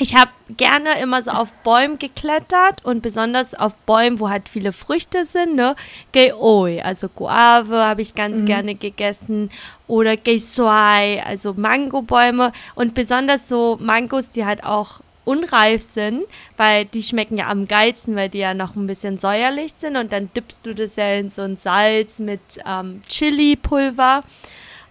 ich 0.00 0.16
habe 0.16 0.30
gerne 0.56 1.00
immer 1.00 1.22
so 1.22 1.30
auf 1.30 1.52
Bäumen 1.62 1.98
geklettert 1.98 2.84
und 2.84 3.02
besonders 3.02 3.54
auf 3.54 3.74
Bäumen, 3.86 4.20
wo 4.20 4.28
halt 4.28 4.48
viele 4.48 4.72
Früchte 4.72 5.24
sind, 5.24 5.54
ne? 5.54 5.76
Geoi, 6.12 6.82
also 6.82 7.08
Guave 7.08 7.84
habe 7.84 8.02
ich 8.02 8.14
ganz 8.14 8.40
mhm. 8.40 8.46
gerne 8.46 8.74
gegessen 8.74 9.50
oder 9.86 10.16
Geisuai, 10.16 11.22
also 11.24 11.54
Mangobäume 11.54 12.52
und 12.74 12.94
besonders 12.94 13.48
so 13.48 13.78
Mangos, 13.80 14.30
die 14.30 14.44
halt 14.44 14.64
auch 14.64 15.00
unreif 15.24 15.82
sind, 15.82 16.24
weil 16.56 16.84
die 16.84 17.02
schmecken 17.02 17.38
ja 17.38 17.48
am 17.48 17.68
geilsten, 17.68 18.16
weil 18.16 18.28
die 18.28 18.38
ja 18.38 18.54
noch 18.54 18.74
ein 18.74 18.86
bisschen 18.86 19.18
säuerlich 19.18 19.72
sind 19.78 19.96
und 19.96 20.12
dann 20.12 20.30
dippst 20.34 20.66
du 20.66 20.74
das 20.74 20.96
ja 20.96 21.14
in 21.14 21.30
so 21.30 21.42
ein 21.42 21.56
Salz 21.56 22.18
mit 22.18 22.40
ähm, 22.66 23.02
Chili-Pulver 23.08 24.24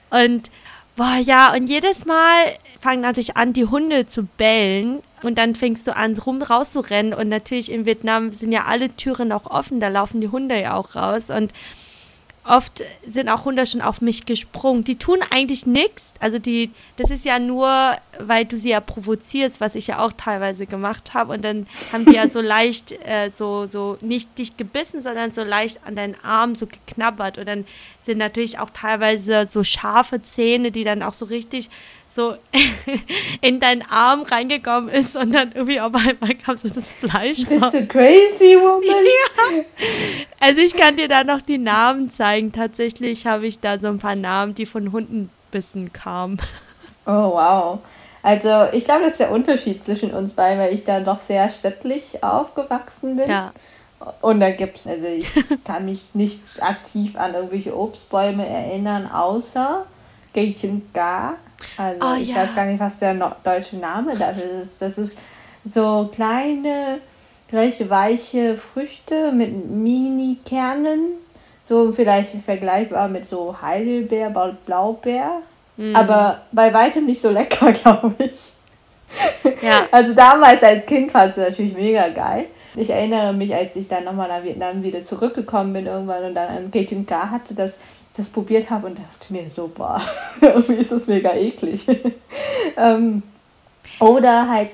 und 0.10 0.50
Boah, 0.98 1.18
ja, 1.18 1.54
und 1.54 1.68
jedes 1.68 2.06
Mal 2.06 2.58
fangen 2.82 3.02
natürlich 3.02 3.38
an, 3.38 3.54
die 3.54 3.66
Hunde 3.66 4.08
zu 4.08 4.24
bellen. 4.24 5.02
Und 5.24 5.38
dann 5.38 5.54
fängst 5.56 5.88
du 5.88 5.96
an, 5.96 6.18
rum 6.18 6.42
rauszurennen. 6.42 7.14
Und 7.14 7.30
natürlich 7.30 7.72
in 7.72 7.86
Vietnam 7.86 8.32
sind 8.32 8.52
ja 8.52 8.66
alle 8.66 8.90
Türen 8.96 9.32
auch 9.32 9.46
offen. 9.46 9.80
Da 9.80 9.88
laufen 9.88 10.20
die 10.20 10.30
Hunde 10.30 10.60
ja 10.60 10.76
auch 10.76 10.96
raus. 10.96 11.30
Und 11.30 11.54
oft 12.44 12.84
sind 13.06 13.30
auch 13.30 13.46
Hunde 13.46 13.68
schon 13.68 13.82
auf 13.82 14.02
mich 14.02 14.26
gesprungen. 14.26 14.84
Die 14.84 14.96
tun 14.96 15.20
eigentlich 15.30 15.68
nichts. 15.68 16.14
Also 16.20 16.40
die, 16.40 16.72
das 16.98 17.12
ist 17.12 17.24
ja 17.24 17.38
nur, 17.38 17.96
weil 18.20 18.46
du 18.46 18.58
sie 18.58 18.70
ja 18.70 18.80
provozierst, 18.80 19.62
was 19.62 19.76
ich 19.76 19.88
ja 19.88 20.00
auch 20.00 20.12
teilweise 20.12 20.66
gemacht 20.66 21.14
habe. 21.14 21.34
Und 21.34 21.46
dann 21.46 21.68
haben 21.92 22.06
die 22.06 22.16
ja 22.16 22.28
so 22.28 22.42
leicht, 22.42 22.94
äh, 23.06 23.30
so, 23.30 23.68
so 23.68 23.98
nicht 24.02 24.38
dich 24.40 24.58
gebissen, 24.58 25.02
sondern 25.02 25.32
so 25.32 25.44
leicht 25.44 25.82
an 25.86 25.96
deinen 25.96 26.16
Arm 26.24 26.56
so 26.56 26.66
geknabbert. 26.66 27.38
Und 27.38 27.48
dann 27.48 27.66
sind 28.02 28.18
natürlich 28.18 28.60
auch 28.60 28.70
teilweise 28.72 29.46
so 29.46 29.64
scharfe 29.64 30.22
Zähne, 30.22 30.72
die 30.72 30.84
dann 30.84 31.04
auch 31.04 31.14
so 31.14 31.26
richtig 31.26 31.70
so 32.08 32.36
in 33.42 33.60
deinen 33.60 33.84
Arm 33.84 34.24
reingekommen 34.24 34.90
ist 34.90 35.16
und 35.16 35.32
dann 35.34 35.52
irgendwie 35.54 35.80
auf 35.80 35.94
einmal 35.94 36.36
kam 36.36 36.58
so 36.58 36.68
das 36.68 36.96
Fleisch 36.96 37.46
Bist 37.46 37.64
raus. 37.64 37.72
du 37.72 37.86
crazy, 37.88 38.58
woman? 38.58 38.84
ja. 39.06 39.64
Also 40.40 40.62
ich 40.62 40.76
kann 40.76 40.98
dir 40.98 41.08
da 41.08 41.24
noch 41.24 41.42
die 41.42 41.58
Namen 41.58 42.12
zeigen. 42.12 42.52
Tatsächlich 42.52 43.28
habe 43.28 43.48
ich 43.48 43.60
da 43.60 43.80
so 43.80 43.88
ein 43.88 44.00
paar 44.00 44.16
Namen, 44.16 44.56
die 44.56 44.66
von 44.66 44.92
Hundenbissen 44.92 45.94
kamen. 45.94 46.42
Oh, 47.06 47.34
wow. 47.34 47.80
Also 48.24 48.68
ich 48.74 48.86
glaube, 48.86 49.04
das 49.04 49.14
ist 49.14 49.20
der 49.20 49.32
Unterschied 49.32 49.84
zwischen 49.84 50.12
uns 50.12 50.34
beiden, 50.34 50.60
weil 50.60 50.74
ich 50.74 50.84
da 50.84 51.00
doch 51.00 51.20
sehr 51.20 51.50
städtlich 51.50 52.24
aufgewachsen 52.24 53.16
bin. 53.16 53.30
Ja. 53.30 53.54
Und 54.22 54.40
da 54.40 54.52
gibt 54.52 54.78
es, 54.78 54.88
also 54.88 55.08
ich 55.08 55.28
kann 55.64 55.86
mich 55.86 56.04
nicht 56.14 56.42
aktiv 56.60 57.16
an 57.16 57.34
irgendwelche 57.34 57.78
Obstbäume 57.78 58.46
erinnern, 58.46 59.10
außer 59.12 59.86
Geichenga. 60.34 61.36
Also 61.78 62.00
oh, 62.02 62.16
ich 62.20 62.30
ja. 62.30 62.38
weiß 62.38 62.56
gar 62.56 62.66
nicht, 62.66 62.80
was 62.80 63.00
der 63.00 63.14
deutsche 63.44 63.78
Name 63.78 64.16
dafür 64.16 64.64
ist. 64.64 64.82
Das 64.82 64.98
ist 64.98 65.18
so 65.66 66.10
kleine, 66.14 67.00
recht 67.52 67.90
weiche 67.90 68.58
Früchte 68.58 69.32
mit 69.32 69.70
Mini-Kernen. 69.70 71.18
So 71.64 71.92
vielleicht 71.92 72.32
vergleichbar 72.44 73.08
mit 73.08 73.26
so 73.26 73.56
Heidelbeer, 73.62 74.30
Blaubeer. 74.66 75.42
Mm. 75.78 75.96
Aber 75.96 76.42
bei 76.52 76.74
weitem 76.74 77.06
nicht 77.06 77.22
so 77.22 77.30
lecker, 77.30 77.72
glaube 77.84 78.16
ich. 78.18 78.40
Ja. 79.62 79.86
Also 79.92 80.14
damals 80.14 80.64
als 80.64 80.86
Kind 80.86 81.14
war 81.14 81.28
es 81.28 81.38
natürlich 81.38 81.74
mega 81.74 82.08
geil. 82.10 82.48
Ich 82.76 82.90
erinnere 82.90 83.34
mich, 83.34 83.54
als 83.54 83.76
ich 83.76 83.88
dann 83.88 84.06
nochmal 84.06 84.28
nach 84.30 84.44
Vietnam 84.44 84.84
wieder 84.84 85.04
zurückgekommen 85.04 85.74
bin 85.74 85.86
irgendwann 85.86 86.24
und 86.24 86.36
dann 86.36 86.50
ein 86.50 86.72
Keijun 86.72 87.06
Ka 87.06 87.30
hatte, 87.30 87.54
dass 87.54 87.78
das 88.16 88.30
probiert 88.30 88.70
habe 88.70 88.88
und 88.88 88.98
dachte 88.98 89.34
mir 89.34 89.50
so, 89.50 89.68
boah, 89.68 90.02
irgendwie 90.42 90.76
ist 90.76 90.92
das 90.92 91.08
mega 91.08 91.34
eklig. 91.34 91.86
ähm, 92.78 93.24
oder 94.00 94.50
halt 94.50 94.72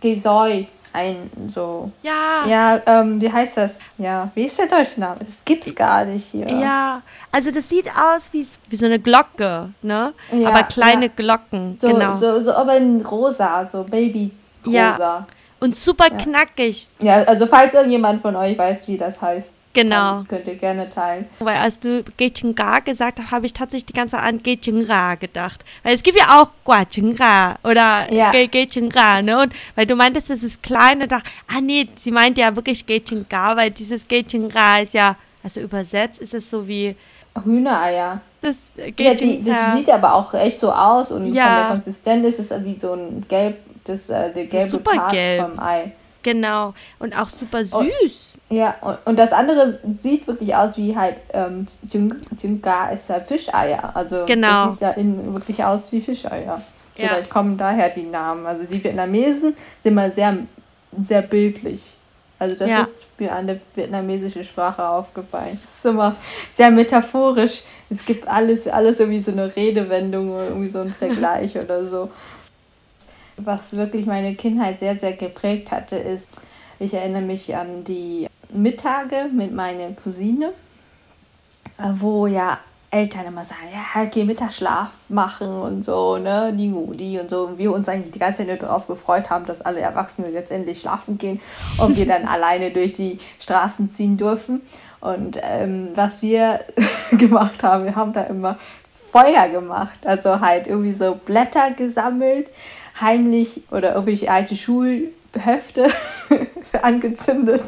Gesoi, 0.00 0.66
ein 0.92 1.30
so. 1.48 1.90
Ja. 2.02 2.46
Ja, 2.46 2.80
ähm, 2.86 3.20
wie 3.20 3.30
heißt 3.30 3.56
das? 3.58 3.78
Ja, 3.98 4.30
wie 4.34 4.44
ist 4.44 4.58
der 4.58 4.66
deutsche 4.66 4.98
Name? 4.98 5.16
Das 5.20 5.44
gibt's 5.44 5.74
gar 5.74 6.04
nicht 6.04 6.26
hier. 6.26 6.48
Ja, 6.48 7.02
also 7.30 7.50
das 7.50 7.68
sieht 7.68 7.86
aus 7.88 8.32
wie, 8.32 8.46
wie 8.68 8.76
so 8.76 8.86
eine 8.86 8.98
Glocke, 8.98 9.70
ne? 9.82 10.14
Ja, 10.32 10.48
aber 10.48 10.62
kleine 10.64 11.06
ja. 11.06 11.12
Glocken, 11.14 11.76
so, 11.76 11.88
genau. 11.88 12.14
So, 12.14 12.40
so, 12.40 12.52
aber 12.52 12.76
in 12.76 13.02
rosa, 13.02 13.66
so 13.66 13.84
Baby 13.84 14.30
rosa. 14.64 14.72
Ja. 14.72 15.26
Und 15.60 15.74
super 15.74 16.08
ja. 16.10 16.16
knackig. 16.16 16.86
Ja, 17.00 17.22
also 17.22 17.46
falls 17.46 17.74
irgendjemand 17.74 18.22
von 18.22 18.36
euch 18.36 18.56
weiß, 18.58 18.88
wie 18.88 18.98
das 18.98 19.20
heißt. 19.22 19.52
Genau. 19.72 20.24
Könnt 20.26 20.46
ihr 20.46 20.54
gerne 20.54 20.88
teilen. 20.88 21.26
Weil 21.38 21.56
als 21.58 21.78
du 21.78 22.02
Gechunga 22.16 22.78
gesagt 22.78 23.18
hast, 23.18 23.30
habe 23.30 23.44
ich 23.44 23.52
tatsächlich 23.52 23.84
die 23.84 23.92
ganze 23.92 24.16
Zeit 24.16 24.24
an 24.24 24.42
Gechunga 24.42 25.16
gedacht. 25.16 25.66
Weil 25.82 25.94
es 25.94 26.02
gibt 26.02 26.18
ja 26.18 26.40
auch 26.40 26.50
Guachunga 26.64 27.56
oder 27.62 28.10
Ja. 28.10 28.30
Gechunga, 28.32 29.20
ne? 29.20 29.38
Und 29.42 29.54
weil 29.74 29.84
du 29.86 29.94
meintest, 29.94 30.30
das 30.30 30.42
ist 30.42 30.62
klein 30.62 31.02
und 31.02 31.12
dachte, 31.12 31.28
ah 31.54 31.60
nee, 31.60 31.88
sie 31.96 32.10
meint 32.10 32.38
ja 32.38 32.56
wirklich 32.56 32.86
Gechunga, 32.86 33.54
weil 33.56 33.70
dieses 33.70 34.08
Gechunga 34.08 34.78
ist 34.80 34.94
ja, 34.94 35.16
also 35.44 35.60
übersetzt 35.60 36.20
ist 36.20 36.32
es 36.32 36.48
so 36.48 36.66
wie 36.66 36.96
Hühnereier. 37.44 38.20
das 38.40 38.56
Ja, 38.98 39.12
die, 39.12 39.44
das 39.44 39.74
sieht 39.76 39.90
aber 39.90 40.14
auch 40.14 40.32
echt 40.32 40.58
so 40.58 40.72
aus 40.72 41.10
und 41.12 41.34
Ja. 41.34 41.44
von 41.44 41.54
der 41.56 41.68
Konsistenz 41.68 42.26
ist 42.38 42.50
es 42.50 42.64
wie 42.64 42.78
so 42.78 42.94
ein 42.94 43.26
gelb, 43.28 43.58
das, 43.88 44.08
äh, 44.10 44.32
der 44.32 44.44
gelbe 44.46 44.70
super 44.70 44.92
Part 44.92 45.12
gelb. 45.12 45.42
vom 45.42 45.58
Ei. 45.58 45.92
Genau. 46.22 46.74
Und 46.98 47.16
auch 47.16 47.28
super 47.28 47.60
Oh. 47.70 47.84
süß. 48.02 48.38
Ja, 48.50 48.74
und, 48.80 48.98
und 49.04 49.16
das 49.18 49.32
andere 49.32 49.78
sieht 49.92 50.26
wirklich 50.26 50.54
aus 50.56 50.76
wie 50.76 50.96
halt, 50.96 51.16
ähm, 51.32 51.66
Jung- 51.88 52.12
Junga 52.42 52.88
ist 52.90 53.08
halt 53.08 53.26
Fischeier. 53.28 53.92
Also 53.94 54.24
Genau. 54.26 54.64
das 54.66 54.70
sieht 54.72 54.80
ja 54.82 54.90
innen 54.90 55.32
wirklich 55.34 55.62
aus 55.64 55.92
wie 55.92 56.00
Fischeier. 56.00 56.60
Ja. 56.96 57.08
Vielleicht 57.08 57.30
kommen 57.30 57.56
daher 57.56 57.90
die 57.90 58.02
Namen. 58.04 58.44
Also 58.46 58.64
die 58.64 58.82
Vietnamesen 58.82 59.56
sind 59.84 59.94
mal 59.94 60.10
sehr, 60.10 60.36
sehr 61.02 61.22
bildlich. 61.22 61.82
Also 62.38 62.56
das 62.56 62.68
Ja. 62.68 62.82
ist 62.82 63.06
mir 63.20 63.32
an 63.32 63.46
der 63.46 63.58
vietnamesischen 63.74 64.44
Sprache 64.44 64.86
aufgefallen. 64.86 65.58
Es 65.62 65.76
ist 65.76 65.86
immer 65.86 66.16
sehr 66.52 66.70
metaphorisch. 66.70 67.62
Es 67.88 68.04
gibt 68.04 68.26
alles, 68.26 68.66
alles 68.66 68.98
irgendwie 68.98 69.20
so 69.20 69.30
eine 69.30 69.54
Redewendung 69.54 70.32
oder 70.34 70.48
irgendwie 70.48 70.70
so 70.70 70.80
ein 70.80 70.92
Vergleich 70.92 71.56
oder 71.56 71.86
so. 71.86 72.10
Was 73.36 73.76
wirklich 73.76 74.06
meine 74.06 74.34
Kindheit 74.34 74.78
sehr, 74.78 74.96
sehr 74.96 75.12
geprägt 75.12 75.70
hatte, 75.70 75.96
ist, 75.96 76.26
ich 76.78 76.94
erinnere 76.94 77.22
mich 77.22 77.54
an 77.54 77.84
die 77.84 78.28
Mittage 78.50 79.28
mit 79.32 79.54
meiner 79.54 79.92
Cousine, 79.92 80.52
äh, 81.78 81.90
wo 81.98 82.26
ja 82.26 82.58
Eltern 82.90 83.26
immer 83.26 83.44
sagen, 83.44 83.68
ja, 83.72 83.94
halt, 83.94 84.12
geh 84.12 84.24
Mittagsschlaf 84.24 85.10
machen 85.10 85.48
und 85.48 85.84
so, 85.84 86.18
ne, 86.18 86.52
die 86.56 86.70
Gudi 86.70 87.18
und 87.18 87.28
so. 87.28 87.46
Und 87.46 87.58
wir 87.58 87.72
uns 87.72 87.88
eigentlich 87.88 88.12
die 88.12 88.18
ganze 88.18 88.46
Zeit 88.46 88.62
darauf 88.62 88.86
gefreut 88.86 89.28
haben, 89.28 89.44
dass 89.46 89.60
alle 89.60 89.80
Erwachsenen 89.80 90.32
jetzt 90.32 90.50
endlich 90.50 90.80
schlafen 90.80 91.18
gehen 91.18 91.40
und 91.78 91.96
wir 91.96 92.06
dann 92.06 92.26
alleine 92.26 92.70
durch 92.70 92.92
die 92.92 93.18
Straßen 93.40 93.90
ziehen 93.90 94.16
dürfen. 94.16 94.62
Und 95.00 95.38
ähm, 95.42 95.90
was 95.94 96.22
wir 96.22 96.60
gemacht 97.10 97.62
haben, 97.62 97.84
wir 97.84 97.96
haben 97.96 98.12
da 98.12 98.22
immer 98.22 98.58
Feuer 99.12 99.48
gemacht. 99.48 99.98
Also 100.04 100.40
halt 100.40 100.66
irgendwie 100.66 100.94
so 100.94 101.14
Blätter 101.14 101.72
gesammelt, 101.72 102.48
heimlich 103.00 103.62
oder 103.70 103.94
irgendwelche 103.94 104.30
alte 104.30 104.56
Schulhefte 104.56 105.90
angezündet. 106.82 107.62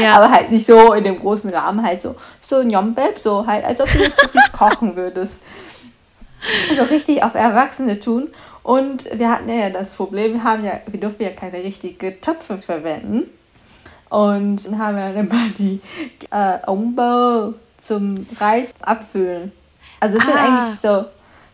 Ja. 0.00 0.14
Aber 0.14 0.30
halt 0.30 0.50
nicht 0.50 0.66
so 0.66 0.92
in 0.92 1.04
dem 1.04 1.18
großen 1.18 1.50
Rahmen, 1.50 1.84
halt 1.84 2.02
so, 2.02 2.14
so 2.40 2.56
ein 2.56 2.70
Jombeb, 2.70 3.18
so 3.18 3.46
halt, 3.46 3.64
als 3.64 3.80
ob 3.80 3.90
du 3.90 3.98
jetzt 3.98 4.22
wirklich 4.22 4.52
kochen 4.52 4.96
würdest. 4.96 5.42
So 6.76 6.82
richtig 6.84 7.22
auf 7.22 7.34
Erwachsene 7.34 7.98
tun. 8.00 8.28
Und 8.62 9.06
wir 9.18 9.30
hatten 9.30 9.48
ja 9.48 9.70
das 9.70 9.96
Problem, 9.96 10.34
wir 10.34 10.44
haben 10.44 10.64
ja, 10.64 10.80
wir 10.86 11.00
durften 11.00 11.22
ja 11.24 11.30
keine 11.30 11.62
richtigen 11.62 12.20
Töpfe 12.20 12.56
verwenden. 12.56 13.24
Und 14.08 14.66
dann 14.66 14.78
haben 14.78 14.96
wir 14.96 15.12
dann 15.12 15.26
immer 15.26 15.48
die 15.58 15.80
äh, 16.30 16.58
Ombo 16.66 17.54
zum 17.78 18.26
Reis 18.38 18.68
abfüllen. 18.80 19.52
Also 20.00 20.18
es 20.18 20.24
sind 20.24 20.36
Ah. 20.36 20.44
eigentlich 20.62 20.80
so, 20.80 21.04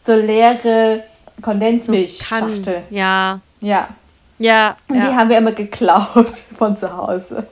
so 0.05 0.15
leere 0.15 1.05
so 1.41 1.51
Kondensmilchschachtel. 1.51 2.75
kann. 2.75 2.83
Ja. 2.91 3.41
Ja. 3.61 3.89
Ja. 4.39 4.77
Und 4.89 4.97
die 4.97 5.07
ja. 5.07 5.15
haben 5.15 5.29
wir 5.29 5.39
immer 5.39 5.53
geklaut 5.53 6.31
von 6.59 6.77
zu 6.77 6.97
Hause. 6.97 7.47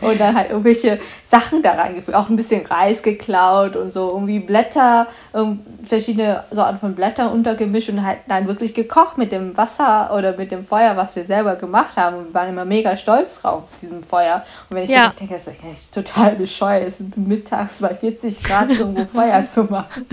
Und 0.00 0.20
dann 0.20 0.36
halt 0.36 0.50
irgendwelche 0.50 0.98
Sachen 1.24 1.62
da 1.62 1.72
reingefügt. 1.72 2.16
Auch 2.16 2.28
ein 2.28 2.36
bisschen 2.36 2.64
Reis 2.66 3.02
geklaut 3.02 3.76
und 3.76 3.92
so 3.92 4.10
irgendwie 4.10 4.38
Blätter, 4.38 5.06
ähm, 5.34 5.60
verschiedene 5.84 6.44
Sorten 6.50 6.78
von 6.78 6.94
Blättern 6.94 7.32
untergemischt 7.32 7.88
und 7.88 8.04
halt 8.04 8.18
dann 8.28 8.46
wirklich 8.46 8.74
gekocht 8.74 9.18
mit 9.18 9.32
dem 9.32 9.56
Wasser 9.56 10.12
oder 10.16 10.36
mit 10.36 10.50
dem 10.52 10.66
Feuer, 10.66 10.96
was 10.96 11.16
wir 11.16 11.24
selber 11.24 11.56
gemacht 11.56 11.96
haben. 11.96 12.16
Und 12.16 12.26
wir 12.28 12.34
waren 12.34 12.48
immer 12.50 12.64
mega 12.64 12.96
stolz 12.96 13.40
drauf, 13.42 13.64
auf 13.64 13.80
diesem 13.80 14.02
Feuer. 14.04 14.44
Und 14.68 14.76
wenn 14.76 14.84
ich 14.84 14.90
Ja. 14.90 15.12
denke, 15.18 15.34
das 15.34 15.46
ist 15.46 15.56
echt 15.64 15.92
total 15.94 16.32
bescheuert, 16.36 16.86
es 16.86 17.00
ist 17.00 17.16
mittags 17.16 17.80
bei 17.80 17.94
40 17.94 18.42
Grad 18.42 18.70
irgendwo 18.70 19.04
Feuer 19.06 19.44
zu 19.46 19.64
machen. 19.64 20.06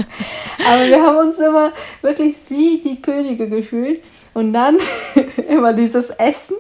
Aber 0.68 0.88
wir 0.88 1.02
haben 1.04 1.18
uns 1.18 1.38
immer 1.40 1.72
wirklich 2.02 2.36
wie 2.50 2.82
die 2.82 3.02
Könige 3.02 3.50
gefühlt. 3.50 4.02
Und 4.34 4.54
dann 4.54 4.78
immer 5.48 5.74
dieses 5.74 6.10
Essen 6.12 6.56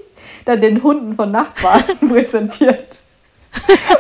dann 0.46 0.62
den 0.62 0.84
Hunden 0.84 1.16
von 1.16 1.32
Nachbarn 1.32 1.84
präsentiert. 2.10 2.98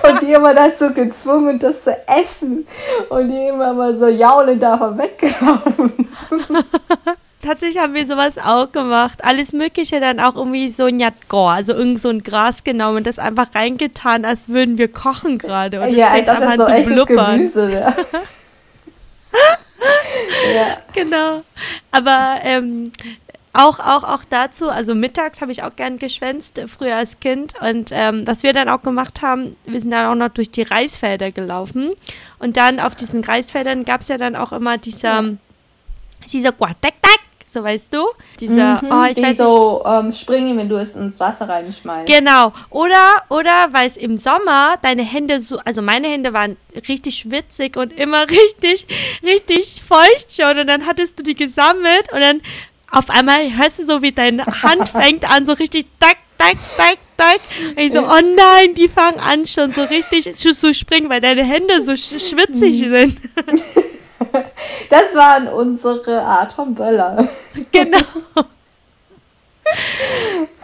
Und 0.09 0.21
die 0.21 0.33
immer 0.33 0.53
dazu 0.53 0.93
gezwungen, 0.93 1.59
das 1.59 1.83
zu 1.83 1.95
essen. 2.07 2.67
Und 3.09 3.29
die 3.29 3.47
immer 3.47 3.73
mal 3.73 3.95
so 3.95 4.07
jaulend 4.07 4.63
davon 4.63 4.97
weggelaufen. 4.97 6.09
Tatsächlich 7.43 7.77
haben 7.77 7.93
wir 7.93 8.07
sowas 8.07 8.37
auch 8.37 8.71
gemacht. 8.71 9.19
Alles 9.23 9.51
Mögliche 9.51 9.99
dann 9.99 10.21
auch 10.21 10.35
irgendwie 10.35 10.69
so 10.69 10.85
ein 10.85 10.99
Jatgor, 10.99 11.51
also 11.51 11.73
irgend 11.73 11.99
so 11.99 12.07
ein 12.07 12.23
Gras 12.23 12.63
genommen 12.63 12.97
und 12.97 13.07
das 13.07 13.19
einfach 13.19 13.53
reingetan, 13.53 14.23
als 14.23 14.47
würden 14.47 14.77
wir 14.77 14.87
kochen 14.87 15.39
gerade. 15.39 15.81
Und 15.81 15.89
ja, 15.89 16.17
das 16.21 16.29
einfach 16.29 16.67
so 16.67 16.73
zu 16.73 16.83
blubbern. 16.89 17.37
Gemüse 17.37 17.69
wäre. 17.69 17.95
ja. 20.55 20.77
Genau. 20.93 21.41
Aber 21.91 22.35
ähm, 22.43 22.93
auch, 23.53 23.79
auch, 23.79 24.03
auch 24.03 24.23
dazu, 24.29 24.69
also 24.69 24.95
mittags 24.95 25.39
habe 25.39 25.51
ich 25.51 25.61
auch 25.63 25.75
gern 25.75 25.99
geschwänzt, 25.99 26.59
früher 26.67 26.95
als 26.95 27.19
Kind. 27.19 27.53
Und 27.61 27.89
ähm, 27.91 28.25
was 28.25 28.41
wir 28.41 28.51
dann 28.51 28.67
auch 28.67 28.81
gemacht 28.81 29.21
haben, 29.21 29.55
wir 29.65 29.79
sind 29.79 29.91
dann 29.91 30.07
auch 30.07 30.15
noch 30.15 30.33
durch 30.33 30.49
die 30.49 30.63
Reisfelder 30.63 31.31
gelaufen. 31.31 31.91
Und 32.39 32.57
dann 32.57 32.79
auf 32.79 32.95
diesen 32.95 33.23
Reisfeldern 33.23 33.85
gab 33.85 34.01
es 34.01 34.07
ja 34.07 34.17
dann 34.17 34.35
auch 34.35 34.53
immer 34.53 34.79
dieser, 34.79 35.23
dieser 36.31 36.51
Guatek-Tak, 36.51 37.19
so 37.45 37.63
weißt 37.63 37.93
du? 37.93 38.03
Dieser, 38.39 38.81
Mhm, 38.81 38.89
oh, 38.91 39.05
ich 39.07 39.15
die 39.15 39.21
weiß 39.21 39.37
so 39.37 39.83
ähm, 39.85 40.11
springen, 40.11 40.57
wenn 40.57 40.67
du 40.67 40.77
es 40.77 40.95
ins 40.95 41.19
Wasser 41.19 41.47
reinschmeißt. 41.47 42.11
Genau. 42.11 42.51
Oder, 42.71 43.21
oder 43.29 43.67
weil 43.71 43.87
es 43.87 43.97
im 43.97 44.17
Sommer 44.17 44.77
deine 44.81 45.03
Hände 45.03 45.39
so, 45.39 45.59
also 45.59 45.83
meine 45.83 46.07
Hände 46.07 46.33
waren 46.33 46.57
richtig 46.89 47.17
schwitzig 47.17 47.77
und 47.77 47.93
immer 47.93 48.27
richtig, 48.29 48.87
richtig 49.21 49.83
feucht 49.87 50.35
schon. 50.35 50.57
Und 50.57 50.65
dann 50.65 50.87
hattest 50.87 51.19
du 51.19 51.23
die 51.23 51.35
gesammelt 51.35 52.11
und 52.11 52.21
dann 52.21 52.41
auf 52.93 53.09
einmal 53.09 53.57
hörst 53.57 53.79
du 53.79 53.85
so, 53.85 54.01
wie 54.01 54.11
deine 54.11 54.45
Hand 54.45 54.89
fängt 55.01 55.29
an, 55.29 55.45
so 55.45 55.53
richtig 55.53 55.87
tack, 55.99 56.17
tack, 56.37 56.57
tack, 56.77 56.97
tack. 57.17 57.39
Und 57.69 57.79
ich 57.79 57.91
so, 57.91 57.99
oh 57.99 58.21
nein, 58.35 58.73
die 58.75 58.87
fangen 58.87 59.19
an 59.19 59.45
schon 59.45 59.73
so 59.73 59.83
richtig 59.83 60.35
zu 60.35 60.73
springen, 60.73 61.09
weil 61.09 61.19
deine 61.19 61.43
Hände 61.43 61.81
so 61.81 61.95
sch 61.95 62.19
schwitzig 62.19 62.79
sind. 62.87 63.17
Das 64.89 65.13
waren 65.13 65.47
unsere 65.47 66.21
Art 66.21 66.53
von 66.53 66.73
Böller. 66.73 67.27
genau. 67.71 67.99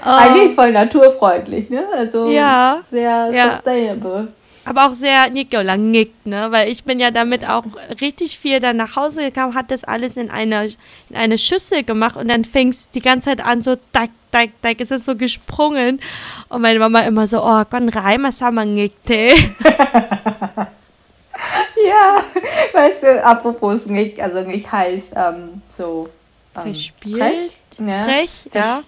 Eigentlich 0.02 0.56
voll 0.56 0.72
naturfreundlich, 0.72 1.70
ne? 1.70 1.88
Also. 1.94 2.30
Ja. 2.30 2.82
sehr 2.90 3.30
Ja. 3.32 3.52
sustainable. 3.54 4.30
Aber 4.70 4.86
auch 4.86 4.93
sehr 4.93 5.30
nickt, 5.30 6.26
ne? 6.26 6.47
Weil 6.51 6.70
ich 6.70 6.84
bin 6.84 6.99
ja 6.99 7.11
damit 7.11 7.47
auch 7.47 7.63
richtig 7.99 8.38
viel 8.38 8.59
dann 8.59 8.78
nach 8.78 8.95
Hause 8.95 9.32
gekommen, 9.32 9.55
hat 9.55 9.72
das 9.72 9.84
alles 9.84 10.15
in 10.15 10.30
eine, 10.30 10.67
in 11.09 11.15
eine 11.15 11.38
Schüssel 11.38 11.84
gemacht 11.84 12.15
und 12.15 12.28
dann 12.28 12.45
fängst 12.45 12.89
die 12.93 13.01
ganze 13.01 13.30
Zeit 13.30 13.43
an 13.43 13.61
so 13.61 13.76
tak, 13.91 14.09
tak, 14.32 14.49
tak, 14.61 14.80
ist 14.80 14.91
es 14.91 15.05
so 15.05 15.15
gesprungen. 15.15 15.99
Und 16.49 16.61
meine 16.61 16.80
Mama 16.80 17.01
immer 17.01 17.26
so, 17.28 17.43
oh, 17.43 17.63
kon 17.65 17.89
rein, 17.89 18.24
was 18.24 18.41
haben 18.41 18.55
wir 18.55 18.65
nickte. 18.65 19.32
Ja, 21.82 22.24
weißt 22.74 23.03
du, 23.03 23.24
apropos 23.24 23.86
nicht, 23.86 24.20
also 24.20 24.41
nicht 24.41 24.70
heißt 24.70 25.13
ähm, 25.15 25.61
so 25.78 26.09
ähm, 26.55 26.61
Verspielt, 26.63 27.17
frech, 27.17 27.80
ne? 27.80 28.03
Frech, 28.03 28.49
ja. 28.53 28.84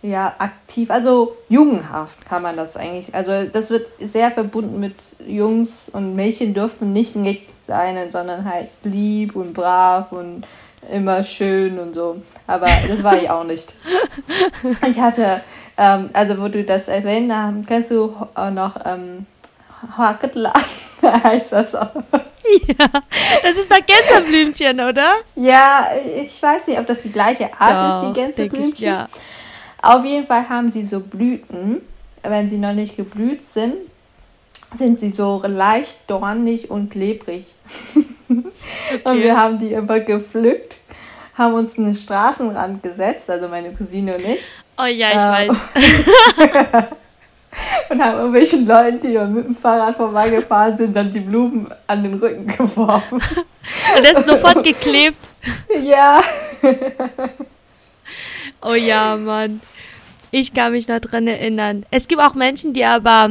Ja, 0.00 0.34
aktiv, 0.38 0.90
also 0.90 1.36
jugendhaft 1.48 2.24
kann 2.24 2.42
man 2.42 2.56
das 2.56 2.76
eigentlich. 2.76 3.12
Also 3.14 3.50
das 3.52 3.70
wird 3.70 3.88
sehr 4.00 4.30
verbunden 4.30 4.78
mit 4.78 4.94
Jungs 5.26 5.88
und 5.88 6.14
Mädchen 6.14 6.54
dürfen 6.54 6.92
nicht 6.92 7.16
nicht 7.16 7.48
sein, 7.66 8.10
sondern 8.10 8.44
halt 8.44 8.68
lieb 8.84 9.34
und 9.34 9.54
brav 9.54 10.12
und 10.12 10.44
immer 10.90 11.24
schön 11.24 11.80
und 11.80 11.94
so. 11.94 12.22
Aber 12.46 12.68
das 12.88 13.02
war 13.02 13.20
ich 13.20 13.28
auch 13.28 13.44
nicht. 13.44 13.74
Ich 14.88 15.00
hatte, 15.00 15.40
ähm, 15.76 16.10
also 16.12 16.38
wo 16.40 16.48
du 16.48 16.62
das 16.62 16.88
erwähnt 16.88 17.32
hast, 17.32 17.66
kennst 17.66 17.90
du 17.90 18.14
auch 18.34 18.50
noch 18.50 18.76
ähm, 18.84 19.26
Haketla, 19.96 20.52
heißt 21.02 21.52
das 21.52 21.74
auch. 21.74 21.90
Ja, 22.66 22.86
das 23.42 23.58
ist 23.58 23.70
das 23.70 23.80
Gänseblümchen, 23.84 24.80
oder? 24.80 25.14
Ja, 25.34 25.88
ich 26.24 26.42
weiß 26.42 26.66
nicht, 26.68 26.78
ob 26.78 26.86
das 26.86 27.02
die 27.02 27.12
gleiche 27.12 27.50
Art 27.58 28.04
ist 28.04 28.08
wie 28.08 28.20
Gänseblümchen. 28.20 28.72
ich, 28.74 28.78
ja. 28.80 29.06
Auf 29.82 30.04
jeden 30.04 30.26
Fall 30.26 30.48
haben 30.48 30.72
sie 30.72 30.84
so 30.84 31.00
Blüten. 31.00 31.82
Wenn 32.22 32.48
sie 32.48 32.58
noch 32.58 32.72
nicht 32.72 32.96
geblüht 32.96 33.44
sind, 33.44 33.74
sind 34.76 35.00
sie 35.00 35.10
so 35.10 35.42
leicht 35.46 35.98
dornig 36.08 36.70
und 36.70 36.90
klebrig. 36.90 37.46
Und 39.04 39.22
wir 39.22 39.36
haben 39.36 39.56
die 39.56 39.72
immer 39.72 40.00
gepflückt, 40.00 40.76
haben 41.34 41.54
uns 41.54 41.78
einen 41.78 41.94
Straßenrand 41.94 42.82
gesetzt, 42.82 43.30
also 43.30 43.48
meine 43.48 43.72
Cousine 43.72 44.14
und 44.14 44.24
ich. 44.24 44.40
Oh 44.76 44.84
ja, 44.84 45.08
ich 45.10 45.48
Ähm, 45.48 45.56
weiß. 45.56 46.88
und 47.90 48.04
haben 48.04 48.18
irgendwelchen 48.18 48.66
Leuten, 48.66 49.00
die 49.00 49.18
mit 49.18 49.46
dem 49.46 49.56
Fahrrad 49.56 49.96
vorbeigefahren 49.96 50.76
sind, 50.76 50.94
dann 50.94 51.10
die 51.10 51.20
Blumen 51.20 51.68
an 51.86 52.02
den 52.02 52.14
Rücken 52.14 52.46
geworfen. 52.46 53.20
Und 53.96 54.06
das 54.06 54.18
ist 54.18 54.28
sofort 54.28 54.62
geklebt. 54.62 55.18
Ja. 55.82 56.20
Oh 58.62 58.74
ja, 58.74 59.16
Mann. 59.16 59.60
Ich 60.30 60.52
kann 60.52 60.72
mich 60.72 60.88
noch 60.88 61.00
dran 61.00 61.26
erinnern. 61.26 61.86
Es 61.90 62.08
gibt 62.08 62.20
auch 62.20 62.34
Menschen, 62.34 62.72
die 62.72 62.84
aber 62.84 63.30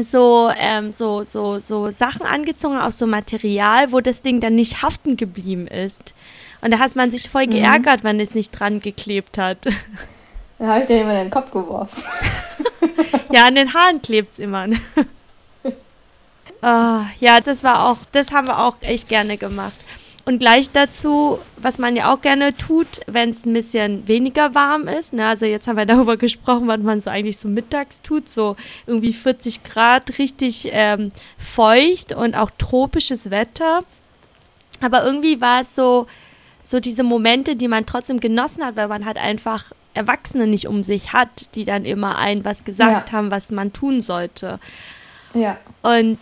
so, 0.00 0.50
ähm, 0.56 0.92
so, 0.92 1.22
so, 1.22 1.58
so 1.58 1.90
Sachen 1.90 2.26
angezogen 2.26 2.78
aus 2.78 2.98
so 2.98 3.06
Material, 3.06 3.92
wo 3.92 4.00
das 4.00 4.22
Ding 4.22 4.40
dann 4.40 4.54
nicht 4.54 4.82
haften 4.82 5.16
geblieben 5.16 5.66
ist. 5.66 6.14
Und 6.60 6.70
da 6.70 6.78
hat 6.78 6.96
man 6.96 7.10
sich 7.10 7.28
voll 7.28 7.46
mhm. 7.46 7.50
geärgert, 7.50 8.02
mhm. 8.02 8.08
wenn 8.08 8.20
es 8.20 8.34
nicht 8.34 8.50
dran 8.52 8.80
geklebt 8.80 9.38
hat. 9.38 9.58
Da 10.58 10.68
habe 10.68 10.82
ich 10.82 10.86
dir 10.86 11.00
immer 11.00 11.14
in 11.14 11.24
den 11.24 11.30
Kopf 11.30 11.50
geworfen. 11.50 12.04
ja, 13.32 13.46
an 13.46 13.56
den 13.56 13.74
Haaren 13.74 14.00
klebt 14.00 14.30
es 14.30 14.38
immer. 14.38 14.68
oh, 15.64 17.00
ja, 17.18 17.40
das 17.44 17.64
war 17.64 17.88
auch, 17.88 17.96
das 18.12 18.30
haben 18.30 18.46
wir 18.46 18.60
auch 18.60 18.76
echt 18.80 19.08
gerne 19.08 19.36
gemacht. 19.36 19.74
Und 20.24 20.38
gleich 20.38 20.70
dazu, 20.70 21.40
was 21.56 21.78
man 21.78 21.96
ja 21.96 22.12
auch 22.12 22.20
gerne 22.20 22.56
tut, 22.56 23.00
wenn 23.06 23.30
es 23.30 23.44
ein 23.44 23.52
bisschen 23.52 24.06
weniger 24.06 24.54
warm 24.54 24.86
ist. 24.86 25.12
Ne? 25.12 25.26
Also 25.26 25.46
jetzt 25.46 25.66
haben 25.66 25.76
wir 25.76 25.86
darüber 25.86 26.16
gesprochen, 26.16 26.68
was 26.68 26.78
man 26.78 27.00
so 27.00 27.10
eigentlich 27.10 27.38
so 27.38 27.48
mittags 27.48 28.02
tut. 28.02 28.28
So 28.28 28.56
irgendwie 28.86 29.12
40 29.12 29.64
Grad, 29.64 30.18
richtig 30.18 30.68
ähm, 30.70 31.08
feucht 31.38 32.12
und 32.12 32.36
auch 32.36 32.50
tropisches 32.56 33.30
Wetter. 33.30 33.84
Aber 34.80 35.04
irgendwie 35.04 35.40
war 35.40 35.62
es 35.62 35.74
so, 35.74 36.06
so 36.62 36.78
diese 36.78 37.02
Momente, 37.02 37.56
die 37.56 37.68
man 37.68 37.86
trotzdem 37.86 38.20
genossen 38.20 38.64
hat, 38.64 38.76
weil 38.76 38.88
man 38.88 39.04
halt 39.04 39.18
einfach 39.18 39.72
Erwachsene 39.94 40.46
nicht 40.46 40.68
um 40.68 40.84
sich 40.84 41.12
hat, 41.12 41.54
die 41.54 41.64
dann 41.64 41.84
immer 41.84 42.16
ein 42.16 42.44
was 42.44 42.64
gesagt 42.64 43.10
ja. 43.10 43.16
haben, 43.16 43.30
was 43.30 43.50
man 43.50 43.72
tun 43.72 44.00
sollte. 44.00 44.60
Ja. 45.34 45.58
Und 45.82 46.18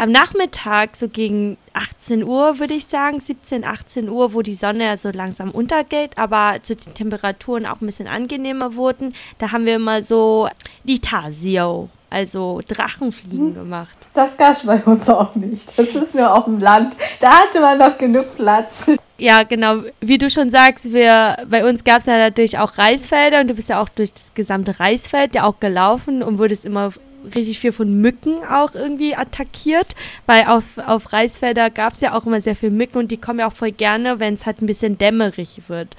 am 0.00 0.12
Nachmittag, 0.12 0.96
so 0.96 1.08
gegen 1.08 1.58
18 1.74 2.24
Uhr, 2.24 2.58
würde 2.58 2.72
ich 2.72 2.86
sagen, 2.86 3.20
17, 3.20 3.66
18 3.66 4.08
Uhr, 4.08 4.32
wo 4.32 4.40
die 4.40 4.54
Sonne 4.54 4.84
ja 4.84 4.96
so 4.96 5.10
langsam 5.10 5.50
untergeht, 5.50 6.16
aber 6.16 6.54
so 6.62 6.74
die 6.74 6.88
Temperaturen 6.88 7.66
auch 7.66 7.82
ein 7.82 7.86
bisschen 7.86 8.08
angenehmer 8.08 8.76
wurden, 8.76 9.14
da 9.36 9.52
haben 9.52 9.66
wir 9.66 9.76
immer 9.76 10.02
so 10.02 10.48
Litasio, 10.84 11.90
also 12.08 12.62
Drachenfliegen 12.66 13.48
hm. 13.48 13.54
gemacht. 13.54 14.08
Das 14.14 14.38
gab 14.38 14.56
es 14.56 14.64
bei 14.64 14.82
uns 14.82 15.06
auch 15.10 15.34
nicht. 15.34 15.78
Das 15.78 15.90
ist 15.90 16.14
nur 16.14 16.34
auf 16.34 16.44
dem 16.44 16.60
Land. 16.60 16.96
Da 17.20 17.32
hatte 17.32 17.60
man 17.60 17.76
noch 17.76 17.98
genug 17.98 18.36
Platz. 18.36 18.90
Ja, 19.18 19.42
genau. 19.42 19.82
Wie 20.00 20.16
du 20.16 20.30
schon 20.30 20.48
sagst, 20.48 20.94
wir, 20.94 21.36
bei 21.46 21.68
uns 21.68 21.84
gab 21.84 21.98
es 21.98 22.06
ja 22.06 22.16
natürlich 22.16 22.56
auch 22.56 22.78
Reisfelder 22.78 23.42
und 23.42 23.48
du 23.48 23.54
bist 23.54 23.68
ja 23.68 23.82
auch 23.82 23.90
durch 23.90 24.14
das 24.14 24.32
gesamte 24.32 24.80
Reisfeld 24.80 25.34
ja 25.34 25.44
auch 25.44 25.60
gelaufen 25.60 26.22
und 26.22 26.38
wurdest 26.38 26.64
immer 26.64 26.90
richtig 27.34 27.58
viel 27.58 27.72
von 27.72 28.00
Mücken 28.00 28.44
auch 28.44 28.74
irgendwie 28.74 29.14
attackiert, 29.14 29.94
weil 30.26 30.44
auf, 30.46 30.64
auf 30.84 31.12
Reisfelder 31.12 31.70
gab 31.70 31.94
es 31.94 32.00
ja 32.00 32.14
auch 32.14 32.26
immer 32.26 32.40
sehr 32.40 32.56
viel 32.56 32.70
Mücken 32.70 32.98
und 32.98 33.10
die 33.10 33.16
kommen 33.16 33.40
ja 33.40 33.48
auch 33.48 33.52
voll 33.52 33.72
gerne, 33.72 34.20
wenn 34.20 34.34
es 34.34 34.46
halt 34.46 34.62
ein 34.62 34.66
bisschen 34.66 34.98
dämmerig 34.98 35.62
wird. 35.68 35.96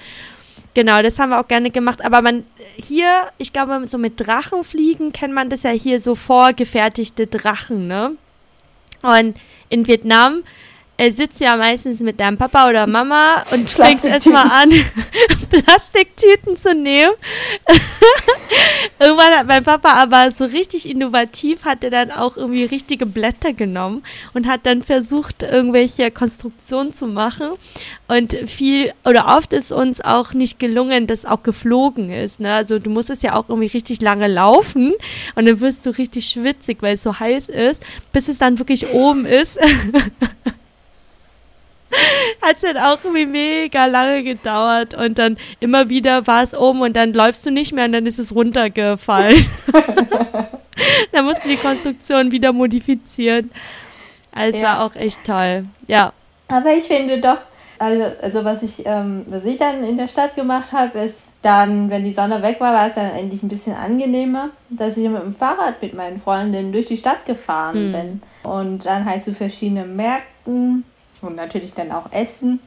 Genau, 0.73 1.01
das 1.01 1.19
haben 1.19 1.31
wir 1.31 1.39
auch 1.39 1.47
gerne 1.47 1.69
gemacht. 1.69 2.03
Aber 2.03 2.21
man 2.21 2.45
hier, 2.75 3.27
ich 3.37 3.51
glaube, 3.51 3.85
so 3.85 3.97
mit 3.97 4.13
Drachenfliegen 4.19 5.11
kennt 5.11 5.33
man 5.33 5.49
das 5.49 5.63
ja 5.63 5.71
hier 5.71 5.99
so 5.99 6.15
vorgefertigte 6.15 7.27
Drachen, 7.27 7.87
ne? 7.87 8.15
Und 9.01 9.35
in 9.69 9.87
Vietnam 9.87 10.43
er 11.01 11.11
sitzt 11.11 11.41
ja 11.41 11.57
meistens 11.57 11.99
mit 11.99 12.19
deinem 12.19 12.37
Papa 12.37 12.69
oder 12.69 12.85
Mama 12.85 13.43
und 13.49 13.67
fängt 13.71 14.05
erstmal 14.05 14.45
an, 14.45 14.69
Plastiktüten 15.49 16.55
zu 16.57 16.75
nehmen. 16.75 17.13
Irgendwann 18.99 19.33
hat 19.33 19.47
mein 19.47 19.63
Papa 19.63 19.93
aber 19.93 20.29
so 20.29 20.45
richtig 20.45 20.87
innovativ, 20.87 21.65
hat 21.65 21.83
er 21.83 21.89
dann 21.89 22.11
auch 22.11 22.37
irgendwie 22.37 22.65
richtige 22.65 23.07
Blätter 23.07 23.51
genommen 23.51 24.03
und 24.35 24.45
hat 24.45 24.67
dann 24.67 24.83
versucht, 24.83 25.41
irgendwelche 25.41 26.11
Konstruktionen 26.11 26.93
zu 26.93 27.07
machen. 27.07 27.53
Und 28.07 28.35
viel 28.45 28.93
oder 29.03 29.35
oft 29.35 29.53
ist 29.53 29.71
uns 29.71 30.01
auch 30.01 30.33
nicht 30.33 30.59
gelungen, 30.59 31.07
dass 31.07 31.25
auch 31.25 31.41
geflogen 31.41 32.11
ist. 32.11 32.39
Ne? 32.39 32.53
Also 32.53 32.77
du 32.77 32.91
musstest 32.91 33.23
ja 33.23 33.33
auch 33.33 33.49
irgendwie 33.49 33.69
richtig 33.69 34.01
lange 34.01 34.27
laufen 34.27 34.93
und 35.33 35.47
dann 35.47 35.61
wirst 35.61 35.83
du 35.87 35.89
richtig 35.97 36.29
schwitzig, 36.29 36.77
weil 36.81 36.93
es 36.93 37.01
so 37.01 37.19
heiß 37.19 37.49
ist, 37.49 37.81
bis 38.11 38.27
es 38.27 38.37
dann 38.37 38.59
wirklich 38.59 38.89
oben 38.93 39.25
ist. 39.25 39.57
hat 42.41 42.55
es 42.57 42.61
dann 42.61 42.77
auch 42.77 42.97
irgendwie 43.03 43.25
mega 43.25 43.85
lange 43.85 44.23
gedauert 44.23 44.93
und 44.93 45.17
dann 45.17 45.37
immer 45.59 45.89
wieder 45.89 46.25
war 46.27 46.43
es 46.43 46.57
oben 46.57 46.81
und 46.81 46.95
dann 46.95 47.13
läufst 47.13 47.45
du 47.45 47.51
nicht 47.51 47.73
mehr 47.73 47.85
und 47.85 47.93
dann 47.93 48.05
ist 48.05 48.19
es 48.19 48.33
runtergefallen. 48.33 49.45
da 51.11 51.21
mussten 51.21 51.49
die 51.49 51.57
Konstruktion 51.57 52.31
wieder 52.31 52.53
modifizieren. 52.53 53.51
Also 54.31 54.57
es 54.57 54.61
ja. 54.61 54.69
war 54.69 54.85
auch 54.85 54.95
echt 54.95 55.23
toll, 55.23 55.65
ja. 55.87 56.13
Aber 56.47 56.73
ich 56.73 56.85
finde 56.85 57.19
doch, 57.19 57.37
also, 57.79 58.03
also 58.21 58.45
was 58.45 58.63
ich, 58.63 58.85
ähm, 58.85 59.25
was 59.27 59.45
ich 59.45 59.57
dann 59.57 59.83
in 59.83 59.97
der 59.97 60.07
Stadt 60.07 60.35
gemacht 60.35 60.71
habe, 60.71 60.99
ist 60.99 61.21
dann, 61.41 61.89
wenn 61.89 62.03
die 62.03 62.11
Sonne 62.11 62.43
weg 62.43 62.59
war, 62.59 62.73
war 62.73 62.87
es 62.87 62.95
dann 62.95 63.11
endlich 63.11 63.41
ein 63.41 63.49
bisschen 63.49 63.75
angenehmer, 63.75 64.49
dass 64.69 64.97
ich 64.97 65.09
mit 65.09 65.21
dem 65.21 65.33
Fahrrad 65.33 65.81
mit 65.81 65.93
meinen 65.93 66.21
Freundinnen 66.21 66.71
durch 66.71 66.85
die 66.85 66.97
Stadt 66.97 67.25
gefahren 67.25 67.75
hm. 67.75 67.91
bin. 67.91 68.21
Und 68.43 68.85
dann 68.85 69.05
halt 69.05 69.23
zu 69.23 69.33
verschiedenen 69.33 69.95
Märkten 69.95 70.83
und 71.21 71.35
natürlich 71.35 71.73
dann 71.73 71.91
auch 71.91 72.11
essen. 72.11 72.59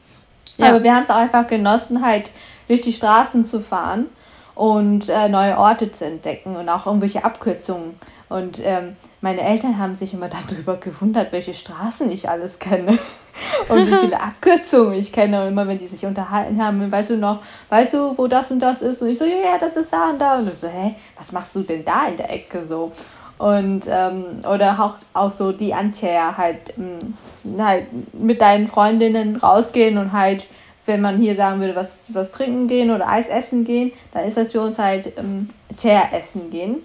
Ja. 0.57 0.69
Aber 0.69 0.83
wir 0.83 0.95
haben 0.95 1.03
es 1.03 1.09
auch 1.09 1.15
einfach 1.15 1.47
genossen, 1.47 2.05
halt 2.05 2.29
durch 2.67 2.81
die 2.81 2.93
Straßen 2.93 3.45
zu 3.45 3.59
fahren 3.59 4.07
und 4.55 5.09
äh, 5.09 5.29
neue 5.29 5.57
Orte 5.57 5.91
zu 5.91 6.05
entdecken 6.05 6.55
und 6.55 6.69
auch 6.69 6.85
irgendwelche 6.85 7.23
Abkürzungen. 7.23 7.99
Und 8.29 8.59
ähm, 8.63 8.95
meine 9.21 9.41
Eltern 9.41 9.77
haben 9.77 9.95
sich 9.95 10.13
immer 10.13 10.29
darüber 10.49 10.77
gewundert, 10.77 11.31
welche 11.31 11.53
Straßen 11.53 12.09
ich 12.09 12.29
alles 12.29 12.59
kenne 12.59 12.97
und 13.69 13.87
wie 13.87 13.95
viele 13.95 14.19
Abkürzungen 14.21 14.93
ich 14.93 15.11
kenne. 15.11 15.41
Und 15.43 15.49
immer 15.49 15.67
wenn 15.67 15.77
die 15.77 15.87
sich 15.87 16.05
unterhalten 16.05 16.63
haben, 16.63 16.91
weißt 16.91 17.11
du 17.11 17.17
noch, 17.17 17.41
weißt 17.69 17.93
du, 17.93 18.17
wo 18.17 18.27
das 18.27 18.49
und 18.51 18.59
das 18.59 18.81
ist? 18.81 19.01
Und 19.01 19.09
ich 19.09 19.17
so, 19.17 19.25
ja, 19.25 19.51
ja, 19.51 19.57
das 19.59 19.75
ist 19.75 19.91
da 19.91 20.09
und 20.09 20.19
da. 20.19 20.37
Und 20.39 20.47
ich 20.47 20.57
so, 20.57 20.67
hä, 20.67 20.95
was 21.17 21.31
machst 21.31 21.55
du 21.55 21.61
denn 21.61 21.83
da 21.83 22.07
in 22.07 22.17
der 22.17 22.31
Ecke 22.31 22.65
so? 22.65 22.91
Und 23.37 23.85
ähm, 23.89 24.41
oder 24.49 24.79
auch, 24.79 24.95
auch 25.13 25.31
so 25.31 25.51
die 25.51 25.73
Anchair 25.73 26.37
halt, 26.37 26.73
ähm, 26.77 27.59
halt 27.59 27.87
mit 28.13 28.39
deinen 28.39 28.67
Freundinnen 28.67 29.35
rausgehen 29.35 29.97
und 29.97 30.13
halt, 30.13 30.47
wenn 30.85 31.01
man 31.01 31.17
hier 31.17 31.35
sagen 31.35 31.59
würde, 31.59 31.75
was, 31.75 32.13
was 32.13 32.31
trinken 32.31 32.67
gehen 32.67 32.91
oder 32.91 33.09
Eis 33.09 33.27
essen 33.27 33.65
gehen, 33.65 33.91
dann 34.13 34.25
ist 34.25 34.37
das 34.37 34.53
für 34.53 34.61
uns 34.61 34.79
halt 34.79 35.17
ähm, 35.17 35.49
Chair 35.77 36.13
essen 36.13 36.49
gehen. 36.49 36.77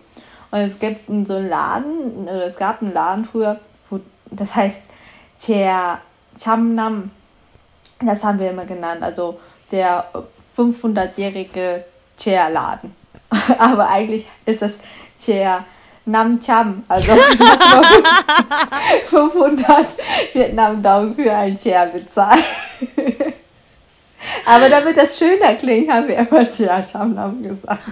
Und 0.50 0.58
es 0.58 0.80
gibt 0.80 1.06
so 1.28 1.34
einen 1.36 1.48
Laden, 1.48 2.24
oder 2.24 2.44
es 2.46 2.56
gab 2.56 2.82
einen 2.82 2.92
Laden 2.92 3.24
früher, 3.24 3.60
wo, 3.88 4.00
das 4.30 4.54
heißt 4.54 4.84
Chair 5.40 6.00
Chamnam. 6.42 7.10
Das 8.04 8.24
haben 8.24 8.40
wir 8.40 8.50
immer 8.50 8.64
genannt, 8.64 9.02
also 9.02 9.38
der 9.70 10.06
500-jährige 10.56 11.84
Chair-Laden. 12.18 12.94
Aber 13.58 13.88
eigentlich 13.88 14.26
ist 14.46 14.62
das 14.62 14.72
Chair 15.22 15.64
Nam 16.06 16.40
Cham, 16.40 16.82
also 16.88 17.12
500 19.06 19.86
Vietnam-Daumen 20.32 21.14
für 21.14 21.32
ein 21.32 21.58
Chair 21.58 21.86
bezahlt. 21.86 22.44
Aber 24.46 24.68
damit 24.68 24.96
das 24.96 25.18
schöner 25.18 25.54
klingt, 25.54 25.90
haben 25.90 26.08
wir 26.08 26.18
immer 26.18 26.50
Chia 26.50 26.82
Cham 26.86 27.14
Nam 27.14 27.42
gesagt. 27.42 27.82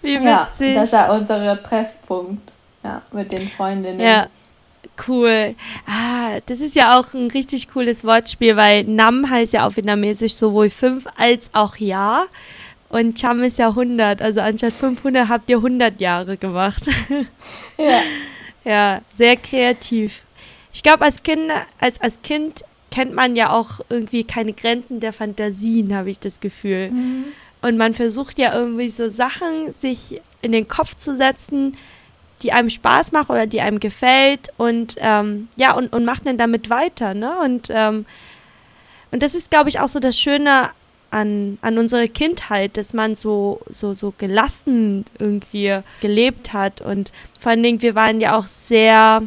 Wie 0.00 0.14
witzig. 0.20 0.74
Ja, 0.74 0.80
das 0.80 0.92
war 0.92 1.12
unser 1.14 1.62
Treffpunkt 1.62 2.50
ja, 2.82 3.02
mit 3.12 3.30
den 3.32 3.48
Freundinnen. 3.48 4.00
Ja, 4.00 4.26
cool. 5.06 5.54
Ah, 5.86 6.40
das 6.46 6.60
ist 6.60 6.74
ja 6.74 6.98
auch 6.98 7.14
ein 7.14 7.30
richtig 7.30 7.68
cooles 7.68 8.04
Wortspiel, 8.04 8.56
weil 8.56 8.84
Nam 8.84 9.28
heißt 9.28 9.52
ja 9.52 9.66
auf 9.66 9.76
Vietnamesisch 9.76 10.34
sowohl 10.34 10.70
fünf 10.70 11.06
als 11.16 11.50
auch 11.52 11.76
Ja. 11.76 12.24
Und 12.92 13.18
Cham 13.18 13.42
ist 13.42 13.58
ja 13.58 13.70
100, 13.70 14.20
also 14.20 14.40
anstatt 14.40 14.74
500 14.74 15.28
habt 15.30 15.48
ihr 15.48 15.56
100 15.56 15.98
Jahre 16.00 16.36
gemacht. 16.36 16.88
ja. 17.78 18.00
Ja, 18.64 19.00
sehr 19.16 19.34
kreativ. 19.34 20.22
Ich 20.72 20.84
glaube, 20.84 21.04
als 21.04 21.24
Kind, 21.24 21.50
als, 21.80 22.00
als 22.00 22.22
Kind 22.22 22.62
kennt 22.92 23.12
man 23.12 23.34
ja 23.34 23.50
auch 23.50 23.80
irgendwie 23.88 24.22
keine 24.22 24.52
Grenzen 24.52 25.00
der 25.00 25.12
Fantasien, 25.12 25.92
habe 25.96 26.10
ich 26.10 26.20
das 26.20 26.38
Gefühl. 26.38 26.92
Mhm. 26.92 27.24
Und 27.60 27.76
man 27.76 27.92
versucht 27.94 28.38
ja 28.38 28.54
irgendwie 28.54 28.88
so 28.88 29.10
Sachen 29.10 29.72
sich 29.72 30.20
in 30.42 30.52
den 30.52 30.68
Kopf 30.68 30.94
zu 30.94 31.16
setzen, 31.16 31.76
die 32.42 32.52
einem 32.52 32.70
Spaß 32.70 33.10
machen 33.10 33.32
oder 33.32 33.46
die 33.46 33.60
einem 33.60 33.80
gefällt 33.80 34.50
und 34.58 34.94
ähm, 34.98 35.48
ja, 35.56 35.74
und, 35.74 35.92
und 35.92 36.04
macht 36.04 36.24
dann 36.24 36.38
damit 36.38 36.70
weiter, 36.70 37.14
ne? 37.14 37.32
Und, 37.42 37.68
ähm, 37.70 38.06
und 39.10 39.22
das 39.24 39.34
ist, 39.34 39.50
glaube 39.50 39.70
ich, 39.70 39.80
auch 39.80 39.88
so 39.88 39.98
das 39.98 40.18
Schöne 40.18 40.70
an, 41.12 41.58
an 41.60 41.78
unsere 41.78 42.08
Kindheit, 42.08 42.76
dass 42.76 42.92
man 42.94 43.14
so, 43.16 43.60
so, 43.70 43.94
so 43.94 44.14
gelassen 44.16 45.04
irgendwie 45.18 45.78
gelebt 46.00 46.52
hat. 46.52 46.80
Und 46.80 47.12
vor 47.38 47.50
allen 47.50 47.62
Dingen, 47.62 47.82
wir 47.82 47.94
waren 47.94 48.20
ja 48.20 48.36
auch 48.36 48.46
sehr, 48.46 49.22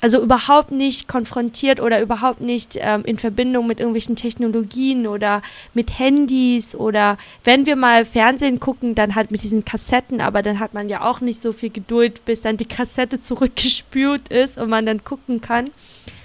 also 0.00 0.20
überhaupt 0.20 0.72
nicht 0.72 1.06
konfrontiert 1.06 1.80
oder 1.80 2.00
überhaupt 2.02 2.40
nicht 2.40 2.76
ähm, 2.80 3.04
in 3.04 3.18
Verbindung 3.18 3.66
mit 3.66 3.78
irgendwelchen 3.78 4.16
Technologien 4.16 5.06
oder 5.06 5.40
mit 5.72 5.98
Handys 5.98 6.74
oder 6.74 7.16
wenn 7.44 7.64
wir 7.64 7.76
mal 7.76 8.04
Fernsehen 8.04 8.58
gucken, 8.58 8.94
dann 8.94 9.14
halt 9.14 9.30
mit 9.30 9.42
diesen 9.44 9.64
Kassetten, 9.64 10.20
aber 10.20 10.42
dann 10.42 10.58
hat 10.58 10.74
man 10.74 10.88
ja 10.88 11.08
auch 11.08 11.20
nicht 11.20 11.40
so 11.40 11.52
viel 11.52 11.70
Geduld, 11.70 12.24
bis 12.24 12.42
dann 12.42 12.56
die 12.56 12.66
Kassette 12.66 13.20
zurückgespült 13.20 14.28
ist 14.28 14.58
und 14.58 14.68
man 14.68 14.84
dann 14.84 15.04
gucken 15.04 15.40
kann. 15.40 15.70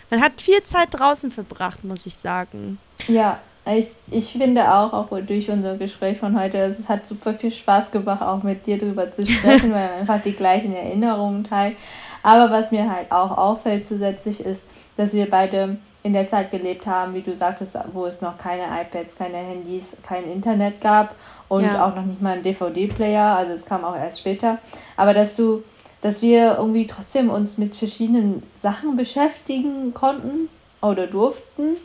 Man 0.09 0.21
hat 0.21 0.41
viel 0.41 0.63
Zeit 0.63 0.87
draußen 0.91 1.29
verbracht, 1.29 1.83
muss 1.83 2.07
ich 2.07 2.15
sagen. 2.15 2.79
Ja, 3.07 3.39
ich, 3.77 3.87
ich 4.11 4.31
finde 4.31 4.73
auch, 4.73 4.93
auch 4.93 5.07
durch 5.25 5.49
unser 5.49 5.77
Gespräch 5.77 6.17
von 6.19 6.39
heute, 6.39 6.57
es 6.57 6.87
hat 6.87 7.05
super 7.05 7.33
viel 7.33 7.51
Spaß 7.51 7.91
gemacht, 7.91 8.21
auch 8.21 8.43
mit 8.43 8.65
dir 8.65 8.77
darüber 8.77 9.11
zu 9.11 9.25
sprechen, 9.27 9.71
weil 9.73 9.89
man 9.89 9.99
einfach 9.99 10.21
die 10.21 10.33
gleichen 10.33 10.73
Erinnerungen 10.75 11.43
teilt. 11.43 11.75
Aber 12.23 12.51
was 12.51 12.71
mir 12.71 12.89
halt 12.89 13.11
auch 13.11 13.37
auffällt 13.37 13.87
zusätzlich 13.87 14.39
ist, 14.39 14.63
dass 14.97 15.13
wir 15.13 15.29
beide 15.29 15.77
in 16.03 16.13
der 16.13 16.27
Zeit 16.27 16.51
gelebt 16.51 16.85
haben, 16.85 17.13
wie 17.13 17.21
du 17.21 17.35
sagtest, 17.35 17.77
wo 17.93 18.05
es 18.05 18.21
noch 18.21 18.37
keine 18.37 18.63
iPads, 18.63 19.17
keine 19.17 19.37
Handys, 19.37 19.97
kein 20.03 20.31
Internet 20.31 20.81
gab 20.81 21.15
und 21.49 21.63
ja. 21.63 21.85
auch 21.85 21.95
noch 21.95 22.05
nicht 22.05 22.21
mal 22.21 22.37
ein 22.37 22.43
DVD-Player, 22.43 23.35
also 23.35 23.53
es 23.53 23.65
kam 23.65 23.83
auch 23.83 23.95
erst 23.95 24.19
später. 24.19 24.59
Aber 24.95 25.13
dass 25.13 25.35
du, 25.35 25.63
dass 26.01 26.21
wir 26.21 26.57
irgendwie 26.57 26.87
trotzdem 26.87 27.29
uns 27.29 27.57
mit 27.57 27.75
verschiedenen 27.75 28.43
Sachen 28.53 28.95
beschäftigen 28.95 29.93
konnten 29.93 30.49
oder 30.81 31.07
durften. 31.07 31.75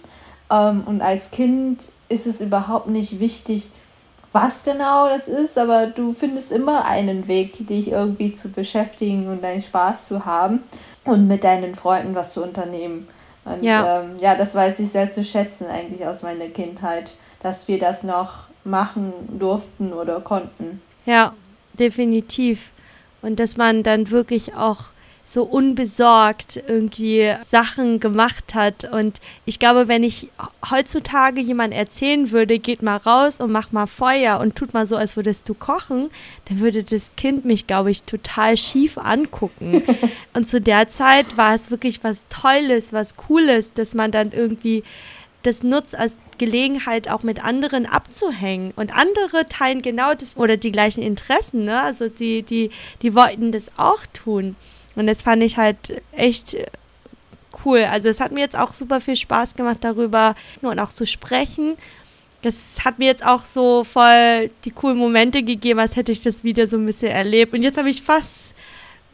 Ähm, 0.50 0.82
und 0.86 1.00
als 1.00 1.30
Kind 1.30 1.82
ist 2.08 2.26
es 2.26 2.40
überhaupt 2.40 2.88
nicht 2.88 3.20
wichtig, 3.20 3.70
was 4.32 4.64
genau 4.64 5.08
das 5.08 5.28
ist, 5.28 5.56
aber 5.56 5.86
du 5.86 6.12
findest 6.12 6.50
immer 6.50 6.84
einen 6.86 7.28
Weg, 7.28 7.68
dich 7.68 7.88
irgendwie 7.88 8.32
zu 8.32 8.50
beschäftigen 8.50 9.28
und 9.28 9.42
deinen 9.44 9.62
Spaß 9.62 10.08
zu 10.08 10.24
haben 10.24 10.64
und 11.04 11.28
mit 11.28 11.44
deinen 11.44 11.76
Freunden 11.76 12.16
was 12.16 12.32
zu 12.32 12.42
unternehmen. 12.42 13.06
Und 13.44 13.62
ja, 13.62 14.00
ähm, 14.00 14.16
ja 14.18 14.34
das 14.34 14.54
weiß 14.54 14.80
ich 14.80 14.90
sehr 14.90 15.12
zu 15.12 15.24
schätzen 15.24 15.66
eigentlich 15.66 16.04
aus 16.06 16.22
meiner 16.22 16.48
Kindheit, 16.48 17.12
dass 17.40 17.68
wir 17.68 17.78
das 17.78 18.02
noch 18.02 18.48
machen 18.64 19.12
durften 19.38 19.92
oder 19.92 20.20
konnten. 20.20 20.80
Ja, 21.06 21.34
definitiv. 21.74 22.70
Und 23.22 23.38
dass 23.38 23.56
man 23.56 23.82
dann 23.82 24.10
wirklich 24.10 24.54
auch 24.54 24.86
so 25.24 25.42
unbesorgt 25.42 26.62
irgendwie 26.66 27.34
Sachen 27.46 27.98
gemacht 27.98 28.54
hat. 28.54 28.84
Und 28.84 29.20
ich 29.46 29.58
glaube, 29.58 29.88
wenn 29.88 30.02
ich 30.02 30.28
heutzutage 30.70 31.40
jemand 31.40 31.72
erzählen 31.72 32.30
würde, 32.30 32.58
geht 32.58 32.82
mal 32.82 32.98
raus 32.98 33.40
und 33.40 33.50
mach 33.50 33.72
mal 33.72 33.86
Feuer 33.86 34.38
und 34.40 34.54
tut 34.54 34.74
mal 34.74 34.86
so, 34.86 34.96
als 34.96 35.16
würdest 35.16 35.48
du 35.48 35.54
kochen, 35.54 36.10
dann 36.46 36.60
würde 36.60 36.84
das 36.84 37.12
Kind 37.16 37.44
mich, 37.44 37.66
glaube 37.66 37.90
ich, 37.90 38.02
total 38.02 38.56
schief 38.56 38.98
angucken. 38.98 39.82
und 40.34 40.48
zu 40.48 40.60
der 40.60 40.90
Zeit 40.90 41.36
war 41.36 41.54
es 41.54 41.70
wirklich 41.70 42.04
was 42.04 42.26
Tolles, 42.28 42.92
was 42.92 43.16
Cooles, 43.16 43.72
dass 43.72 43.94
man 43.94 44.10
dann 44.10 44.32
irgendwie 44.32 44.84
das 45.42 45.62
nutzt 45.62 45.94
als 45.94 46.16
Gelegenheit 46.38 47.08
auch 47.08 47.22
mit 47.22 47.44
anderen 47.44 47.86
abzuhängen. 47.86 48.72
Und 48.76 48.94
andere 48.96 49.46
teilen 49.48 49.82
genau 49.82 50.14
das 50.14 50.36
oder 50.36 50.56
die 50.56 50.72
gleichen 50.72 51.02
Interessen, 51.02 51.64
ne? 51.64 51.82
Also 51.82 52.08
die, 52.08 52.42
die, 52.42 52.70
die 53.02 53.14
wollten 53.14 53.52
das 53.52 53.70
auch 53.76 54.04
tun. 54.12 54.56
Und 54.96 55.06
das 55.06 55.22
fand 55.22 55.42
ich 55.42 55.56
halt 55.56 56.02
echt 56.12 56.56
cool. 57.64 57.84
Also 57.90 58.08
es 58.08 58.20
hat 58.20 58.32
mir 58.32 58.40
jetzt 58.40 58.58
auch 58.58 58.72
super 58.72 59.00
viel 59.00 59.16
Spaß 59.16 59.54
gemacht 59.54 59.78
darüber 59.80 60.34
und 60.62 60.78
auch 60.78 60.90
zu 60.90 61.06
sprechen. 61.06 61.76
Das 62.42 62.84
hat 62.84 62.98
mir 62.98 63.06
jetzt 63.06 63.24
auch 63.24 63.40
so 63.40 63.84
voll 63.84 64.50
die 64.64 64.70
coolen 64.70 64.98
Momente 64.98 65.42
gegeben, 65.42 65.78
als 65.78 65.96
hätte 65.96 66.12
ich 66.12 66.22
das 66.22 66.44
wieder 66.44 66.66
so 66.66 66.76
ein 66.76 66.84
bisschen 66.84 67.10
erlebt. 67.10 67.54
Und 67.54 67.62
jetzt 67.62 67.78
habe 67.78 67.88
ich 67.88 68.02
fast 68.02 68.54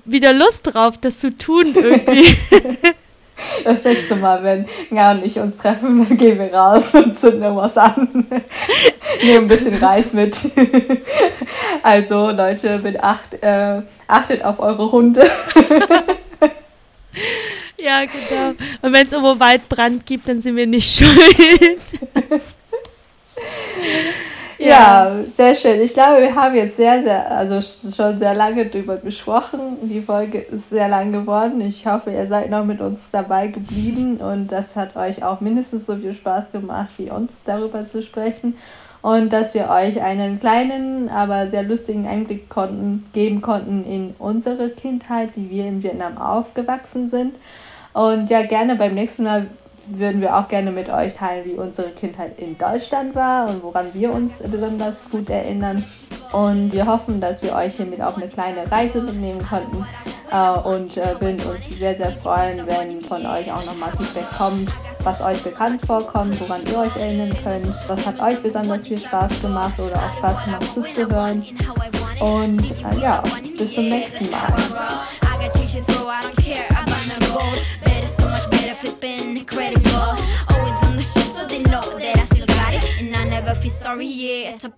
wieder 0.04 0.32
Lust 0.32 0.62
drauf, 0.66 0.98
das 0.98 1.20
zu 1.20 1.36
tun 1.36 1.72
irgendwie. 1.74 2.34
Das 3.64 3.84
nächste 3.84 4.16
Mal, 4.16 4.42
wenn 4.42 4.66
Nga 4.90 5.12
und 5.12 5.24
ich 5.24 5.38
uns 5.38 5.56
treffen, 5.56 6.06
dann 6.06 6.16
gehen 6.16 6.38
wir 6.38 6.52
raus 6.52 6.94
und 6.94 7.18
zünden 7.18 7.56
was 7.56 7.76
an. 7.76 8.26
Nehmen 9.22 9.44
ein 9.44 9.48
bisschen 9.48 9.76
Reis 9.82 10.12
mit. 10.12 10.36
Also 11.82 12.30
Leute, 12.30 12.78
mit 12.82 13.02
acht, 13.02 13.42
äh, 13.42 13.80
achtet 14.06 14.44
auf 14.44 14.60
eure 14.60 14.90
Hunde. 14.92 15.30
Ja, 17.82 18.04
genau. 18.04 18.50
Und 18.82 18.92
wenn 18.92 19.06
es 19.06 19.12
irgendwo 19.12 19.40
Waldbrand 19.40 20.04
gibt, 20.04 20.28
dann 20.28 20.42
sind 20.42 20.54
wir 20.54 20.66
nicht 20.66 20.98
schuld. 20.98 21.80
Ja, 24.62 25.24
sehr 25.34 25.54
schön. 25.54 25.80
Ich 25.80 25.94
glaube, 25.94 26.20
wir 26.20 26.34
haben 26.34 26.54
jetzt 26.54 26.76
sehr, 26.76 27.02
sehr, 27.02 27.30
also 27.30 27.62
schon 27.62 28.18
sehr 28.18 28.34
lange 28.34 28.66
darüber 28.66 28.98
gesprochen. 28.98 29.78
Die 29.82 30.02
Folge 30.02 30.38
ist 30.38 30.68
sehr 30.68 30.86
lang 30.88 31.12
geworden. 31.12 31.62
Ich 31.62 31.86
hoffe, 31.86 32.10
ihr 32.10 32.26
seid 32.26 32.50
noch 32.50 32.66
mit 32.66 32.82
uns 32.82 33.10
dabei 33.10 33.46
geblieben 33.46 34.18
und 34.18 34.48
das 34.48 34.76
hat 34.76 34.96
euch 34.96 35.24
auch 35.24 35.40
mindestens 35.40 35.86
so 35.86 35.96
viel 35.96 36.12
Spaß 36.12 36.52
gemacht, 36.52 36.90
wie 36.98 37.10
uns 37.10 37.32
darüber 37.46 37.86
zu 37.86 38.02
sprechen. 38.02 38.58
Und 39.00 39.32
dass 39.32 39.54
wir 39.54 39.70
euch 39.70 40.02
einen 40.02 40.40
kleinen, 40.40 41.08
aber 41.08 41.46
sehr 41.46 41.62
lustigen 41.62 42.06
Einblick 42.06 42.50
konnten, 42.50 43.06
geben 43.14 43.40
konnten 43.40 43.86
in 43.86 44.14
unsere 44.18 44.68
Kindheit, 44.68 45.30
wie 45.36 45.48
wir 45.48 45.64
in 45.66 45.82
Vietnam 45.82 46.18
aufgewachsen 46.18 47.08
sind. 47.08 47.34
Und 47.94 48.28
ja, 48.28 48.42
gerne 48.42 48.76
beim 48.76 48.92
nächsten 48.92 49.24
Mal 49.24 49.46
würden 49.98 50.20
wir 50.20 50.36
auch 50.36 50.48
gerne 50.48 50.70
mit 50.70 50.88
euch 50.88 51.14
teilen, 51.14 51.44
wie 51.44 51.54
unsere 51.54 51.90
Kindheit 51.90 52.38
in 52.38 52.56
Deutschland 52.56 53.14
war 53.14 53.48
und 53.48 53.62
woran 53.62 53.92
wir 53.92 54.12
uns 54.12 54.38
besonders 54.38 55.10
gut 55.10 55.30
erinnern. 55.30 55.84
Und 56.32 56.72
wir 56.72 56.86
hoffen, 56.86 57.20
dass 57.20 57.42
wir 57.42 57.54
euch 57.54 57.74
hiermit 57.74 58.00
auf 58.00 58.16
eine 58.16 58.28
kleine 58.28 58.70
Reise 58.70 59.02
mitnehmen 59.02 59.44
konnten 59.44 59.84
äh, 60.30 60.50
und 60.60 60.96
äh, 60.96 61.20
würden 61.20 61.40
uns 61.50 61.68
sehr, 61.68 61.96
sehr 61.96 62.12
freuen, 62.12 62.64
wenn 62.66 63.02
von 63.02 63.26
euch 63.26 63.50
auch 63.52 63.64
nochmal 63.66 63.90
Feedback 63.98 64.30
kommt, 64.36 64.70
was 65.02 65.20
euch 65.22 65.42
bekannt 65.42 65.84
vorkommt, 65.84 66.40
woran 66.40 66.60
ihr 66.66 66.78
euch 66.78 66.96
erinnern 66.96 67.36
könnt, 67.42 67.74
was 67.88 68.06
hat 68.06 68.20
euch 68.20 68.40
besonders 68.40 68.86
viel 68.86 68.98
Spaß 68.98 69.40
gemacht 69.40 69.78
oder 69.78 69.96
auch 69.96 70.18
Spaß 70.18 70.44
gemacht 70.44 70.66
zuzuhören. 70.74 71.44
Und 72.20 72.62
äh, 72.62 73.00
ja, 73.00 73.22
bis 73.58 73.74
zum 73.74 73.88
nächsten 73.88 74.30
Mal. 74.30 74.54
flipping 78.80 79.36
incredible. 79.36 80.16
Always 80.48 80.82
on 80.84 80.96
the 80.96 81.02
show, 81.02 81.20
so 81.20 81.46
they 81.46 81.62
know 81.64 81.82
that 81.98 82.16
I 82.16 82.24
still 82.24 82.46
got 82.46 82.72
it. 82.74 82.84
And 82.98 83.14
I 83.14 83.24
never 83.24 83.54
feel 83.54 83.70
sorry, 83.70 84.06
yeah. 84.06 84.56